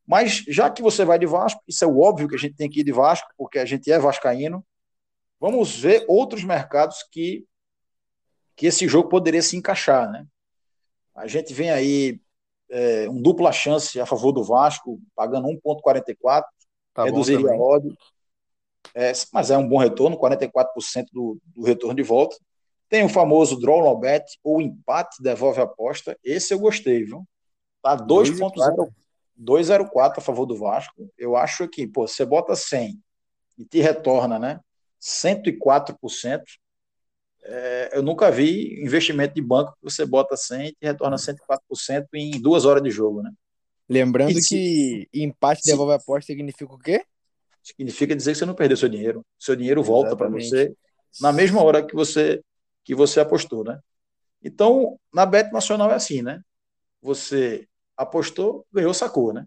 Mas 0.07 0.45
já 0.49 0.71
que 0.71 0.83
você 0.83 1.05
vai 1.05 1.19
de 1.19 1.27
Vasco, 1.27 1.63
isso 1.67 1.85
é 1.85 1.87
o 1.87 2.01
óbvio 2.01 2.29
que 2.29 2.35
a 2.35 2.39
gente 2.39 2.57
tem 2.57 2.69
que 2.69 2.81
ir 2.81 2.85
de 2.85 2.93
Vasco, 2.93 3.29
porque 3.37 3.59
a 3.59 3.65
gente 3.65 3.91
é 3.91 3.99
vascaíno. 3.99 4.65
Vamos 5.41 5.77
ver 5.77 6.05
outros 6.09 6.45
mercados 6.45 7.03
que 7.11 7.47
que 8.55 8.67
esse 8.67 8.87
jogo 8.87 9.09
poderia 9.09 9.43
se 9.43 9.57
encaixar, 9.57 10.11
né? 10.11 10.27
A 11.15 11.27
gente 11.27 11.53
vem 11.55 11.71
aí 11.71 12.21
é, 12.71 13.09
um 13.09 13.21
dupla 13.21 13.53
chance 13.53 14.01
a 14.01 14.07
favor 14.07 14.33
do 14.33 14.45
Vasco, 14.45 15.01
pagando 15.15 15.49
1,44, 15.49 16.45
tá 16.95 17.05
reduziria 17.05 17.51
a 17.51 17.57
odd. 17.57 17.95
É, 18.95 19.13
mas 19.33 19.51
é 19.51 19.57
um 19.57 19.69
bom 19.69 19.79
retorno, 19.79 20.19
44% 20.19 21.07
do, 21.13 21.39
do 21.47 21.63
retorno 21.63 21.95
de 21.95 22.03
volta. 22.03 22.37
Tem 22.89 23.05
o 23.05 23.09
famoso 23.09 23.59
draw 23.59 23.83
no 23.83 23.97
bet, 23.97 24.39
ou 24.45 24.61
empate 24.61 25.23
devolve 25.23 25.61
a 25.61 25.65
aposta. 25.65 26.17
Esse 26.23 26.53
eu 26.53 26.59
gostei, 26.59 27.05
viu? 27.05 27.27
Tá 27.83 27.97
2,0 27.97 28.91
2,04 29.43 30.19
a 30.19 30.21
favor 30.21 30.47
do 30.47 30.57
Vasco. 30.57 31.11
Eu 31.19 31.37
acho 31.37 31.69
que, 31.69 31.87
pô, 31.87 32.07
você 32.07 32.25
bota 32.25 32.55
100 32.55 32.99
e 33.59 33.65
te 33.65 33.81
retorna, 33.81 34.39
né? 34.39 34.61
104%. 35.01 36.43
É, 37.45 37.91
eu 37.93 38.03
nunca 38.03 38.31
vi 38.31 38.81
investimento 38.83 39.35
de 39.35 39.43
banco 39.43 39.73
que 39.73 39.83
você 39.83 40.07
bota 40.07 40.37
100 40.37 40.69
e 40.69 40.73
te 40.73 40.87
retorna 40.87 41.17
104% 41.17 42.07
em 42.15 42.41
duas 42.41 42.65
horas 42.65 42.83
de 42.83 42.91
jogo, 42.91 43.23
né? 43.23 43.33
Lembrando 43.89 44.31
e 44.31 44.43
que 44.43 45.09
empate 45.13 45.63
devolve 45.65 45.93
a 45.93 45.97
aposta 45.97 46.33
significa 46.33 46.73
o 46.73 46.79
quê? 46.79 47.05
Significa 47.63 48.15
dizer 48.15 48.33
que 48.33 48.39
você 48.39 48.47
não 48.47 48.55
perdeu 48.55 48.77
seu 48.77 48.89
dinheiro. 48.89 49.27
Seu 49.39 49.57
dinheiro 49.57 49.83
volta 49.83 50.17
para 50.17 50.29
você 50.29 50.73
na 51.21 51.33
mesma 51.33 51.63
hora 51.63 51.85
que 51.85 51.95
você 51.95 52.41
que 52.85 52.95
você 52.95 53.21
apostou, 53.21 53.63
né? 53.63 53.79
Então, 54.43 54.99
na 55.13 55.25
Bet 55.25 55.53
Nacional 55.53 55.91
é 55.91 55.95
assim, 55.95 56.21
né? 56.23 56.41
Você 57.01 57.69
apostou, 57.97 58.67
ganhou, 58.73 58.93
sacou, 58.95 59.33
né? 59.33 59.47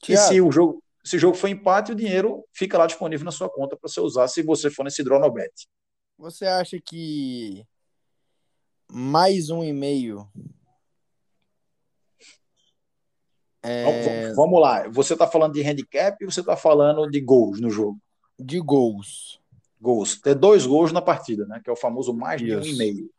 Tiago. 0.00 0.24
E 0.24 0.28
se 0.28 0.40
o 0.40 0.50
jogo, 0.50 0.82
se 1.04 1.16
o 1.16 1.18
jogo 1.18 1.36
for 1.36 1.48
empate, 1.48 1.92
o 1.92 1.94
dinheiro 1.94 2.44
fica 2.52 2.78
lá 2.78 2.86
disponível 2.86 3.24
na 3.24 3.32
sua 3.32 3.48
conta 3.48 3.76
para 3.76 3.88
você 3.88 4.00
usar 4.00 4.28
se 4.28 4.42
você 4.42 4.70
for 4.70 4.84
nesse 4.84 5.02
draw 5.02 5.20
no 5.20 5.30
bet. 5.30 5.68
Você 6.16 6.46
acha 6.46 6.80
que 6.80 7.64
mais 8.90 9.50
um 9.50 9.62
e 9.62 9.72
meio 9.72 10.28
é... 13.62 14.32
Vamos 14.32 14.60
lá. 14.60 14.88
Você 14.88 15.12
está 15.12 15.26
falando 15.26 15.54
de 15.54 15.62
handicap 15.62 16.16
e 16.20 16.24
você 16.24 16.40
está 16.40 16.56
falando 16.56 17.08
de 17.10 17.20
gols 17.20 17.60
no 17.60 17.70
jogo? 17.70 17.98
De 18.38 18.60
gols. 18.60 19.40
Gols. 19.80 20.20
Ter 20.20 20.34
dois 20.34 20.64
gols 20.64 20.92
na 20.92 21.02
partida, 21.02 21.46
né? 21.46 21.60
Que 21.62 21.68
é 21.68 21.72
o 21.72 21.76
famoso 21.76 22.12
mais 22.12 22.40
Isso. 22.40 22.60
de 22.60 22.68
um 22.68 22.72
e 22.72 22.76
meio. 22.76 23.10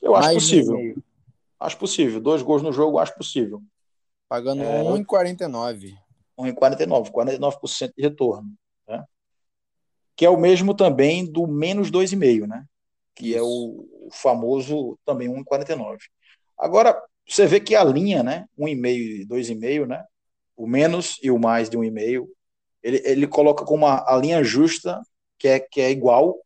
Eu 0.00 0.12
mais 0.12 0.26
acho 0.26 0.34
possível. 0.36 1.02
Acho 1.58 1.78
possível. 1.78 2.20
Dois 2.20 2.42
gols 2.42 2.62
no 2.62 2.72
jogo, 2.72 2.98
acho 2.98 3.14
possível. 3.16 3.62
Pagando 4.28 4.62
é... 4.62 4.82
1,49. 4.82 5.94
1,49. 6.38 7.10
49% 7.10 7.92
de 7.96 8.02
retorno. 8.02 8.52
Né? 8.86 9.04
Que 10.14 10.26
é 10.26 10.30
o 10.30 10.36
mesmo 10.36 10.74
também 10.74 11.24
do 11.24 11.46
menos 11.46 11.90
2,5, 11.90 12.46
né? 12.46 12.64
Que 13.14 13.30
Isso. 13.30 13.38
é 13.38 13.42
o, 13.42 13.86
famoso 14.12 14.98
também 15.04 15.28
1,49. 15.28 15.98
Agora, 16.58 17.00
você 17.28 17.46
vê 17.46 17.60
que 17.60 17.74
a 17.74 17.84
linha, 17.84 18.22
né? 18.22 18.46
1,5 18.58 18.86
e 18.86 19.26
2,5, 19.26 19.86
né? 19.86 20.04
O 20.56 20.66
menos 20.66 21.18
e 21.22 21.30
o 21.30 21.38
mais 21.38 21.68
de 21.68 21.76
1,5, 21.76 22.26
ele, 22.82 23.02
ele 23.04 23.26
coloca 23.26 23.64
como 23.64 23.86
a, 23.86 24.14
a 24.14 24.16
linha 24.16 24.42
justa, 24.42 25.00
que 25.38 25.48
é, 25.48 25.60
que 25.60 25.80
é 25.80 25.90
igual, 25.90 26.38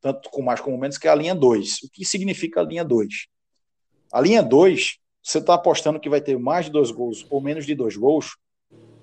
tanto 0.00 0.28
com 0.30 0.42
mais 0.42 0.60
como 0.60 0.76
menos, 0.76 0.98
que 0.98 1.08
é 1.08 1.10
a 1.10 1.14
linha 1.14 1.34
2. 1.34 1.84
O 1.84 1.90
que 1.90 2.04
significa 2.04 2.60
a 2.60 2.64
linha 2.64 2.84
2? 2.84 3.28
A 4.12 4.20
linha 4.20 4.42
2, 4.42 4.98
você 5.22 5.38
está 5.38 5.54
apostando 5.54 6.00
que 6.00 6.08
vai 6.08 6.20
ter 6.20 6.38
mais 6.38 6.66
de 6.66 6.72
dois 6.72 6.90
gols 6.90 7.26
ou 7.30 7.40
menos 7.40 7.66
de 7.66 7.74
dois 7.74 7.96
gols, 7.96 8.36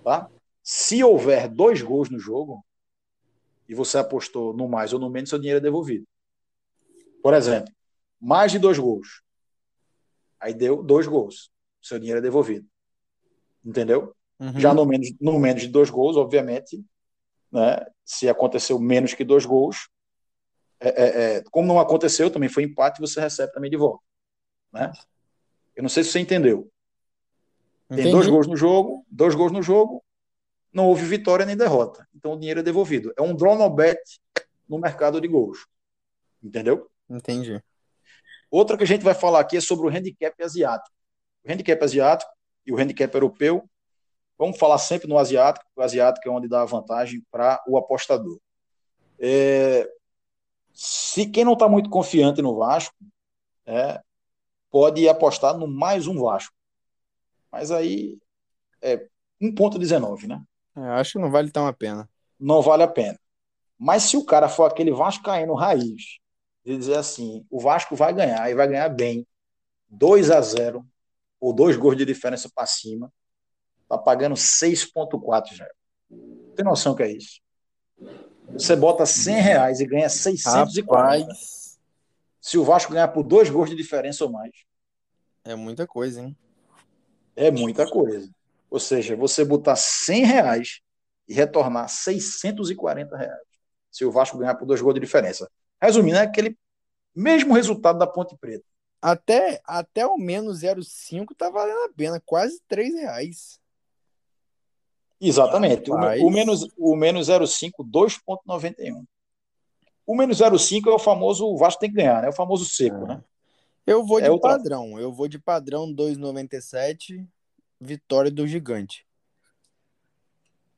tá? 0.03 0.29
Se 0.61 1.03
houver 1.03 1.49
dois 1.49 1.81
gols 1.81 2.09
no 2.09 2.17
jogo, 2.17 2.63
e 3.67 3.75
você 3.75 3.97
apostou 3.97 4.53
no 4.53 4.67
mais 4.67 4.93
ou 4.93 4.99
no 4.99 5.09
menos, 5.09 5.29
seu 5.29 5.39
dinheiro 5.39 5.57
é 5.57 5.61
devolvido. 5.61 6.05
Por 7.21 7.33
exemplo, 7.33 7.73
mais 8.19 8.51
de 8.51 8.59
dois 8.59 8.77
gols. 8.77 9.21
Aí 10.39 10.53
deu 10.53 10.83
dois 10.83 11.07
gols. 11.07 11.49
Seu 11.81 11.97
dinheiro 11.97 12.19
é 12.19 12.21
devolvido. 12.21 12.67
Entendeu? 13.63 14.15
Uhum. 14.39 14.59
Já 14.59 14.73
no 14.73 14.85
menos, 14.85 15.13
no 15.19 15.39
menos 15.39 15.61
de 15.61 15.69
dois 15.69 15.89
gols, 15.89 16.17
obviamente, 16.17 16.83
né? 17.51 17.85
Se 18.03 18.27
aconteceu 18.27 18.77
menos 18.79 19.13
que 19.13 19.23
dois 19.23 19.45
gols, 19.45 19.89
é, 20.79 20.89
é, 20.89 21.37
é, 21.37 21.43
como 21.49 21.67
não 21.67 21.79
aconteceu, 21.79 22.29
também 22.29 22.49
foi 22.49 22.63
empate, 22.63 22.99
você 22.99 23.21
recebe 23.21 23.53
também 23.53 23.71
de 23.71 23.77
volta. 23.77 24.03
Né? 24.73 24.91
Eu 25.75 25.83
não 25.83 25.89
sei 25.89 26.03
se 26.03 26.11
você 26.11 26.19
entendeu. 26.19 26.69
Tem 27.87 28.11
dois 28.11 28.27
gols 28.27 28.47
no 28.47 28.57
jogo, 28.57 29.05
dois 29.09 29.35
gols 29.35 29.51
no 29.51 29.61
jogo, 29.61 30.03
não 30.73 30.87
houve 30.87 31.05
vitória 31.05 31.45
nem 31.45 31.55
derrota. 31.55 32.07
Então 32.15 32.33
o 32.33 32.39
dinheiro 32.39 32.61
é 32.61 32.63
devolvido. 32.63 33.13
É 33.15 33.21
um 33.21 33.35
draw 33.35 33.55
no 33.55 33.69
bet 33.69 33.99
no 34.67 34.79
mercado 34.79 35.21
de 35.21 35.27
gols. 35.27 35.67
Entendeu? 36.41 36.89
Entendi. 37.09 37.61
Outra 38.49 38.77
que 38.77 38.83
a 38.83 38.87
gente 38.87 39.03
vai 39.03 39.13
falar 39.13 39.39
aqui 39.39 39.57
é 39.57 39.61
sobre 39.61 39.87
o 39.87 39.89
handicap 39.89 40.41
asiático. 40.43 40.95
O 41.45 41.51
handicap 41.51 41.83
asiático 41.83 42.31
e 42.65 42.71
o 42.71 42.77
handicap 42.77 43.13
europeu. 43.13 43.69
Vamos 44.37 44.57
falar 44.57 44.79
sempre 44.79 45.07
no 45.07 45.17
asiático, 45.19 45.65
o 45.75 45.81
asiático 45.81 46.27
é 46.27 46.31
onde 46.31 46.47
dá 46.47 46.63
a 46.63 46.65
vantagem 46.65 47.23
para 47.31 47.63
o 47.67 47.77
apostador. 47.77 48.39
É, 49.19 49.87
se 50.73 51.27
quem 51.27 51.45
não 51.45 51.53
está 51.53 51.69
muito 51.69 51.89
confiante 51.89 52.41
no 52.41 52.57
Vasco, 52.57 52.95
é, 53.65 54.01
pode 54.73 55.07
apostar 55.07 55.55
no 55.55 55.67
mais 55.67 56.07
um 56.07 56.19
Vasco. 56.19 56.55
Mas 57.51 57.69
aí 57.69 58.17
é, 58.81 59.05
1,19, 59.39 60.27
né? 60.27 60.41
É, 60.75 60.81
acho 60.99 61.13
que 61.13 61.19
não 61.19 61.29
vale 61.29 61.51
tão 61.51 61.67
a 61.67 61.71
pena. 61.71 62.09
Não 62.39 62.59
vale 62.59 62.81
a 62.81 62.87
pena. 62.87 63.19
Mas 63.77 64.01
se 64.01 64.17
o 64.17 64.25
cara 64.25 64.49
for 64.49 64.63
aquele 64.63 64.91
Vascaíno 64.91 65.53
raiz, 65.53 66.17
de 66.65 66.75
dizer 66.75 66.97
assim, 66.97 67.45
o 67.51 67.59
Vasco 67.59 67.95
vai 67.95 68.15
ganhar 68.15 68.49
e 68.49 68.55
vai 68.55 68.67
ganhar 68.67 68.89
bem, 68.89 69.27
2 69.89 70.31
a 70.31 70.41
0 70.41 70.83
ou 71.39 71.53
dois 71.53 71.77
gols 71.77 71.95
de 71.95 72.03
diferença 72.03 72.49
para 72.53 72.65
cima, 72.65 73.13
tá 73.87 73.95
pagando 73.95 74.33
6,4 74.33 75.53
já. 75.53 75.69
Tem 76.55 76.65
noção 76.65 76.95
que 76.95 77.03
é 77.03 77.11
isso? 77.11 77.41
Você 78.53 78.75
bota 78.75 79.05
100 79.05 79.35
reais 79.35 79.79
e 79.79 79.85
ganha 79.85 80.09
640. 80.09 81.27
Rapaz. 81.27 81.62
Se 82.43 82.57
o 82.57 82.63
Vasco 82.65 82.91
ganhar 82.91 83.07
por 83.07 83.23
dois 83.23 83.49
gols 83.49 83.69
de 83.69 83.75
diferença 83.75 84.25
ou 84.25 84.29
mais. 84.29 84.51
É 85.45 85.55
muita 85.55 85.87
coisa, 85.87 86.21
hein? 86.21 86.37
É 87.37 87.49
muita 87.49 87.89
coisa. 87.89 88.29
Ou 88.69 88.81
seja, 88.81 89.15
você 89.15 89.45
botar 89.45 89.77
100 89.77 90.25
reais 90.25 90.81
e 91.25 91.33
retornar 91.33 91.87
640 91.87 93.15
reais. 93.15 93.47
Se 93.89 94.03
o 94.03 94.11
Vasco 94.11 94.37
ganhar 94.37 94.55
por 94.55 94.65
dois 94.65 94.81
gols 94.81 94.93
de 94.93 94.99
diferença. 94.99 95.49
Resumindo, 95.81 96.17
é 96.17 96.23
aquele 96.23 96.57
mesmo 97.15 97.53
resultado 97.53 97.97
da 97.97 98.05
Ponte 98.05 98.35
Preta. 98.35 98.65
Até, 99.01 99.61
até 99.63 100.05
o 100.05 100.17
menos 100.17 100.63
0,5 100.63 101.27
tá 101.37 101.49
valendo 101.49 101.85
a 101.85 101.93
pena, 101.95 102.21
quase 102.25 102.61
3 102.67 102.93
reais. 102.93 103.57
Exatamente. 105.21 105.89
O, 105.89 105.95
o, 105.95 106.29
menos, 106.29 106.67
o 106.77 106.93
menos 106.93 107.29
0,5, 107.29 107.71
2,91. 107.89 109.05
O 110.05 110.15
menos 110.15 110.39
0,5 110.39 110.87
é 110.87 110.91
o 110.93 110.99
famoso, 110.99 111.45
o 111.45 111.57
Vasco 111.57 111.79
tem 111.79 111.89
que 111.89 111.95
ganhar, 111.95 112.21
né? 112.21 112.27
É 112.27 112.29
o 112.29 112.33
famoso 112.33 112.65
seco, 112.65 113.03
é. 113.05 113.07
né? 113.07 113.23
Eu 113.85 114.05
vou 114.05 114.19
de 114.19 114.27
é 114.27 114.39
padrão. 114.39 114.99
Eu 114.99 115.11
vou 115.11 115.27
de 115.27 115.37
padrão 115.37 115.93
2,97, 115.93 117.25
vitória 117.79 118.31
do 118.31 118.47
gigante. 118.47 119.05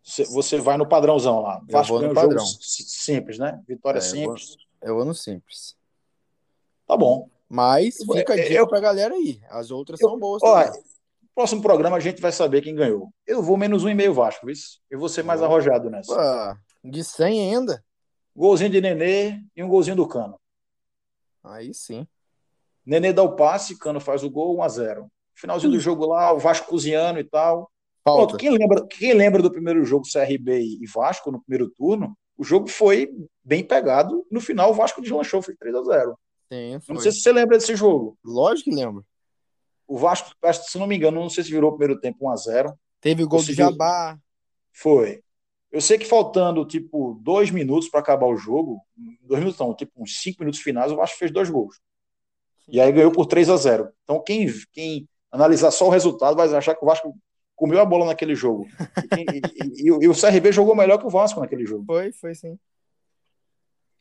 Você 0.03 0.57
vai 0.59 0.77
no 0.77 0.87
padrãozão 0.87 1.41
lá. 1.41 1.61
Eu 1.67 1.71
Vasco 1.71 1.99
no 1.99 2.13
padrão. 2.13 2.45
simples, 2.45 3.39
né? 3.39 3.59
Vitória 3.67 3.97
é, 3.97 4.01
simples. 4.01 4.49
Eu 4.49 4.55
vou, 4.55 4.89
eu 4.89 4.95
vou, 4.95 5.05
no 5.05 5.15
simples. 5.15 5.75
Tá 6.87 6.95
bom. 6.95 7.27
Mas 7.49 7.97
fica 7.97 8.33
a 8.33 8.35
dica 8.35 8.53
eu, 8.53 8.67
pra 8.67 8.79
galera 8.79 9.13
aí. 9.15 9.41
As 9.49 9.71
outras 9.71 9.99
eu, 9.99 10.09
são 10.09 10.19
boas 10.19 10.43
olha, 10.43 10.71
Próximo 11.33 11.61
programa 11.61 11.97
a 11.97 11.99
gente 11.99 12.21
vai 12.21 12.31
saber 12.31 12.61
quem 12.61 12.73
ganhou. 12.73 13.11
Eu 13.27 13.43
vou 13.43 13.57
menos 13.57 13.83
um 13.83 13.89
e 13.89 13.93
meio 13.93 14.13
Vasco, 14.13 14.45
viu? 14.45 14.55
Eu 14.89 14.99
vou 14.99 15.09
ser 15.09 15.23
mais 15.23 15.43
arrojado 15.43 15.89
nessa. 15.89 16.57
De 16.83 17.03
100 17.03 17.55
ainda? 17.55 17.83
Golzinho 18.35 18.69
de 18.69 18.81
Nenê 18.81 19.41
e 19.55 19.63
um 19.63 19.67
golzinho 19.67 19.95
do 19.95 20.07
Cano. 20.07 20.39
Aí 21.43 21.73
sim. 21.73 22.05
Nenê 22.85 23.13
dá 23.13 23.23
o 23.23 23.35
passe, 23.35 23.77
Cano 23.77 23.99
faz 23.99 24.23
o 24.23 24.29
gol, 24.29 24.57
1 24.57 24.63
a 24.63 24.69
0 24.69 25.11
Finalzinho 25.33 25.71
hum. 25.71 25.75
do 25.75 25.79
jogo 25.79 26.05
lá, 26.05 26.31
o 26.33 26.39
Vasco 26.39 26.67
cozinhando 26.67 27.19
e 27.19 27.23
tal. 27.23 27.71
Pronto, 28.03 28.37
quem 28.37 28.51
lembra, 28.51 28.85
quem 28.87 29.13
lembra 29.13 29.41
do 29.41 29.51
primeiro 29.51 29.83
jogo 29.83 30.05
CRB 30.05 30.61
e 30.79 30.85
Vasco 30.85 31.31
no 31.31 31.41
primeiro 31.41 31.71
turno? 31.71 32.15
O 32.37 32.43
jogo 32.43 32.67
foi 32.67 33.09
bem 33.43 33.63
pegado. 33.63 34.25
No 34.29 34.39
final, 34.39 34.69
o 34.69 34.73
Vasco 34.73 35.01
deslanchou, 35.01 35.41
foi 35.41 35.55
3 35.55 35.75
a 35.75 35.83
0 35.83 36.19
Sim, 36.51 36.79
Não 36.87 36.99
sei 36.99 37.11
se 37.11 37.21
você 37.21 37.31
lembra 37.31 37.57
desse 37.57 37.75
jogo. 37.75 38.17
Lógico 38.23 38.69
que 38.69 38.75
lembro. 38.75 39.03
O 39.87 39.97
Vasco, 39.97 40.31
se 40.67 40.77
não 40.77 40.85
me 40.85 40.95
engano, 40.95 41.19
não 41.19 41.29
sei 41.29 41.43
se 41.43 41.51
virou 41.51 41.71
o 41.71 41.77
primeiro 41.77 41.99
tempo 41.99 42.27
1 42.27 42.29
a 42.29 42.35
0 42.35 42.79
Teve 43.01 43.23
o 43.23 43.27
gol 43.27 43.43
do 43.43 43.53
Jabá. 43.53 44.17
Foi. 44.71 45.23
Eu 45.71 45.81
sei 45.81 45.97
que 45.97 46.05
faltando, 46.05 46.65
tipo, 46.65 47.19
dois 47.21 47.51
minutos 47.51 47.89
para 47.89 47.99
acabar 47.99 48.27
o 48.27 48.37
jogo, 48.37 48.81
dois 49.21 49.39
minutos 49.39 49.59
não, 49.59 49.73
tipo, 49.73 49.91
uns 50.01 50.21
cinco 50.21 50.39
minutos 50.39 50.61
finais, 50.61 50.91
o 50.91 50.95
Vasco 50.95 51.17
fez 51.17 51.31
dois 51.31 51.49
gols. 51.49 51.79
E 52.67 52.79
aí 52.79 52.91
ganhou 52.91 53.11
por 53.11 53.25
3 53.25 53.49
a 53.49 53.57
0 53.57 53.91
Então, 54.03 54.21
quem, 54.23 54.47
quem 54.71 55.07
analisar 55.31 55.71
só 55.71 55.87
o 55.87 55.91
resultado 55.91 56.35
vai 56.35 56.51
achar 56.53 56.75
que 56.75 56.83
o 56.83 56.87
Vasco 56.87 57.15
comeu 57.55 57.79
a 57.79 57.85
bola 57.85 58.05
naquele 58.05 58.35
jogo. 58.35 58.67
E, 59.17 59.21
e, 59.21 59.83
e, 59.83 60.05
e, 60.05 60.07
o 60.07 60.13
CRB 60.13 60.51
jogou 60.51 60.75
melhor 60.75 60.97
que 60.97 61.05
o 61.05 61.09
Vasco 61.09 61.39
naquele 61.39 61.65
jogo. 61.65 61.85
Foi, 61.85 62.11
foi 62.11 62.35
sim. 62.35 62.57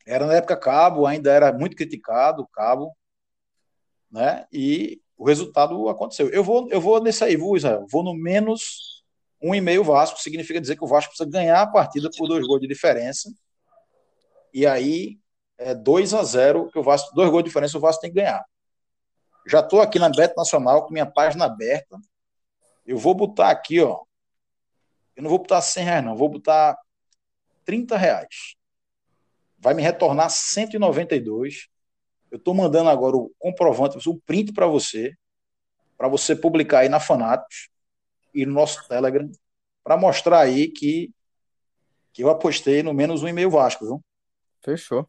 Era 0.05 0.25
na 0.25 0.35
época 0.35 0.57
Cabo, 0.57 1.05
ainda 1.05 1.31
era 1.31 1.51
muito 1.51 1.75
criticado, 1.75 2.47
Cabo, 2.53 2.95
né? 4.11 4.45
E 4.51 5.01
o 5.17 5.25
resultado 5.25 5.89
aconteceu. 5.89 6.29
Eu 6.29 6.43
vou, 6.43 6.69
eu 6.69 6.79
vou 6.79 7.01
nesse 7.01 7.23
aí, 7.23 7.35
vou, 7.35 7.57
Israel, 7.57 7.85
vou 7.89 8.03
no 8.03 8.13
menos 8.13 8.94
um 9.45 9.53
e 9.53 9.61
meio 9.61 9.83
Vasco, 9.83 10.19
significa 10.19 10.59
dizer 10.59 10.75
que 10.75 10.83
o 10.83 10.87
Vasco 10.87 11.11
precisa 11.11 11.29
ganhar 11.29 11.61
a 11.61 11.67
partida 11.67 12.09
por 12.17 12.27
dois 12.27 12.47
gols 12.47 12.61
de 12.61 12.67
diferença. 12.67 13.31
E 14.51 14.65
aí 14.65 15.19
é 15.55 15.75
2 15.75 16.15
a 16.15 16.23
0 16.23 16.71
que 16.71 16.79
o 16.79 16.83
Vasco, 16.83 17.13
dois 17.13 17.29
gols 17.29 17.43
de 17.43 17.49
diferença, 17.49 17.77
o 17.77 17.81
Vasco 17.81 18.01
tem 18.01 18.09
que 18.09 18.15
ganhar. 18.15 18.43
Já 19.47 19.59
estou 19.59 19.81
aqui 19.81 19.99
na 19.99 20.09
Bet 20.09 20.35
Nacional 20.35 20.83
com 20.83 20.91
minha 20.91 21.05
página 21.05 21.45
aberta. 21.45 21.95
Eu 22.87 22.97
vou 22.97 23.13
botar 23.13 23.51
aqui, 23.51 23.79
ó. 23.79 24.01
Eu 25.15 25.21
não 25.21 25.29
vou 25.29 25.37
botar 25.37 25.61
100 25.61 25.83
reais, 25.83 26.03
não. 26.03 26.17
Vou 26.17 26.27
botar 26.27 26.75
30 27.65 27.95
reais. 27.95 28.55
Vai 29.59 29.75
me 29.75 29.83
retornar 29.83 30.31
192. 30.31 31.67
Eu 32.31 32.39
estou 32.39 32.55
mandando 32.55 32.89
agora 32.89 33.15
o 33.15 33.31
comprovante, 33.37 34.09
o 34.09 34.19
print 34.21 34.53
para 34.53 34.65
você, 34.65 35.13
para 35.95 36.07
você 36.07 36.35
publicar 36.35 36.79
aí 36.79 36.89
na 36.89 36.99
Fanatos 36.99 37.69
e 38.35 38.45
no 38.45 38.53
nosso 38.53 38.87
Telegram, 38.87 39.31
para 39.83 39.97
mostrar 39.97 40.39
aí 40.39 40.67
que, 40.67 41.13
que 42.11 42.23
eu 42.23 42.29
apostei 42.29 42.83
no 42.83 42.93
menos 42.93 43.23
um 43.23 43.27
e-mail 43.27 43.49
Vasco, 43.49 43.85
viu? 43.85 44.03
Fechou. 44.61 45.07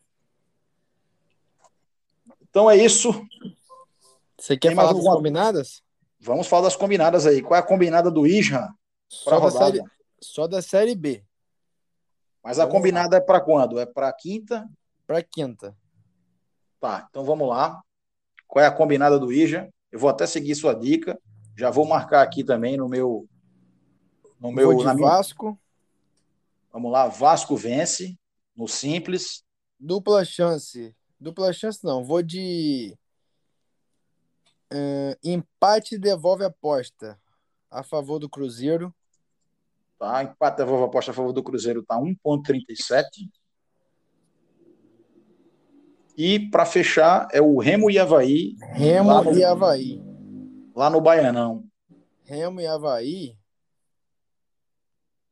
Então 2.43 2.71
é 2.71 2.77
isso. 2.77 3.13
Você 4.39 4.57
quer 4.57 4.69
Tem 4.69 4.77
falar 4.77 4.89
das 4.89 4.97
alguma... 4.99 5.17
combinadas? 5.17 5.83
Vamos 6.21 6.47
falar 6.47 6.63
das 6.63 6.77
combinadas 6.77 7.27
aí. 7.27 7.43
Qual 7.43 7.57
é 7.57 7.61
a 7.61 7.67
combinada 7.67 8.11
do 8.11 8.27
Isra? 8.27 8.73
Só, 9.09 9.39
da 9.39 9.51
série, 9.51 9.83
só 10.21 10.47
da 10.47 10.63
série 10.63 10.95
B. 10.95 11.25
Mas 12.43 12.59
a 12.59 12.67
combinada 12.67 13.17
lá. 13.17 13.23
é 13.23 13.25
para 13.25 13.41
quando? 13.41 13.79
É 13.79 13.87
para 13.87 14.13
quinta? 14.13 14.69
Para 15.07 15.23
quinta. 15.23 15.77
Tá, 16.81 17.07
então 17.11 17.25
vamos 17.25 17.49
lá. 17.49 17.83
Qual 18.47 18.65
é 18.65 18.69
a 18.69 18.73
combinada 18.73 19.19
do 19.19 19.33
Ija? 19.33 19.69
Eu 19.91 19.99
vou 19.99 20.11
até 20.11 20.27
seguir 20.27 20.55
sua 20.55 20.75
dica. 20.75 21.19
Já 21.57 21.71
vou 21.71 21.87
marcar 21.87 22.23
aqui 22.23 22.45
também 22.45 22.77
no 22.77 22.89
meu. 22.89 23.29
No 24.39 24.53
meu 24.53 24.73
vou 24.73 24.79
de 24.79 24.95
minha... 24.95 25.09
Vasco. 25.09 25.59
Vamos 26.73 26.93
lá, 26.93 27.09
Vasco 27.09 27.57
vence 27.57 28.19
no 28.55 28.69
simples. 28.69 29.43
Dupla 29.81 30.25
chance. 30.25 30.95
Dupla 31.19 31.53
chance 31.53 31.83
não. 31.83 32.05
Vou 32.05 32.23
de 32.23 32.97
Uh, 34.73 35.15
empate 35.23 35.97
devolve 35.97 36.45
aposta 36.45 37.17
a 37.71 37.85
favor 37.85 38.19
do 38.19 38.29
Cruzeiro. 38.29 38.93
Tá, 39.99 40.23
empate 40.25 40.59
devolve 40.59 40.85
aposta 40.85 41.13
a 41.13 41.15
favor 41.15 41.33
do 41.33 41.43
Cruzeiro 41.43 41.85
tá 41.85 41.97
1.37. 41.97 43.31
E 46.17 46.51
para 46.51 46.67
fechar 46.67 47.29
é 47.33 47.41
o 47.41 47.59
Remo 47.59 47.91
e 47.91 47.99
Havaí. 47.99 48.57
Remo 48.73 49.23
no, 49.23 49.39
e 49.39 49.45
Havaí. 49.45 50.03
Lá 50.77 50.91
no 50.91 51.01
Baianão. 51.01 51.65
Remo 52.23 52.61
e 52.61 52.67
Havaí. 52.67 53.35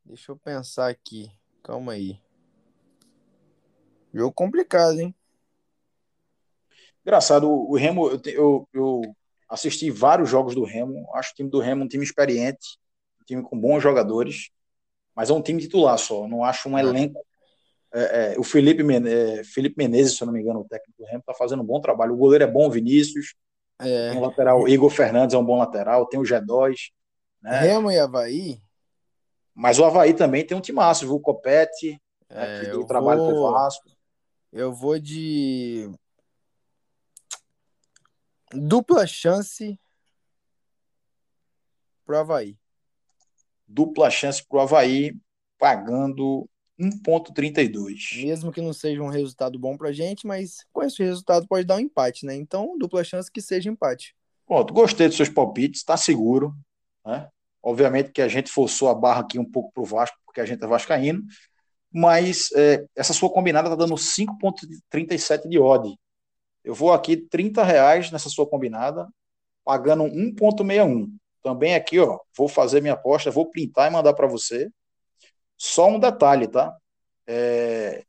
Deixa 0.02 0.32
eu 0.32 0.38
pensar 0.38 0.88
aqui. 0.88 1.30
Calma 1.62 1.92
aí. 1.92 2.18
Jogo 4.14 4.32
complicado, 4.32 4.98
hein? 4.98 5.14
Engraçado, 7.02 7.50
o 7.50 7.76
Remo, 7.76 8.08
eu, 8.08 8.20
eu, 8.24 8.68
eu 8.72 9.16
assisti 9.46 9.90
vários 9.90 10.30
jogos 10.30 10.54
do 10.54 10.64
Remo. 10.64 11.06
Acho 11.14 11.32
o 11.32 11.34
time 11.34 11.50
do 11.50 11.60
Remo 11.60 11.84
um 11.84 11.88
time 11.88 12.04
experiente, 12.04 12.78
um 13.20 13.24
time 13.26 13.42
com 13.42 13.60
bons 13.60 13.82
jogadores, 13.82 14.48
mas 15.14 15.28
é 15.28 15.34
um 15.34 15.42
time 15.42 15.60
titular 15.60 15.98
só. 15.98 16.26
Não 16.26 16.42
acho 16.42 16.70
um 16.70 16.78
elenco. 16.78 17.22
É, 17.92 18.32
é, 18.32 18.38
o 18.38 18.42
Felipe, 18.42 18.82
Men 18.82 19.06
é, 19.06 19.44
Felipe 19.44 19.76
Menezes, 19.76 20.16
se 20.16 20.22
eu 20.22 20.26
não 20.26 20.32
me 20.32 20.40
engano, 20.40 20.60
o 20.60 20.64
técnico 20.64 21.02
do 21.02 21.06
Remo, 21.06 21.20
está 21.20 21.34
fazendo 21.34 21.62
um 21.62 21.66
bom 21.66 21.82
trabalho. 21.82 22.14
O 22.14 22.16
goleiro 22.16 22.44
é 22.44 22.50
bom, 22.50 22.70
Vinícius. 22.70 23.34
É. 23.78 24.10
Tem 24.10 24.18
o 24.18 24.22
lateral, 24.22 24.68
Igor 24.68 24.90
Fernandes 24.90 25.34
é 25.34 25.38
um 25.38 25.44
bom 25.44 25.58
lateral. 25.58 26.06
Tem 26.06 26.18
o 26.18 26.24
G2. 26.24 26.90
Né? 27.42 27.60
Remo 27.60 27.90
e 27.90 27.98
Havaí. 27.98 28.62
Mas 29.54 29.78
o 29.78 29.84
Havaí 29.84 30.14
também 30.14 30.46
tem 30.46 30.56
um 30.56 30.60
timaço, 30.60 31.06
viu? 31.06 31.16
O 31.16 31.20
Copete, 31.20 32.00
né, 32.28 32.60
que 32.60 32.66
deu 32.66 32.84
trabalho 32.86 33.20
vou... 33.20 33.30
pro 33.30 33.52
Vasco. 33.52 33.90
Eu 34.52 34.72
vou 34.72 34.98
de 34.98 35.90
Dupla 38.52 39.06
chance 39.06 39.78
pro 42.04 42.18
Havaí. 42.18 42.56
Dupla 43.66 44.10
chance 44.10 44.46
pro 44.46 44.60
Havaí, 44.60 45.16
pagando 45.58 46.48
1,32. 46.78 48.22
Mesmo 48.24 48.50
que 48.52 48.60
não 48.60 48.72
seja 48.72 49.02
um 49.02 49.08
resultado 49.08 49.58
bom 49.58 49.76
pra 49.76 49.92
gente, 49.92 50.26
mas 50.26 50.64
com 50.72 50.82
esse 50.82 51.02
resultado 51.02 51.46
pode 51.46 51.66
dar 51.66 51.76
um 51.76 51.80
empate, 51.80 52.26
né? 52.26 52.34
Então, 52.34 52.76
dupla 52.78 53.04
chance 53.04 53.30
que 53.30 53.40
seja 53.40 53.70
empate. 53.70 54.14
Pronto, 54.46 54.74
gostei 54.74 55.08
dos 55.08 55.16
seus 55.16 55.28
palpites, 55.28 55.84
tá 55.84 55.96
seguro, 55.96 56.54
né? 57.04 57.28
Obviamente 57.62 58.12
que 58.12 58.20
a 58.20 58.28
gente 58.28 58.50
forçou 58.50 58.88
a 58.88 58.94
barra 58.94 59.20
aqui 59.20 59.38
um 59.38 59.44
pouco 59.44 59.72
pro 59.72 59.84
Vasco, 59.84 60.18
porque 60.26 60.40
a 60.40 60.44
gente 60.44 60.62
é 60.62 60.66
vascaíno, 60.66 61.22
mas 61.90 62.50
é, 62.54 62.84
essa 62.94 63.14
sua 63.14 63.30
combinada 63.30 63.70
tá 63.70 63.76
dando 63.76 63.94
5,37 63.94 65.48
de 65.48 65.58
odd. 65.58 65.96
Eu 66.62 66.74
vou 66.74 66.92
aqui 66.92 67.16
30 67.16 67.62
reais 67.62 68.10
nessa 68.10 68.28
sua 68.28 68.46
combinada, 68.46 69.08
pagando 69.64 70.04
1,61. 70.04 71.08
também 71.42 71.74
aqui, 71.74 71.98
ó, 71.98 72.18
vou 72.36 72.48
fazer 72.48 72.80
minha 72.80 72.94
aposta, 72.94 73.30
vou 73.30 73.50
printar 73.50 73.90
e 73.90 73.92
mandar 73.92 74.12
para 74.12 74.26
você. 74.26 74.68
Só 75.64 75.88
um 75.88 75.98
detalhe, 75.98 76.46
tá? 76.46 76.76
É... 77.26 78.04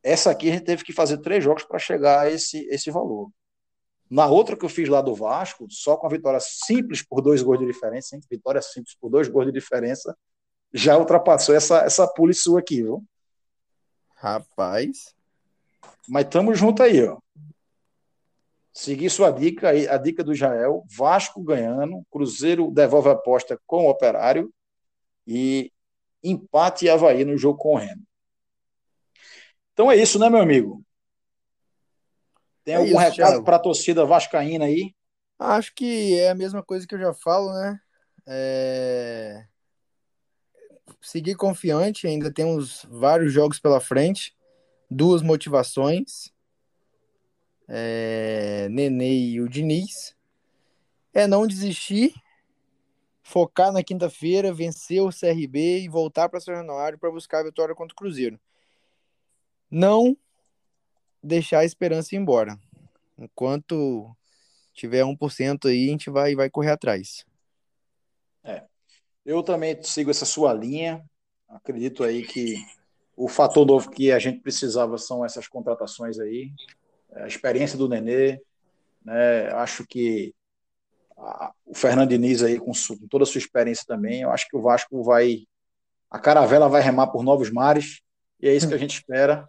Essa 0.00 0.30
aqui 0.30 0.48
a 0.48 0.52
gente 0.52 0.64
teve 0.64 0.84
que 0.84 0.92
fazer 0.92 1.18
três 1.18 1.42
jogos 1.42 1.64
para 1.64 1.76
chegar 1.76 2.20
a 2.20 2.30
esse, 2.30 2.68
esse 2.68 2.88
valor. 2.88 3.32
Na 4.08 4.26
outra 4.26 4.56
que 4.56 4.64
eu 4.64 4.68
fiz 4.68 4.88
lá 4.88 5.00
do 5.00 5.12
Vasco, 5.12 5.66
só 5.68 5.96
com 5.96 6.06
a 6.06 6.10
vitória 6.10 6.38
simples 6.40 7.02
por 7.04 7.20
dois 7.20 7.42
gols 7.42 7.58
de 7.58 7.66
diferença, 7.66 8.14
hein? 8.14 8.22
vitória 8.30 8.62
simples 8.62 8.94
por 9.00 9.10
dois 9.10 9.26
gols 9.26 9.46
de 9.46 9.52
diferença, 9.52 10.16
já 10.72 10.96
ultrapassou 10.96 11.52
essa, 11.52 11.78
essa 11.78 12.06
pule 12.06 12.32
sua 12.32 12.60
aqui, 12.60 12.80
viu? 12.80 13.02
Rapaz. 14.14 15.12
Mas 16.08 16.28
tamo 16.28 16.54
junto 16.54 16.80
aí, 16.80 17.04
ó. 17.04 17.18
Seguir 18.72 19.10
sua 19.10 19.32
dica 19.32 19.70
aí, 19.70 19.88
a 19.88 19.96
dica 19.98 20.22
do 20.22 20.32
Jael, 20.32 20.84
Vasco 20.96 21.42
ganhando, 21.42 22.06
Cruzeiro 22.08 22.70
devolve 22.70 23.08
a 23.08 23.12
aposta 23.12 23.60
com 23.66 23.86
o 23.86 23.90
Operário 23.90 24.52
e 25.26 25.72
empate 26.24 26.86
e 26.86 26.90
Havaí 26.90 27.24
no 27.24 27.36
jogo 27.36 27.58
com 27.58 27.74
o 27.74 27.78
Remo. 27.78 28.02
Então 29.72 29.90
é 29.90 29.96
isso, 29.96 30.18
né, 30.18 30.30
meu 30.30 30.40
amigo? 30.40 30.84
Tem 32.64 32.74
é 32.74 32.76
algum 32.78 32.88
isso, 32.88 32.98
recado 32.98 33.44
para 33.44 33.56
a 33.56 33.60
torcida 33.60 34.04
vascaína 34.04 34.64
aí? 34.64 34.94
Acho 35.38 35.74
que 35.74 36.18
é 36.18 36.30
a 36.30 36.34
mesma 36.34 36.62
coisa 36.62 36.86
que 36.86 36.94
eu 36.94 36.98
já 36.98 37.12
falo, 37.12 37.52
né? 37.52 37.78
É... 38.26 39.44
Seguir 41.00 41.34
confiante, 41.34 42.06
ainda 42.06 42.32
temos 42.32 42.86
vários 42.88 43.32
jogos 43.32 43.60
pela 43.60 43.80
frente, 43.80 44.34
duas 44.90 45.20
motivações 45.20 46.32
é, 47.68 48.68
Nenê 48.70 49.14
e 49.14 49.40
o 49.40 49.48
Diniz, 49.48 50.14
é 51.12 51.26
não 51.26 51.46
desistir, 51.46 52.14
focar 53.24 53.72
na 53.72 53.82
quinta-feira, 53.82 54.52
vencer 54.52 55.00
o 55.02 55.08
CRB 55.08 55.80
e 55.80 55.88
voltar 55.88 56.28
para 56.28 56.38
São 56.38 56.54
Januário 56.54 56.98
para 56.98 57.10
buscar 57.10 57.40
a 57.40 57.44
vitória 57.44 57.74
contra 57.74 57.92
o 57.92 57.96
Cruzeiro. 57.96 58.38
Não 59.70 60.16
deixar 61.22 61.60
a 61.60 61.64
esperança 61.64 62.14
ir 62.14 62.18
embora. 62.18 62.56
Enquanto 63.18 64.14
tiver 64.74 65.02
1% 65.02 65.68
aí, 65.68 65.88
a 65.88 65.90
gente 65.90 66.10
vai, 66.10 66.36
vai 66.36 66.50
correr 66.50 66.70
atrás. 66.70 67.24
É. 68.44 68.62
Eu 69.24 69.42
também 69.42 69.82
sigo 69.82 70.10
essa 70.10 70.26
sua 70.26 70.52
linha. 70.52 71.02
Acredito 71.48 72.04
aí 72.04 72.26
que 72.26 72.56
o 73.16 73.26
fator 73.26 73.66
novo 73.66 73.90
que 73.90 74.12
a 74.12 74.18
gente 74.18 74.40
precisava 74.40 74.98
são 74.98 75.24
essas 75.24 75.48
contratações 75.48 76.18
aí 76.18 76.52
a 77.14 77.26
experiência 77.26 77.78
do 77.78 77.88
Nenê, 77.88 78.40
né? 79.04 79.48
Acho 79.52 79.86
que 79.86 80.34
o 81.16 81.74
Fernando 81.74 82.10
Diniz 82.10 82.42
aí 82.42 82.58
com, 82.58 82.72
com, 82.72 83.08
toda 83.08 83.24
a 83.24 83.26
sua 83.26 83.38
experiência 83.38 83.84
também, 83.86 84.22
eu 84.22 84.30
acho 84.30 84.48
que 84.48 84.56
o 84.56 84.62
Vasco 84.62 85.02
vai 85.02 85.46
a 86.10 86.18
caravela 86.18 86.68
vai 86.68 86.80
remar 86.80 87.08
por 87.08 87.24
novos 87.24 87.50
mares 87.50 88.00
e 88.40 88.48
é 88.48 88.54
isso 88.54 88.68
que 88.68 88.74
a 88.74 88.78
gente 88.78 88.94
espera 88.94 89.48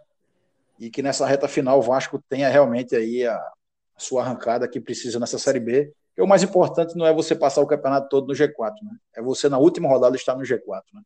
e 0.80 0.90
que 0.90 1.02
nessa 1.02 1.26
reta 1.26 1.48
final 1.48 1.80
o 1.80 1.82
Vasco 1.82 2.22
tenha 2.30 2.50
realmente 2.50 2.96
aí 2.96 3.26
a, 3.26 3.36
a 3.36 4.00
sua 4.00 4.24
arrancada 4.24 4.68
que 4.68 4.80
precisa 4.80 5.20
nessa 5.20 5.40
Série 5.40 5.60
B. 5.60 5.92
Que 6.16 6.22
o 6.22 6.28
mais 6.28 6.44
importante 6.44 6.96
não 6.96 7.06
é 7.06 7.14
você 7.14 7.36
passar 7.36 7.62
o 7.62 7.68
campeonato 7.68 8.08
todo 8.10 8.28
no 8.28 8.34
G4, 8.34 8.74
né? 8.82 8.98
É 9.16 9.22
você 9.22 9.50
na 9.50 9.58
última 9.58 9.90
rodada 9.90 10.16
estar 10.16 10.36
no 10.36 10.44
G4, 10.44 10.82
né? 10.94 11.02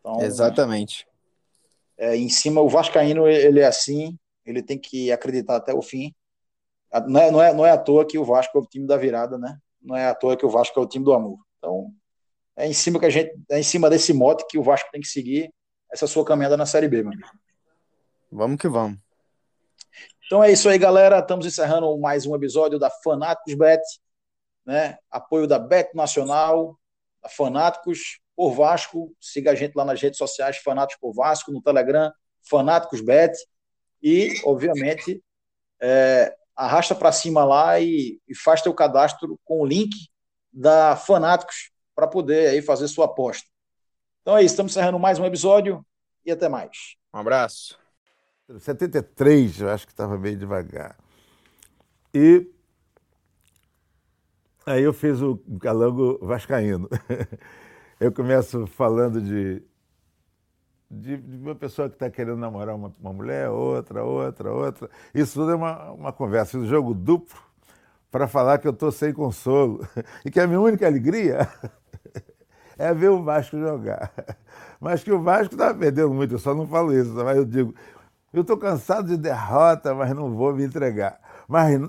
Então, 0.00 0.20
Exatamente. 0.22 1.06
É, 1.96 2.16
em 2.16 2.28
cima 2.28 2.60
o 2.60 2.68
Vascaíno 2.68 3.26
ele 3.26 3.60
é 3.60 3.66
assim, 3.66 4.18
ele 4.44 4.62
tem 4.62 4.78
que 4.78 5.12
acreditar 5.12 5.56
até 5.56 5.74
o 5.74 5.82
fim. 5.82 6.14
Não 7.06 7.20
é, 7.20 7.30
não, 7.30 7.42
é, 7.42 7.54
não 7.54 7.66
é 7.66 7.70
à 7.70 7.78
toa 7.78 8.04
que 8.04 8.18
o 8.18 8.24
Vasco 8.24 8.58
é 8.58 8.60
o 8.60 8.66
time 8.66 8.86
da 8.86 8.96
virada, 8.96 9.38
né? 9.38 9.58
Não 9.80 9.96
é 9.96 10.08
à 10.08 10.14
toa 10.14 10.36
que 10.36 10.44
o 10.44 10.50
Vasco 10.50 10.78
é 10.78 10.82
o 10.82 10.86
time 10.86 11.04
do 11.04 11.12
amor. 11.12 11.38
Então, 11.58 11.92
é 12.56 12.66
em 12.66 12.72
cima 12.72 12.98
que 12.98 13.06
a 13.06 13.10
gente, 13.10 13.32
é 13.50 13.58
em 13.58 13.62
cima 13.62 13.88
desse 13.88 14.12
mote 14.12 14.44
que 14.48 14.58
o 14.58 14.62
Vasco 14.62 14.90
tem 14.90 15.00
que 15.00 15.06
seguir 15.06 15.52
essa 15.90 16.06
sua 16.06 16.24
caminhada 16.24 16.56
na 16.56 16.66
Série 16.66 16.88
B, 16.88 17.00
amigo. 17.00 17.22
Vamos 18.30 18.60
que 18.60 18.68
vamos. 18.68 18.98
Então 20.26 20.42
é 20.44 20.52
isso 20.52 20.68
aí, 20.68 20.78
galera. 20.78 21.18
Estamos 21.18 21.46
encerrando 21.46 21.98
mais 21.98 22.26
um 22.26 22.36
episódio 22.36 22.78
da 22.78 22.88
Fanáticos 22.88 23.54
Bet, 23.54 23.82
né? 24.64 24.96
Apoio 25.10 25.46
da 25.46 25.58
Bet 25.58 25.94
Nacional, 25.94 26.78
da 27.22 27.28
Fanáticos 27.28 28.20
por 28.36 28.52
Vasco. 28.52 29.12
Siga 29.20 29.50
a 29.50 29.54
gente 29.54 29.74
lá 29.74 29.84
nas 29.84 30.00
redes 30.00 30.18
sociais, 30.18 30.58
Fanáticos 30.58 31.00
por 31.00 31.12
Vasco, 31.12 31.50
no 31.50 31.60
Telegram, 31.60 32.12
Fanáticos 32.48 33.00
Bet 33.00 33.36
e, 34.02 34.40
obviamente, 34.44 35.20
é, 35.80 36.32
arrasta 36.60 36.94
para 36.94 37.10
cima 37.10 37.42
lá 37.44 37.80
e, 37.80 38.20
e, 38.28 38.36
faz 38.36 38.60
teu 38.60 38.74
cadastro 38.74 39.40
com 39.44 39.62
o 39.62 39.66
link 39.66 39.90
da 40.52 40.94
Fanáticos 40.94 41.70
para 41.94 42.06
poder 42.06 42.48
aí 42.48 42.60
fazer 42.60 42.86
sua 42.88 43.06
aposta. 43.06 43.48
Então 44.20 44.36
é 44.36 44.42
isso, 44.42 44.52
estamos 44.52 44.72
encerrando 44.72 44.98
mais 44.98 45.18
um 45.18 45.24
episódio 45.24 45.84
e 46.24 46.30
até 46.30 46.48
mais. 46.48 46.96
Um 47.14 47.18
abraço. 47.18 47.78
73, 48.58 49.60
eu 49.60 49.70
acho 49.70 49.86
que 49.86 49.92
estava 49.92 50.18
meio 50.18 50.36
devagar. 50.36 50.98
E 52.12 52.46
aí 54.66 54.82
eu 54.82 54.92
fiz 54.92 55.22
o 55.22 55.38
calango 55.60 56.18
vascaíno. 56.20 56.88
Eu 58.00 58.10
começo 58.10 58.66
falando 58.66 59.20
de 59.20 59.62
de, 60.90 61.16
de 61.16 61.36
uma 61.36 61.54
pessoa 61.54 61.88
que 61.88 61.94
está 61.94 62.10
querendo 62.10 62.36
namorar 62.36 62.74
uma, 62.74 62.92
uma, 63.00 63.12
mulher, 63.12 63.48
outra, 63.48 64.02
outra, 64.02 64.52
outra. 64.52 64.90
Isso 65.14 65.34
tudo 65.34 65.52
é 65.52 65.54
uma, 65.54 65.92
uma 65.92 66.12
conversa, 66.12 66.58
um 66.58 66.66
jogo 66.66 66.92
duplo 66.92 67.38
para 68.10 68.26
falar 68.26 68.58
que 68.58 68.66
eu 68.66 68.72
estou 68.72 68.90
sem 68.90 69.12
consolo 69.12 69.86
e 70.24 70.30
que 70.30 70.40
a 70.40 70.46
minha 70.46 70.60
única 70.60 70.86
alegria 70.86 71.48
é 72.76 72.92
ver 72.92 73.10
o 73.10 73.22
Vasco 73.22 73.56
jogar. 73.56 74.12
Mas 74.80 75.04
que 75.04 75.12
o 75.12 75.22
Vasco 75.22 75.54
está 75.54 75.72
perdendo 75.72 76.12
muito, 76.12 76.34
eu 76.34 76.38
só 76.38 76.54
não 76.54 76.66
falo 76.66 76.92
isso, 76.92 77.12
mas 77.14 77.36
eu 77.36 77.44
digo, 77.44 77.72
eu 78.32 78.42
estou 78.42 78.56
cansado 78.56 79.08
de 79.08 79.16
derrota, 79.16 79.94
mas 79.94 80.12
não 80.12 80.34
vou 80.34 80.54
me 80.54 80.64
entregar. 80.64 81.20
Mas 81.46 81.80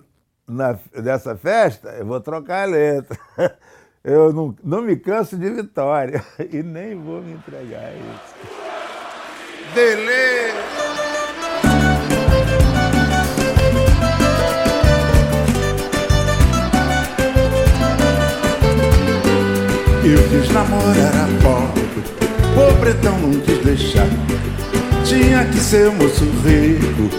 na, 0.47 0.77
nessa 0.93 1.35
festa 1.35 1.89
eu 1.89 2.05
vou 2.05 2.21
trocar 2.21 2.63
a 2.63 2.71
letra. 2.71 3.17
Eu 4.03 4.33
não, 4.33 4.55
não 4.63 4.81
me 4.81 4.95
canso 4.95 5.37
de 5.37 5.47
vitória 5.51 6.25
e 6.51 6.63
nem 6.63 6.95
vou 6.95 7.21
me 7.21 7.33
entregar 7.33 7.83
a 7.83 7.93
isso. 7.93 8.60
Dele. 9.73 10.51
Eu 20.03 20.17
quis 20.29 20.51
namorar 20.51 21.13
a 21.15 21.27
pobre, 21.41 22.03
pobretão 22.53 23.17
não 23.19 23.31
quis 23.39 23.59
deixar. 23.59 24.07
Tinha 25.05 25.45
que 25.45 25.57
ser 25.57 25.89
moço 25.91 26.25
rico 26.43 27.09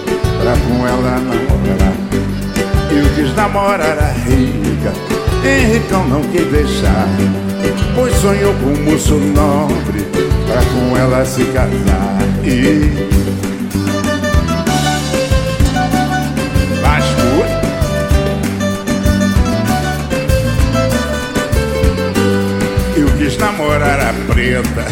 pra 0.43 0.53
com 0.53 0.87
ela 0.87 1.19
namorar. 1.21 1.95
Eu 2.91 3.15
quis 3.15 3.35
namorar 3.35 3.99
a 3.99 4.13
rica, 4.13 4.93
Henricão 5.43 6.07
não 6.07 6.21
quis 6.25 6.47
deixar. 6.49 7.09
Pois 7.95 8.15
sonhou 8.17 8.53
com 8.55 8.71
um 8.71 8.85
moço 8.85 9.15
nobre 9.15 10.32
pra 10.53 10.63
com 10.67 10.97
ela 10.97 11.25
se 11.25 11.45
casar. 11.47 12.19
E 12.45 12.93
Vasco 16.83 17.45
Eu 22.97 23.09
quis 23.17 23.39
namorar 23.39 24.01
a 24.01 24.33
preta 24.33 24.87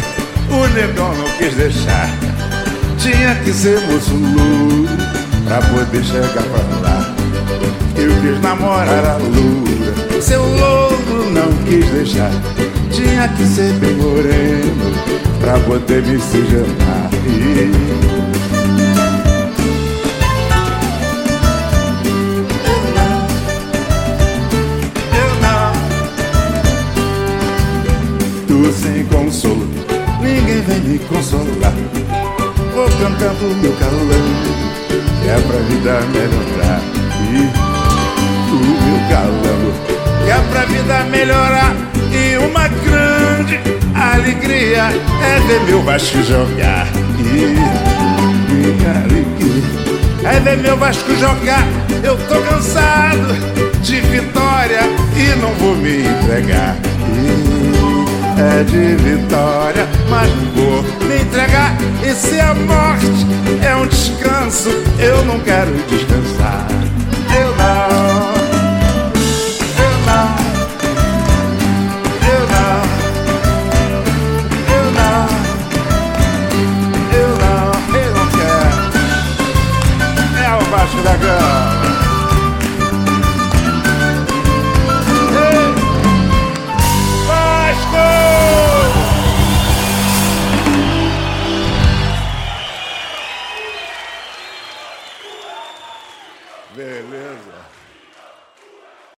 O 0.49 0.67
negão 0.73 1.13
não 1.15 1.29
quis 1.37 1.53
deixar. 1.55 2.09
Tinha 2.97 3.35
que 3.35 3.51
ser 3.53 3.79
moço 3.81 4.15
Pra 5.45 5.61
poder 5.61 6.03
chegar 6.03 6.43
pra 6.43 6.79
lá. 6.81 7.15
Eu 7.97 8.09
quis 8.21 8.41
namorar 8.41 9.05
a 9.05 9.17
loura 9.17 10.21
Seu 10.21 10.41
louro 10.41 11.29
não 11.31 11.51
quis 11.65 11.85
deixar. 11.91 12.31
Tinha 12.91 13.27
que 13.29 13.45
ser 13.45 13.73
bem 13.73 13.95
moreno 13.95 14.90
pra 15.41 15.59
poder 15.59 16.03
me 16.03 16.19
sujetar. 16.19 17.09
Eu 25.13 25.29
não, 25.41 25.71
tô 28.47 28.71
sem 28.71 29.03
consolo, 29.05 29.67
ninguém 30.21 30.61
vem 30.61 30.79
me 30.81 30.99
consolar. 30.99 31.73
Vou 32.73 32.85
cantando 32.85 33.55
meu 33.61 33.73
calão, 33.73 34.23
que 35.21 35.27
é 35.27 35.39
pra 35.47 35.57
vida 35.57 36.01
melhorar. 36.13 36.81
E 37.33 37.35
o 38.51 38.55
meu 38.85 38.99
calão, 39.09 39.61
que 40.23 40.29
é 40.29 40.39
pra 40.51 40.63
vida 40.65 41.03
melhorar. 41.05 41.73
E 42.13 42.37
uma 42.37 42.67
grande 42.67 43.80
alegria 44.01 44.83
é 45.23 45.39
ver 45.47 45.61
meu 45.61 45.81
Vasco 45.83 46.21
jogar. 46.23 46.87
É 50.23 50.39
ver 50.39 50.57
meu 50.57 50.77
Vasco 50.77 51.15
jogar 51.15 51.65
Eu 52.03 52.17
tô 52.27 52.41
cansado 52.41 53.27
de 53.81 54.01
vitória 54.01 54.81
e 55.15 55.35
não 55.39 55.53
vou 55.55 55.75
me 55.75 55.99
entregar. 55.99 56.75
É 58.37 58.63
de 58.63 58.95
vitória, 58.95 59.87
mas 60.09 60.29
não 60.29 60.45
vou 60.55 60.83
me 61.07 61.21
entregar. 61.21 61.75
E 62.03 62.13
se 62.13 62.39
a 62.39 62.53
morte 62.55 63.27
é 63.63 63.75
um 63.75 63.85
descanso, 63.87 64.69
eu 64.99 65.23
não 65.25 65.39
quero 65.39 65.71
descansar. 65.87 66.65
Eu 67.39 67.55
não 67.55 67.90